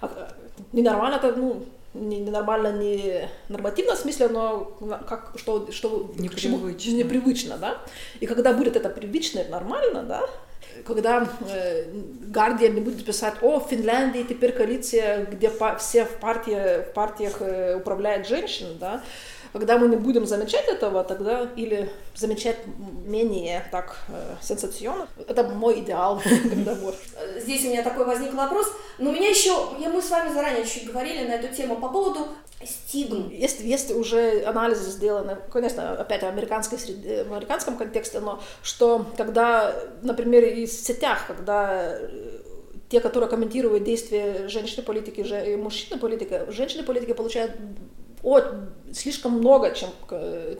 А, 0.02 0.28
ненормально 0.72 1.16
это, 1.16 1.34
ну, 1.34 1.64
ненормально 1.94 2.72
не 2.72 3.28
нормативном 3.48 3.96
смысле, 3.96 4.28
но 4.28 4.76
как, 5.08 5.32
что, 5.36 5.70
что 5.70 6.12
непривычно. 6.16 6.90
непривычно, 6.90 7.58
да. 7.58 7.78
И 8.20 8.26
когда 8.26 8.52
будет 8.52 8.76
это 8.76 8.88
привычно 8.88 9.40
и 9.40 9.48
нормально, 9.48 10.02
да, 10.02 10.28
когда 10.86 11.28
э, 11.48 11.84
не 12.68 12.80
будет 12.80 13.04
писать, 13.04 13.34
о, 13.42 13.60
в 13.60 13.68
Финляндии 13.68 14.24
теперь 14.28 14.52
коалиция, 14.52 15.26
где 15.26 15.50
по, 15.50 15.76
все 15.76 16.04
в, 16.04 16.18
партии, 16.18 16.90
в 16.90 16.92
партиях 16.94 17.40
э, 17.40 17.76
управляют 17.76 18.26
женщины, 18.26 18.74
да, 18.80 19.02
когда 19.52 19.78
мы 19.78 19.88
не 19.88 19.96
будем 19.96 20.26
замечать 20.26 20.66
этого, 20.68 21.04
тогда 21.04 21.48
или 21.56 21.90
замечать 22.14 22.58
менее 23.04 23.66
так 23.70 23.98
э, 24.08 24.36
сенсационно. 24.40 25.06
Это 25.28 25.44
мой 25.44 25.80
идеал. 25.80 26.22
Здесь 27.38 27.64
у 27.64 27.68
меня 27.68 27.82
такой 27.82 28.06
возник 28.06 28.32
вопрос. 28.34 28.66
Но 28.98 29.10
у 29.10 29.12
меня 29.12 29.28
еще, 29.28 29.68
я, 29.78 29.90
мы 29.90 30.00
с 30.00 30.10
вами 30.10 30.32
заранее 30.32 30.64
чуть 30.64 30.86
говорили 30.86 31.26
на 31.26 31.32
эту 31.32 31.54
тему 31.54 31.76
по 31.76 31.88
поводу 31.88 32.28
стигм. 32.64 33.28
Есть, 33.30 33.60
есть 33.60 33.90
уже 33.90 34.44
анализы 34.44 34.90
сделаны, 34.90 35.36
конечно, 35.52 35.92
опять 35.92 36.22
в, 36.22 36.26
американской 36.26 36.78
среде, 36.78 37.24
в 37.24 37.32
американском 37.32 37.76
контексте, 37.76 38.20
но 38.20 38.40
что 38.62 39.06
когда, 39.16 39.74
например, 40.02 40.44
и 40.44 40.66
в 40.66 40.72
сетях, 40.72 41.26
когда 41.26 41.98
э, 41.98 42.38
те, 42.88 43.00
которые 43.00 43.28
комментируют 43.28 43.84
действия 43.84 44.48
женщины-политики 44.48 45.20
и 45.20 45.56
мужчины-политики, 45.56 46.50
женщины-политики 46.50 47.12
получают 47.12 47.52
от, 48.22 48.54
слишком 48.92 49.32
много, 49.38 49.74
чем, 49.74 49.90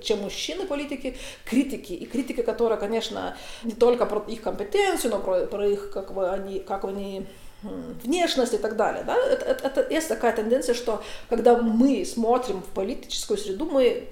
чем 0.01 0.21
мужчины 0.21 0.67
политики, 0.67 1.17
критики. 1.45 1.93
И 1.93 2.07
критики, 2.07 2.43
которая, 2.43 2.79
конечно, 2.79 3.37
не 3.63 3.73
только 3.73 4.07
про 4.07 4.25
их 4.27 4.43
компетенцию, 4.43 5.13
но 5.13 5.21
про, 5.21 5.47
про 5.47 5.67
их, 5.67 5.91
как 5.91 6.13
бы 6.13 6.29
они, 6.29 6.59
как 6.61 6.85
они 6.85 7.27
внешность 7.63 8.55
и 8.55 8.59
так 8.59 8.77
далее. 8.77 9.05
Да? 9.05 9.17
Это, 9.17 9.45
это, 9.45 9.67
это 9.67 9.95
есть 9.95 10.09
такая 10.09 10.35
тенденция, 10.35 10.75
что 10.75 11.03
когда 11.29 11.57
мы 11.57 12.05
смотрим 12.05 12.63
в 12.63 12.75
политическую 12.75 13.39
среду, 13.39 13.67
мы 13.67 14.09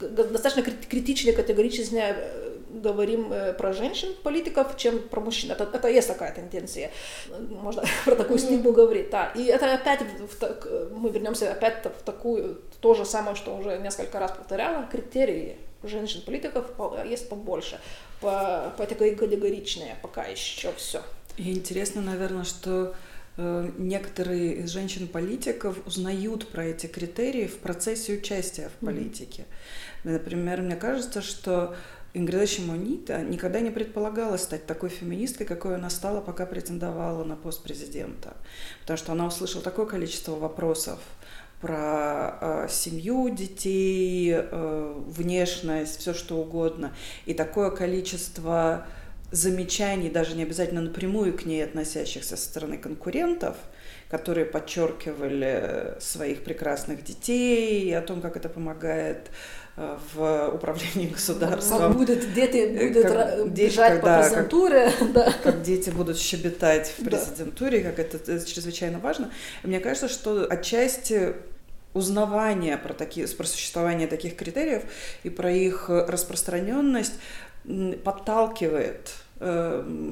достаточно 0.00 0.62
критично, 0.62 1.32
категорично 1.32 2.16
говорим 2.72 3.32
э, 3.32 3.52
про 3.52 3.72
женщин-политиков, 3.72 4.76
чем 4.76 4.98
про 5.00 5.20
мужчин. 5.20 5.50
Это, 5.50 5.64
это 5.64 5.88
есть 5.88 6.08
такая 6.08 6.34
тенденция. 6.34 6.90
Можно 7.50 7.82
про 8.04 8.16
такую 8.16 8.38
стигму 8.38 8.72
говорить. 8.72 9.10
Да. 9.10 9.32
И 9.34 9.44
это 9.44 9.74
опять, 9.74 10.00
в 10.02 10.36
так, 10.36 10.66
мы 10.90 11.10
вернемся 11.10 11.52
опять 11.52 11.84
в 11.84 12.02
такую, 12.02 12.62
то 12.80 12.94
же 12.94 13.04
самое, 13.04 13.36
что 13.36 13.56
уже 13.56 13.78
несколько 13.78 14.18
раз 14.18 14.32
повторяла, 14.32 14.86
критерии 14.90 15.58
женщин-политиков 15.82 16.66
есть 17.04 17.28
побольше, 17.28 17.80
по, 18.20 18.72
по 18.76 18.86
категоричные 18.86 19.96
пока 20.02 20.24
еще 20.24 20.72
все. 20.76 21.02
И 21.36 21.52
интересно, 21.52 22.02
наверное, 22.02 22.44
что 22.44 22.94
э, 23.36 23.70
некоторые 23.78 24.56
из 24.56 24.70
женщин-политиков 24.70 25.76
узнают 25.86 26.48
про 26.48 26.66
эти 26.66 26.86
критерии 26.86 27.46
в 27.46 27.58
процессе 27.58 28.14
участия 28.14 28.68
в 28.68 28.84
политике. 28.84 29.42
Mm-hmm. 29.42 30.10
Например, 30.12 30.62
мне 30.62 30.76
кажется, 30.76 31.22
что 31.22 31.74
Ингрида 32.14 32.46
Шимонита 32.46 33.22
никогда 33.22 33.60
не 33.60 33.70
предполагала 33.70 34.36
стать 34.36 34.66
такой 34.66 34.90
феминисткой, 34.90 35.46
какой 35.46 35.76
она 35.76 35.88
стала, 35.88 36.20
пока 36.20 36.44
претендовала 36.44 37.24
на 37.24 37.36
пост 37.36 37.62
президента. 37.62 38.36
Потому 38.82 38.98
что 38.98 39.12
она 39.12 39.26
услышала 39.26 39.62
такое 39.62 39.86
количество 39.86 40.32
вопросов 40.32 40.98
про 41.62 42.38
э, 42.40 42.66
семью 42.68 43.30
детей, 43.30 44.34
э, 44.34 45.02
внешность, 45.06 46.00
все 46.00 46.12
что 46.12 46.36
угодно. 46.36 46.94
И 47.24 47.32
такое 47.32 47.70
количество 47.70 48.86
замечаний, 49.30 50.10
даже 50.10 50.36
не 50.36 50.42
обязательно 50.42 50.82
напрямую 50.82 51.32
к 51.36 51.46
ней 51.46 51.64
относящихся 51.64 52.36
со 52.36 52.42
стороны 52.42 52.76
конкурентов, 52.76 53.56
которые 54.10 54.44
подчеркивали 54.44 55.94
своих 56.00 56.44
прекрасных 56.44 57.02
детей 57.02 57.96
о 57.96 58.02
том, 58.02 58.20
как 58.20 58.36
это 58.36 58.50
помогает 58.50 59.30
в 59.76 60.50
управлении 60.54 61.08
государством. 61.08 61.78
Как 61.78 61.96
будут 61.96 62.34
дети 62.34 62.56
э, 62.58 62.88
будут 62.88 63.04
как 63.04 63.50
бежать 63.50 63.92
дети, 63.94 64.02
по 64.02 64.18
президентуре. 64.18 64.92
Как, 64.98 65.12
да. 65.14 65.32
как 65.42 65.62
дети 65.62 65.90
будут 65.90 66.18
щебетать 66.18 66.94
в 66.98 67.04
президентуре, 67.04 67.82
да. 67.82 67.90
как 67.90 67.98
это, 67.98 68.16
это 68.32 68.46
чрезвычайно 68.46 68.98
важно. 68.98 69.30
И 69.62 69.66
мне 69.66 69.80
кажется, 69.80 70.08
что 70.08 70.46
отчасти 70.48 71.34
узнавание 71.94 72.76
про, 72.76 72.92
такие, 72.92 73.26
про 73.28 73.46
существование 73.46 74.06
таких 74.06 74.36
критериев 74.36 74.82
и 75.22 75.30
про 75.30 75.50
их 75.50 75.88
распространенность 75.88 77.14
подталкивает 78.04 79.12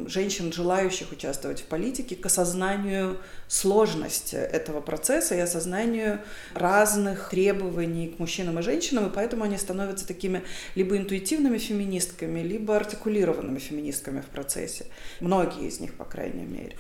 женщин, 0.07 0.53
желающих 0.53 1.13
участвовать 1.13 1.61
в 1.61 1.65
политике, 1.65 2.17
к 2.17 2.27
осознанию 2.27 3.19
сложности 3.49 4.35
этого 4.35 4.81
процесса 4.81 5.35
и 5.35 5.39
осознанию 5.39 6.21
разных 6.55 7.31
требований 7.31 8.09
к 8.09 8.19
мужчинам 8.19 8.59
и 8.59 8.63
женщинам, 8.63 9.07
и 9.07 9.13
поэтому 9.13 9.45
они 9.45 9.57
становятся 9.57 10.07
такими 10.07 10.43
либо 10.75 10.97
интуитивными 10.97 11.59
феминистками, 11.59 12.41
либо 12.41 12.77
артикулированными 12.77 13.59
феминистками 13.59 14.21
в 14.21 14.27
процессе. 14.27 14.87
Многие 15.21 15.69
из 15.69 15.81
них, 15.81 15.95
по 15.95 16.05
крайней 16.05 16.45
мере. 16.45 16.77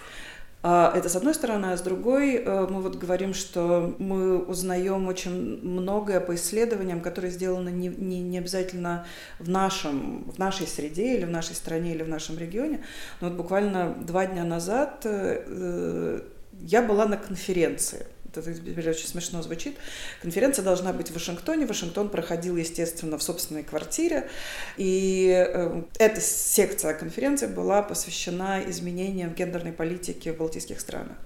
А, 0.63 0.93
это 0.95 1.09
с 1.09 1.17
одной 1.17 1.35
стороны, 1.35 1.67
а 1.67 1.77
с 1.77 1.81
другой 1.81 2.37
э, 2.37 2.67
мы 2.69 2.83
вот 2.83 2.97
говорим, 2.97 3.33
что 3.33 3.95
мы 3.99 4.39
узнаем 4.39 5.09
очень 5.09 5.61
многое 5.63 6.21
по 6.21 6.35
исследованиям, 6.35 7.01
которые 7.01 7.31
сделаны 7.31 7.71
не, 7.71 7.89
не, 7.89 8.21
не 8.21 8.39
обязательно 8.39 9.07
в, 9.39 9.49
нашем, 9.49 10.31
в 10.31 10.39
нашей 10.39 10.67
среде 10.67 11.17
или 11.17 11.25
в 11.25 11.31
нашей 11.31 11.55
стране 11.55 11.95
или 11.95 12.03
в 12.03 12.09
нашем 12.09 12.37
регионе. 12.37 12.85
Но 13.23 13.29
вот 13.29 13.39
буквально 13.39 13.95
два 14.03 14.27
дня 14.27 14.45
назад 14.45 15.01
э, 15.05 15.45
э, 15.47 16.21
я 16.61 16.83
была 16.83 17.07
на 17.07 17.17
конференции– 17.17 18.07
это 18.39 18.91
очень 18.91 19.07
смешно 19.07 19.43
звучит. 19.43 19.77
Конференция 20.23 20.65
должна 20.65 20.93
быть 20.93 21.11
в 21.11 21.15
Вашингтоне. 21.15 21.67
Вашингтон 21.67 22.09
проходил, 22.09 22.57
естественно, 22.57 23.19
в 23.19 23.23
собственной 23.23 23.63
квартире. 23.63 24.29
И 24.77 25.29
э, 25.31 25.83
эта 25.99 26.21
секция 26.21 26.95
конференции 26.95 27.47
была 27.47 27.83
посвящена 27.83 28.63
изменениям 28.69 29.35
гендерной 29.35 29.73
политике 29.73 30.33
в 30.33 30.39
балтийских 30.39 30.81
странах. 30.81 31.17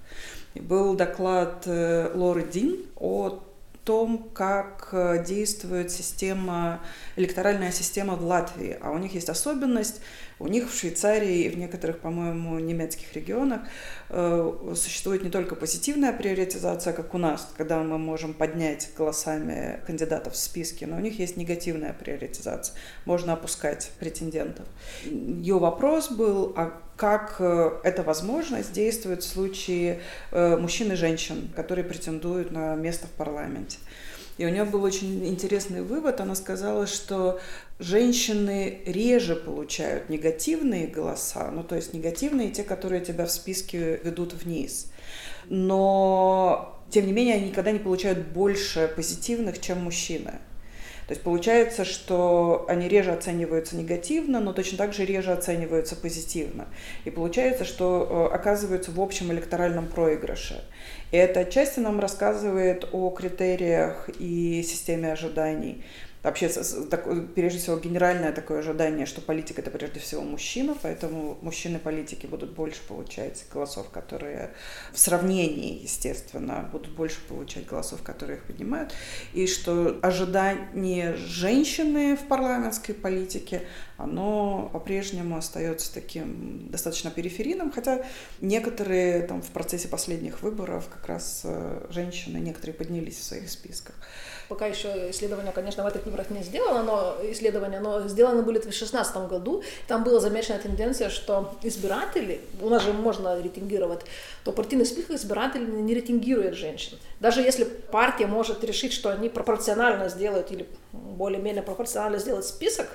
И 0.53 0.59
был 0.59 0.95
доклад 0.95 1.63
э, 1.65 2.11
Лоры 2.13 2.43
Дин 2.43 2.85
о 2.95 3.43
том, 3.85 4.29
как 4.33 4.89
э, 4.91 5.23
действует 5.23 5.91
система, 5.91 6.81
электоральная 7.15 7.71
система 7.71 8.15
в 8.15 8.25
Латвии. 8.25 8.77
А 8.81 8.91
у 8.91 8.97
них 8.97 9.13
есть 9.13 9.29
особенность, 9.29 10.01
у 10.39 10.47
них 10.47 10.69
в 10.69 10.77
Швейцарии 10.77 11.43
и 11.43 11.49
в 11.49 11.57
некоторых, 11.57 11.99
по-моему, 11.99 12.59
немецких 12.59 13.13
регионах 13.13 13.61
э, 14.09 14.73
существует 14.75 15.23
не 15.23 15.29
только 15.29 15.55
позитивная 15.55 16.11
приоритизация, 16.13 16.93
как 16.93 17.13
у 17.13 17.19
нас, 17.19 17.47
когда 17.55 17.81
мы 17.81 17.99
можем 17.99 18.33
поднять 18.33 18.89
голосами 18.97 19.79
кандидатов 19.85 20.33
в 20.33 20.37
списке, 20.37 20.87
но 20.87 20.97
у 20.97 20.99
них 20.99 21.19
есть 21.19 21.37
негативная 21.37 21.93
приоритизация. 21.93 22.75
Можно 23.05 23.33
опускать 23.33 23.91
претендентов. 23.99 24.65
Ее 25.05 25.59
вопрос 25.59 26.09
был, 26.09 26.53
а 26.57 26.81
как 26.95 27.35
э, 27.39 27.71
эта 27.83 28.03
возможность 28.03 28.71
действует 28.71 29.23
в 29.23 29.27
случае 29.27 30.01
э, 30.31 30.57
мужчин 30.57 30.91
и 30.91 30.95
женщин, 30.95 31.49
которые 31.55 31.83
претендуют 31.83 32.51
на 32.51 32.75
место 32.75 33.07
в 33.07 33.11
парламенте. 33.11 33.77
И 34.37 34.45
у 34.45 34.49
нее 34.49 34.65
был 34.65 34.83
очень 34.83 35.25
интересный 35.25 35.81
вывод. 35.81 36.19
Она 36.19 36.35
сказала, 36.35 36.87
что 36.87 37.39
женщины 37.79 38.81
реже 38.85 39.35
получают 39.35 40.09
негативные 40.09 40.87
голоса, 40.87 41.49
ну 41.51 41.63
то 41.63 41.75
есть 41.75 41.93
негативные 41.93 42.51
те, 42.51 42.63
которые 42.63 43.03
тебя 43.03 43.25
в 43.25 43.31
списке 43.31 43.99
ведут 44.03 44.33
вниз. 44.33 44.91
Но, 45.47 46.81
тем 46.89 47.05
не 47.05 47.13
менее, 47.13 47.35
они 47.35 47.49
никогда 47.49 47.71
не 47.71 47.79
получают 47.79 48.27
больше 48.27 48.91
позитивных, 48.93 49.61
чем 49.61 49.83
мужчины. 49.83 50.33
То 51.07 51.13
есть 51.13 51.21
получается, 51.21 51.85
что 51.85 52.65
они 52.67 52.87
реже 52.87 53.11
оцениваются 53.11 53.75
негативно, 53.75 54.39
но 54.39 54.53
точно 54.53 54.77
так 54.79 54.93
же 54.93 55.05
реже 55.05 55.31
оцениваются 55.31 55.95
позитивно. 55.95 56.67
И 57.03 57.11
получается, 57.11 57.63
что 57.63 58.29
э, 58.31 58.35
оказываются 58.35 58.91
в 58.91 58.99
общем 58.99 59.31
электоральном 59.31 59.85
проигрыше. 59.87 60.63
И 61.11 61.17
это 61.17 61.41
отчасти 61.41 61.79
нам 61.79 61.99
рассказывает 61.99 62.87
о 62.91 63.11
критериях 63.11 64.09
и 64.19 64.63
системе 64.63 65.11
ожиданий 65.11 65.83
вообще, 66.25 66.49
прежде 67.35 67.59
всего, 67.59 67.77
генеральное 67.77 68.31
такое 68.31 68.59
ожидание, 68.59 69.05
что 69.05 69.21
политик 69.21 69.59
это 69.59 69.69
прежде 69.69 69.99
всего 69.99 70.23
мужчина, 70.23 70.75
поэтому 70.81 71.37
мужчины-политики 71.41 72.25
будут 72.25 72.51
больше 72.53 72.81
получать 72.87 73.45
голосов, 73.53 73.89
которые 73.91 74.51
в 74.91 74.99
сравнении, 74.99 75.83
естественно, 75.83 76.67
будут 76.71 76.93
больше 76.95 77.19
получать 77.27 77.67
голосов, 77.67 78.01
которые 78.01 78.37
их 78.37 78.43
поднимают, 78.43 78.93
и 79.33 79.45
что 79.45 79.99
ожидание 80.01 81.15
женщины 81.15 82.15
в 82.17 82.27
парламентской 82.27 82.93
политике, 82.93 83.61
оно 83.97 84.69
по-прежнему 84.73 85.37
остается 85.37 85.93
таким 85.93 86.69
достаточно 86.69 87.11
периферийным, 87.11 87.71
хотя 87.71 88.03
некоторые 88.41 89.21
там 89.27 89.41
в 89.43 89.49
процессе 89.51 89.87
последних 89.87 90.41
выборов 90.41 90.87
как 90.89 91.05
раз 91.05 91.41
э, 91.43 91.87
женщины, 91.91 92.37
некоторые 92.37 92.73
поднялись 92.73 93.17
в 93.17 93.23
своих 93.23 93.49
списках. 93.49 93.95
Пока 94.47 94.67
еще 94.67 95.09
исследования, 95.09 95.51
конечно, 95.51 95.83
в 95.83 95.87
этих 95.87 96.05
выборах 96.05 96.29
не 96.29 96.43
сделано, 96.43 96.83
но 96.83 97.15
исследования, 97.31 97.79
но 97.79 98.07
сделаны 98.07 98.43
были 98.43 98.59
в 98.59 98.63
2016 98.63 99.15
году. 99.27 99.63
Там 99.87 100.03
была 100.03 100.19
замечена 100.19 100.59
тенденция, 100.59 101.09
что 101.09 101.55
избиратели, 101.63 102.41
у 102.61 102.69
нас 102.69 102.83
же 102.83 102.93
можно 102.93 103.41
рейтингировать, 103.41 104.01
то 104.43 104.51
партийный 104.51 104.85
список 104.85 105.11
избирателей 105.11 105.65
не 105.65 105.93
рейтингирует 105.93 106.55
женщин. 106.55 106.97
Даже 107.19 107.41
если 107.41 107.63
партия 107.63 108.27
может 108.27 108.63
решить, 108.63 108.93
что 108.93 109.09
они 109.09 109.29
пропорционально 109.29 110.09
сделают 110.09 110.51
или 110.51 110.67
более-менее 110.91 111.63
пропорционально 111.63 112.19
сделают 112.19 112.45
список, 112.45 112.87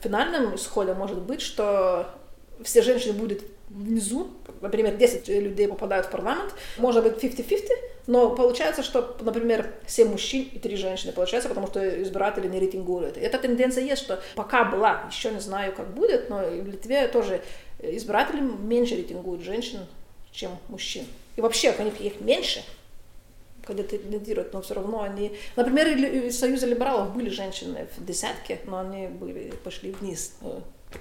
финальным 0.00 0.54
исходом 0.54 0.98
может 0.98 1.18
быть, 1.18 1.40
что 1.40 2.06
все 2.62 2.82
женщины 2.82 3.12
будут 3.12 3.42
внизу, 3.68 4.28
например, 4.60 4.96
10 4.96 5.28
людей 5.28 5.68
попадают 5.68 6.06
в 6.06 6.10
парламент, 6.10 6.54
может 6.78 7.02
быть 7.02 7.22
50-50, 7.22 7.68
но 8.06 8.34
получается, 8.34 8.82
что, 8.82 9.16
например, 9.20 9.74
7 9.86 10.08
мужчин 10.08 10.48
и 10.52 10.58
3 10.58 10.76
женщины 10.76 11.12
получается, 11.12 11.48
потому 11.48 11.66
что 11.66 12.02
избиратели 12.02 12.46
не 12.48 12.60
рейтингуют. 12.60 13.16
Эта 13.16 13.38
тенденция 13.38 13.84
есть, 13.84 14.02
что 14.02 14.22
пока 14.34 14.64
была, 14.64 15.04
еще 15.10 15.30
не 15.30 15.40
знаю, 15.40 15.74
как 15.74 15.92
будет, 15.94 16.30
но 16.30 16.38
в 16.38 16.66
Литве 16.66 17.08
тоже 17.08 17.42
избиратели 17.80 18.40
меньше 18.40 18.94
рейтингуют 18.94 19.42
женщин, 19.42 19.80
чем 20.30 20.52
мужчин. 20.68 21.04
И 21.34 21.40
вообще, 21.40 21.74
у 21.76 21.82
них 21.82 22.00
их 22.00 22.20
меньше, 22.20 22.62
кандидируют, 23.64 24.52
но 24.52 24.62
все 24.62 24.74
равно 24.74 25.02
они... 25.02 25.36
Например, 25.56 25.88
из 25.88 26.38
Союза 26.38 26.66
либералов 26.66 27.12
были 27.14 27.28
женщины 27.30 27.88
в 27.96 28.04
десятке, 28.04 28.60
но 28.64 28.78
они 28.78 29.08
были, 29.08 29.52
пошли 29.64 29.90
вниз. 29.90 30.36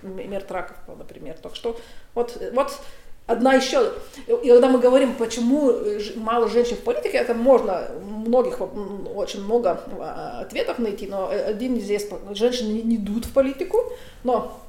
Мер 0.01 0.43
Траков, 0.43 0.77
например. 0.97 1.37
Так 1.41 1.55
что 1.55 1.77
вот, 2.13 2.37
вот 2.53 2.79
одна 3.27 3.53
еще, 3.53 3.93
и 4.27 4.49
когда 4.49 4.69
мы 4.69 4.79
говорим, 4.79 5.15
почему 5.15 5.73
мало 6.15 6.47
женщин 6.47 6.77
в 6.77 6.81
политике, 6.81 7.17
это 7.17 7.33
можно 7.33 7.87
многих, 8.01 8.59
очень 8.61 9.43
много 9.43 9.81
а, 9.99 10.41
ответов 10.41 10.79
найти, 10.79 11.07
но 11.07 11.29
один 11.29 11.79
здесь, 11.79 12.07
женщины 12.31 12.81
не 12.81 12.97
идут 12.97 13.25
в 13.25 13.33
политику, 13.33 13.91
но 14.23 14.59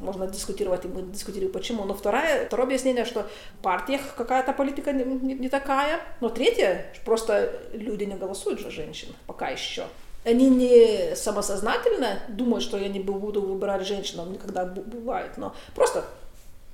можно 0.00 0.26
дискутировать, 0.26 0.84
и 0.84 0.88
мы 0.88 1.02
дискутируем 1.02 1.52
почему. 1.52 1.84
Но 1.84 1.94
второе, 1.94 2.46
второе 2.46 2.66
объяснение, 2.66 3.04
что 3.04 3.26
в 3.58 3.62
партиях 3.62 4.02
какая-то 4.16 4.52
политика 4.52 4.92
не, 4.92 5.04
не, 5.04 5.34
не 5.34 5.48
такая. 5.48 6.00
Но 6.20 6.28
третье, 6.28 6.92
просто 7.04 7.52
люди 7.72 8.04
не 8.04 8.14
голосуют 8.14 8.60
за 8.60 8.70
женщин 8.70 9.08
пока 9.26 9.48
еще. 9.48 9.84
Они 10.24 10.48
не 10.50 11.16
самосознательно 11.16 12.20
думают, 12.28 12.64
что 12.64 12.78
я 12.78 12.88
не 12.88 13.00
буду 13.00 13.42
выбирать 13.42 13.86
женщину, 13.86 14.26
никогда 14.26 14.64
бывает, 14.64 15.36
но 15.36 15.54
просто, 15.74 16.04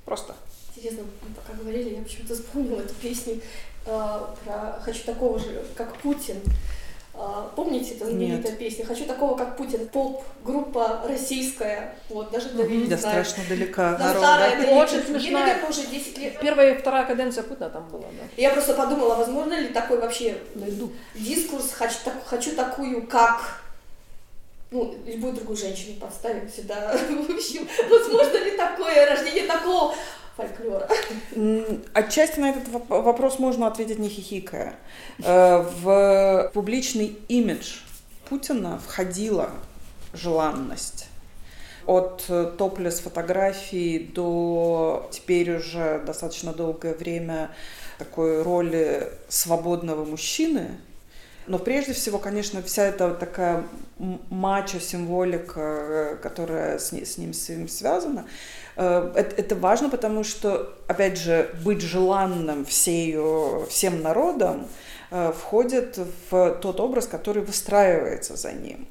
просто. 0.05 0.35
Интересно, 0.75 1.03
пока 1.35 1.57
говорили, 1.57 1.95
я 1.95 2.03
почему-то 2.03 2.35
вспомнила 2.35 2.79
эту 2.81 2.93
песню 2.95 3.41
э, 3.85 4.19
про 4.45 4.79
«Хочу 4.81 5.03
такого 5.03 5.39
же, 5.39 5.65
как 5.75 5.95
Путин». 5.97 6.37
Э, 7.21 7.49
помните 7.53 7.95
эту 7.95 8.05
знаменитая 8.05 8.53
песня? 8.53 8.85
«Хочу 8.85 9.05
такого, 9.05 9.37
как 9.37 9.57
Путин». 9.57 9.89
Поп-группа 9.89 11.01
российская, 11.05 11.95
вот, 12.09 12.31
даже 12.31 12.49
не 12.53 12.85
Я 12.85 12.97
знает. 12.97 13.27
страшно 13.27 13.43
далека. 13.49 13.97
Да, 13.97 14.05
народ, 14.05 14.23
старая, 14.23 14.55
да? 14.55 14.63
это 14.63 14.71
Очень 14.71 14.95
ей, 14.99 15.03
смешная. 15.05 15.31
наверное, 15.45 15.69
уже 15.69 15.85
10 15.85 16.17
лет. 16.17 16.39
Первая 16.39 16.73
и 16.73 16.77
вторая 16.77 17.05
каденция 17.05 17.43
Путина 17.43 17.69
там 17.69 17.89
была, 17.89 18.03
да. 18.03 18.23
Я 18.37 18.51
просто 18.51 18.73
подумала, 18.73 19.15
возможно 19.15 19.53
ли 19.59 19.67
такой 19.67 19.99
вообще 19.99 20.37
дискурс 21.13 21.71
«хочу, 21.73 21.95
так- 22.05 22.25
хочу 22.25 22.55
такую, 22.55 23.05
как...» 23.05 23.61
Ну, 24.71 24.95
любую 25.05 25.33
другую 25.33 25.57
женщину 25.57 25.95
подставим 25.99 26.47
сюда. 26.49 26.95
В 27.09 27.31
общем, 27.35 27.67
возможно 27.89 28.37
ли 28.37 28.51
такое 28.51 29.09
рождение 29.09 29.45
такого 29.45 29.93
фольклора? 30.37 30.88
Отчасти 31.93 32.39
на 32.39 32.49
этот 32.49 32.67
воп- 32.67 33.01
вопрос 33.01 33.39
можно 33.39 33.67
ответить 33.67 33.99
не 33.99 34.09
хихикая. 34.09 34.73
Э, 35.23 35.61
В 35.81 36.51
публичный 36.53 37.17
имидж 37.27 37.77
Путина 38.29 38.79
входила 38.85 39.49
желанность. 40.13 41.07
От 41.85 42.25
э, 42.29 42.51
топлес 42.57 42.99
фотографий 42.99 43.99
до 43.99 45.07
теперь 45.11 45.55
уже 45.57 46.01
достаточно 46.05 46.51
долгое 46.53 46.93
время 46.93 47.51
такой 47.97 48.43
роли 48.43 49.09
свободного 49.29 50.03
мужчины. 50.05 50.77
Но 51.47 51.57
прежде 51.57 51.93
всего, 51.93 52.19
конечно, 52.19 52.61
вся 52.61 52.83
эта 52.85 53.11
такая 53.15 53.63
мачо-символика, 54.29 55.59
э, 55.61 56.15
которая 56.21 56.77
с, 56.79 56.91
ни- 56.91 57.03
с 57.05 57.17
ним 57.17 57.33
связана, 57.67 58.27
это, 58.79 59.35
это 59.35 59.55
важно, 59.55 59.89
потому 59.89 60.23
что, 60.23 60.73
опять 60.87 61.17
же, 61.17 61.49
быть 61.65 61.81
желанным 61.81 62.65
всею, 62.65 63.65
всем 63.69 64.01
народом 64.01 64.67
э, 65.11 65.33
входит 65.37 65.99
в 66.29 66.59
тот 66.61 66.79
образ, 66.79 67.07
который 67.07 67.43
выстраивается 67.43 68.37
за 68.37 68.53
ним. 68.53 68.87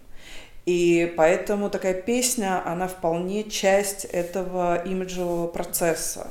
И 0.67 1.15
поэтому 1.17 1.71
такая 1.71 1.95
песня, 1.95 2.63
она 2.67 2.89
вполне 2.89 3.45
часть 3.45 4.05
этого 4.05 4.85
имиджевого 4.85 5.47
процесса. 5.47 6.27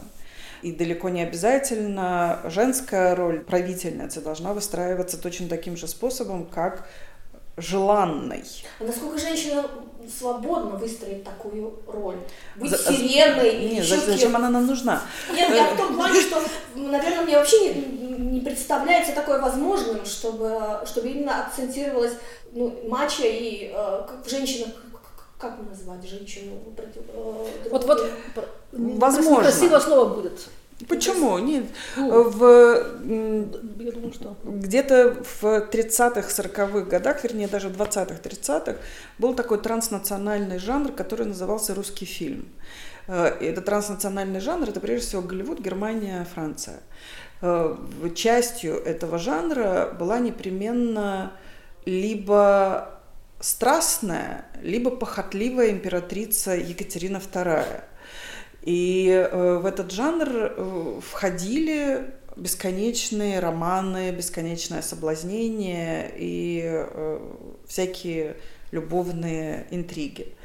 И 0.62 0.72
далеко 0.72 1.10
не 1.10 1.24
обязательно 1.24 2.41
женская 2.45 3.16
роль 3.16 3.39
правительницы 3.39 4.22
должна 4.22 4.53
выстраиваться 4.53 5.20
точно 5.20 5.47
таким 5.47 5.76
же 5.76 5.88
способом, 5.88 6.45
как 6.45 6.88
желанной. 7.58 8.43
А 8.80 8.84
насколько 8.84 9.18
женщина 9.18 9.66
свободно 10.10 10.76
выстроить 10.78 11.24
такую 11.24 11.74
роль? 11.88 12.18
Быть 12.55 12.72
За- 12.72 12.78
сиреной 12.78 13.49
или 13.49 13.76
Нет, 13.76 13.84
еще 13.84 13.97
за- 13.97 14.12
зачем 14.12 14.36
она 14.36 14.49
нам 14.49 14.66
нужна? 14.68 15.01
Нет, 15.34 15.49
я 15.53 15.66
в 15.74 15.78
том 15.78 15.95
плане, 15.95 16.22
что, 16.22 16.41
наверное, 16.76 17.24
мне 17.24 17.38
вообще 17.38 17.74
не, 17.74 18.18
не 18.32 18.39
представляется 18.41 19.14
такое 19.14 19.39
возможным, 19.41 20.05
чтобы, 20.05 20.82
чтобы 20.86 21.10
именно 21.10 21.45
акцентировалась 21.45 22.14
ну, 22.53 22.74
мачо 22.88 23.24
и 23.24 23.72
э, 23.74 24.01
как 24.08 24.24
женщина, 24.28 24.72
как, 25.38 25.51
как 25.51 25.60
назвать 25.70 26.08
женщину? 26.10 26.53
против- 26.76 27.01
э, 27.14 27.70
Вот, 27.72 27.86
вот, 27.86 28.12
Возможно. 28.72 29.43
Красивое 29.43 29.80
слово 29.80 30.05
будет. 30.16 30.39
Почему? 30.88 31.39
Нет. 31.39 31.65
Ну. 31.95 32.30
В, 32.30 32.41
Я 33.80 33.91
думаю, 33.91 34.13
что... 34.13 34.38
где-то 34.43 35.23
в 35.23 35.43
30-х, 35.43 36.21
40-х 36.21 36.82
годах, 36.82 37.23
вернее, 37.23 37.47
даже 37.47 37.69
в 37.69 37.82
20-х, 37.82 38.15
30-х, 38.21 38.75
был 39.17 39.34
такой 39.34 39.57
транснациональный 39.59 40.59
жанр, 40.59 40.91
который 40.91 41.25
назывался 41.25 41.73
русский 41.73 42.05
фильм. 42.05 42.47
Э, 43.07 43.36
и 43.39 43.45
Этот 43.45 43.65
транснациональный 43.65 44.39
жанр– 44.39 44.69
это 44.69 44.80
прежде 44.80 45.07
всего 45.07 45.21
Голливуд, 45.23 45.59
Германия, 45.59 46.28
Франция. 46.36 46.80
Э, 47.41 47.75
Частью 48.13 48.75
этого 48.75 49.17
жанра 49.17 49.95
была 49.97 50.19
непременно 50.19 51.34
либо 51.86 52.99
страстная, 53.39 54.45
либо 54.61 54.91
похотливая 54.91 55.71
императрица 55.71 56.55
Екатерина 56.55 57.17
II. 57.17 57.82
И 58.68 59.07
э, 59.07 59.59
в 59.59 59.65
этот 59.65 59.91
жанр 59.91 60.28
э, 60.30 60.99
входили 61.01 62.13
бесконечные 62.36 63.39
романы, 63.39 64.11
бесконечное 64.11 64.82
соблазнение 64.82 66.11
и 66.18 66.63
э, 66.65 67.20
всякие 67.65 68.36
любовные 68.72 69.68
интриги. 69.72 70.36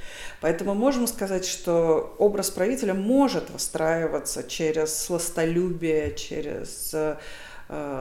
Поэтому 0.41 0.73
можем 0.75 1.09
сказать, 1.09 1.45
что 1.45 2.15
образ 2.19 2.53
правителя 2.53 2.95
может 2.95 3.51
выстраиваться 3.51 4.45
через 4.45 4.97
сластолюбие, 4.97 6.15
через 6.15 6.95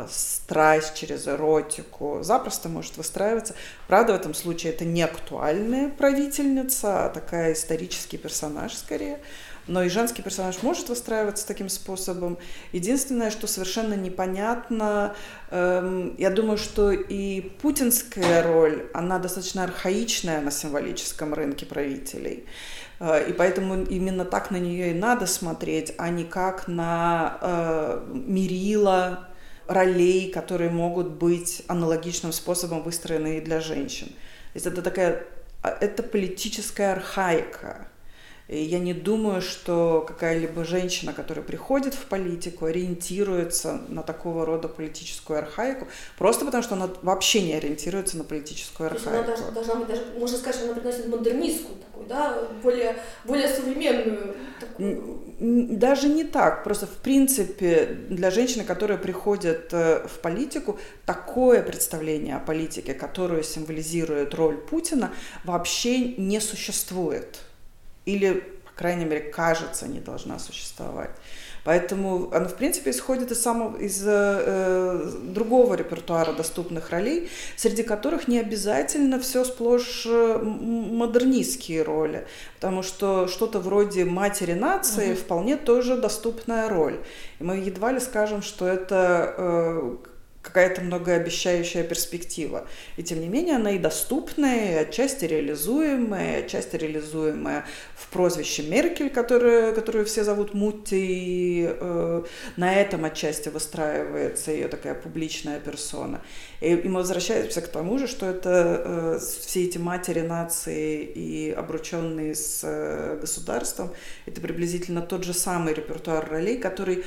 страсть, 0.09 0.95
через 0.95 1.27
эротику, 1.27 2.19
запросто 2.23 2.67
может 2.67 2.97
выстраиваться. 2.97 3.55
Правда, 3.87 4.13
в 4.13 4.15
этом 4.17 4.33
случае 4.33 4.73
это 4.73 4.83
не 4.83 5.01
актуальная 5.01 5.89
правительница, 5.89 7.05
а 7.05 7.09
такая 7.09 7.53
исторический 7.53 8.17
персонаж 8.17 8.75
скорее. 8.75 9.19
Но 9.67 9.83
и 9.83 9.89
женский 9.89 10.21
персонаж 10.21 10.63
может 10.63 10.89
выстраиваться 10.89 11.47
таким 11.47 11.69
способом. 11.69 12.37
Единственное, 12.71 13.29
что 13.31 13.47
совершенно 13.47 13.93
непонятно, 13.93 15.15
эм, 15.51 16.15
я 16.17 16.29
думаю, 16.29 16.57
что 16.57 16.91
и 16.91 17.41
путинская 17.41 18.43
роль, 18.43 18.89
она 18.93 19.19
достаточно 19.19 19.63
архаичная 19.63 20.41
на 20.41 20.51
символическом 20.51 21.33
рынке 21.33 21.65
правителей. 21.65 22.45
Э, 22.99 23.29
И 23.29 23.33
поэтому 23.33 23.83
именно 23.83 24.25
так 24.25 24.51
на 24.51 24.57
нее 24.57 24.91
и 24.91 24.93
надо 24.93 25.25
смотреть, 25.27 25.93
а 25.97 26.09
не 26.09 26.23
как 26.23 26.67
на 26.67 27.37
э, 27.41 28.03
мерила 28.13 29.27
ролей, 29.67 30.31
которые 30.31 30.69
могут 30.69 31.07
быть 31.07 31.63
аналогичным 31.67 32.31
способом 32.33 32.83
выстроены 32.83 33.37
и 33.37 33.41
для 33.41 33.59
женщин. 33.59 34.07
То 34.07 34.55
есть 34.55 34.65
это 34.65 34.81
такая, 34.81 35.23
а, 35.61 35.69
это 35.79 36.03
политическая 36.03 36.93
архаика. 36.93 37.87
Я 38.51 38.79
не 38.79 38.93
думаю, 38.93 39.41
что 39.41 40.03
какая-либо 40.05 40.65
женщина, 40.65 41.13
которая 41.13 41.43
приходит 41.45 41.93
в 41.93 42.05
политику, 42.07 42.65
ориентируется 42.65 43.79
на 43.87 44.03
такого 44.03 44.45
рода 44.45 44.67
политическую 44.67 45.39
архаику, 45.39 45.87
просто 46.17 46.43
потому 46.43 46.61
что 46.61 46.75
она 46.75 46.89
вообще 47.01 47.41
не 47.43 47.53
ориентируется 47.53 48.17
на 48.17 48.25
политическую 48.25 48.89
То 48.89 48.95
есть 48.95 49.07
она 49.07 49.19
архаику. 49.19 49.39
даже- 49.41 49.51
должна 49.53 49.75
быть 49.75 49.87
даже, 49.87 50.01
можно 50.19 50.37
сказать, 50.37 50.55
что 50.55 50.65
она 50.65 50.73
приносит 50.81 51.07
модернистскую 51.07 51.77
такую, 51.77 52.07
да, 52.07 52.37
более, 52.61 52.97
более 53.23 53.47
современную 53.47 54.35
такую. 54.59 55.21
Даже 55.39 56.09
не 56.09 56.25
так. 56.25 56.65
Просто, 56.65 56.87
в 56.87 56.97
принципе, 56.97 57.85
для 58.09 58.31
женщины, 58.31 58.65
которая 58.65 58.97
приходит 58.97 59.69
э, 59.71 60.05
в 60.07 60.19
политику, 60.19 60.77
такое 61.05 61.63
представление 61.63 62.35
о 62.35 62.39
политике, 62.39 62.93
которую 62.93 63.43
символизирует 63.43 64.33
роль 64.33 64.57
Путина, 64.57 65.11
вообще 65.45 65.99
не 66.17 66.41
существует. 66.41 67.39
Или, 68.05 68.43
по 68.65 68.71
крайней 68.75 69.05
мере, 69.05 69.21
кажется, 69.21 69.87
не 69.87 69.99
должна 69.99 70.39
существовать. 70.39 71.11
Поэтому 71.63 72.31
она, 72.33 72.47
в 72.47 72.55
принципе, 72.55 72.89
исходит 72.89 73.31
из, 73.31 73.41
самого, 73.41 73.77
из 73.77 74.01
э, 74.03 75.11
другого 75.21 75.75
репертуара 75.75 76.33
доступных 76.33 76.89
ролей, 76.89 77.29
среди 77.55 77.83
которых 77.83 78.27
не 78.27 78.39
обязательно 78.39 79.19
все 79.19 79.43
сплошь 79.43 80.07
э, 80.07 80.39
модернистские 80.41 81.83
роли, 81.83 82.25
потому 82.55 82.81
что 82.81 83.27
что-то 83.27 83.59
вроде 83.59 84.05
матери 84.05 84.53
нации 84.53 85.13
вполне 85.13 85.55
тоже 85.55 85.97
доступная 85.97 86.67
роль. 86.67 86.99
И 87.39 87.43
мы 87.43 87.57
едва 87.57 87.91
ли 87.91 87.99
скажем, 87.99 88.41
что 88.41 88.67
это 88.67 89.35
э, 89.37 89.97
какая-то 90.41 90.81
многообещающая 90.81 91.83
перспектива. 91.83 92.67
И 92.97 93.03
тем 93.03 93.21
не 93.21 93.27
менее 93.27 93.55
она 93.55 93.71
и 93.71 93.77
доступная, 93.77 94.71
и 94.71 94.85
отчасти 94.87 95.25
реализуемая, 95.25 96.39
и 96.39 96.43
отчасти 96.43 96.75
реализуемая 96.75 97.65
в 97.95 98.07
прозвище 98.07 98.63
Меркель, 98.63 99.09
которую, 99.09 99.75
которую 99.75 100.05
все 100.05 100.23
зовут 100.23 100.53
Мутти, 100.53 100.95
и 100.95 101.69
э, 101.69 102.23
на 102.57 102.73
этом 102.73 103.05
отчасти 103.05 103.49
выстраивается 103.49 104.51
ее 104.51 104.67
такая 104.67 104.95
публичная 104.95 105.59
персона. 105.59 106.21
И, 106.59 106.73
и 106.73 106.87
мы 106.87 106.99
возвращаемся 106.99 107.61
к 107.61 107.67
тому 107.67 107.99
же, 107.99 108.07
что 108.07 108.25
это 108.25 108.81
э, 108.83 109.19
все 109.19 109.63
эти 109.63 109.77
матери 109.77 110.21
нации 110.21 111.03
и 111.03 111.51
обрученные 111.51 112.33
с 112.35 112.61
э, 112.63 113.19
государством, 113.19 113.91
это 114.25 114.41
приблизительно 114.41 115.01
тот 115.01 115.23
же 115.23 115.33
самый 115.33 115.73
репертуар 115.73 116.27
ролей, 116.29 116.57
который 116.57 117.03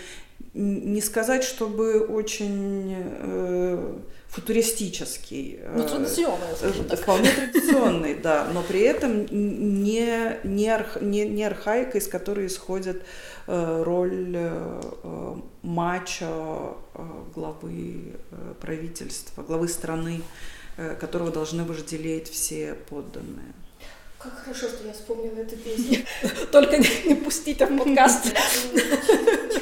не 0.54 1.00
сказать, 1.00 1.42
чтобы 1.42 2.00
очень 2.06 2.94
э, 2.96 3.98
футуристический. 4.28 5.60
Ну, 5.74 5.82
э, 5.82 5.88
традиционный, 5.88 6.56
скажем 6.56 6.84
так. 6.86 7.00
Вполне 7.00 7.30
традиционный, 7.36 8.14
да, 8.14 8.46
но 8.52 8.62
при 8.62 8.80
этом 8.80 9.26
не, 9.26 10.38
не, 10.44 10.68
арх, 10.68 11.00
не, 11.00 11.24
не 11.28 11.44
архаика, 11.44 11.98
из 11.98 12.06
которой 12.06 12.46
исходит 12.46 13.02
э, 13.46 13.82
роль 13.84 14.32
э, 14.36 15.36
мачо 15.62 16.78
э, 16.94 17.02
главы 17.34 18.14
э, 18.30 18.54
правительства, 18.60 19.42
главы 19.42 19.66
страны, 19.66 20.22
э, 20.76 20.94
которого 20.94 21.32
должны 21.32 21.64
вожделеть 21.64 22.28
все 22.28 22.74
подданные. 22.74 23.54
Как 24.24 24.42
хорошо, 24.42 24.68
что 24.68 24.86
я 24.86 24.94
вспомнила 24.94 25.40
эту 25.40 25.54
песню. 25.56 25.98
Только 26.50 26.78
не, 26.78 26.88
не 27.08 27.14
пустите 27.14 27.66
в 27.66 27.76
подкаст. 27.76 28.24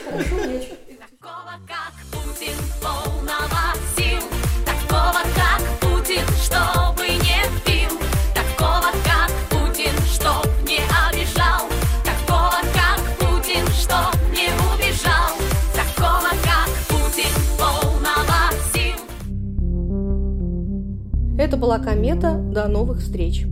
Хорошо, 0.05 0.77
Такого, 1.01 1.59
как 1.67 1.95
Путин, 2.13 2.55
полного 2.81 3.75
сил. 3.97 4.23
Такого, 4.65 5.21
как 5.35 5.63
Путин, 5.81 6.23
чтобы 6.45 7.09
не 7.09 7.43
пил. 7.67 7.99
Такого, 8.33 8.93
как 9.03 9.33
Путин, 9.51 9.91
чтоб 10.15 10.47
не 10.63 10.79
обижал. 11.09 11.67
Такого, 12.05 12.63
как 12.73 13.01
Путин, 13.19 13.67
чтоб 13.83 14.15
не 14.31 14.47
убежал. 14.71 15.33
Такого, 15.75 16.31
как 16.45 16.71
Путин, 16.87 17.35
полного 17.59 18.53
сил. 18.73 19.01
Это 21.37 21.57
была 21.57 21.81
комета. 21.81 22.35
До 22.35 22.69
новых 22.69 23.01
встреч. 23.01 23.45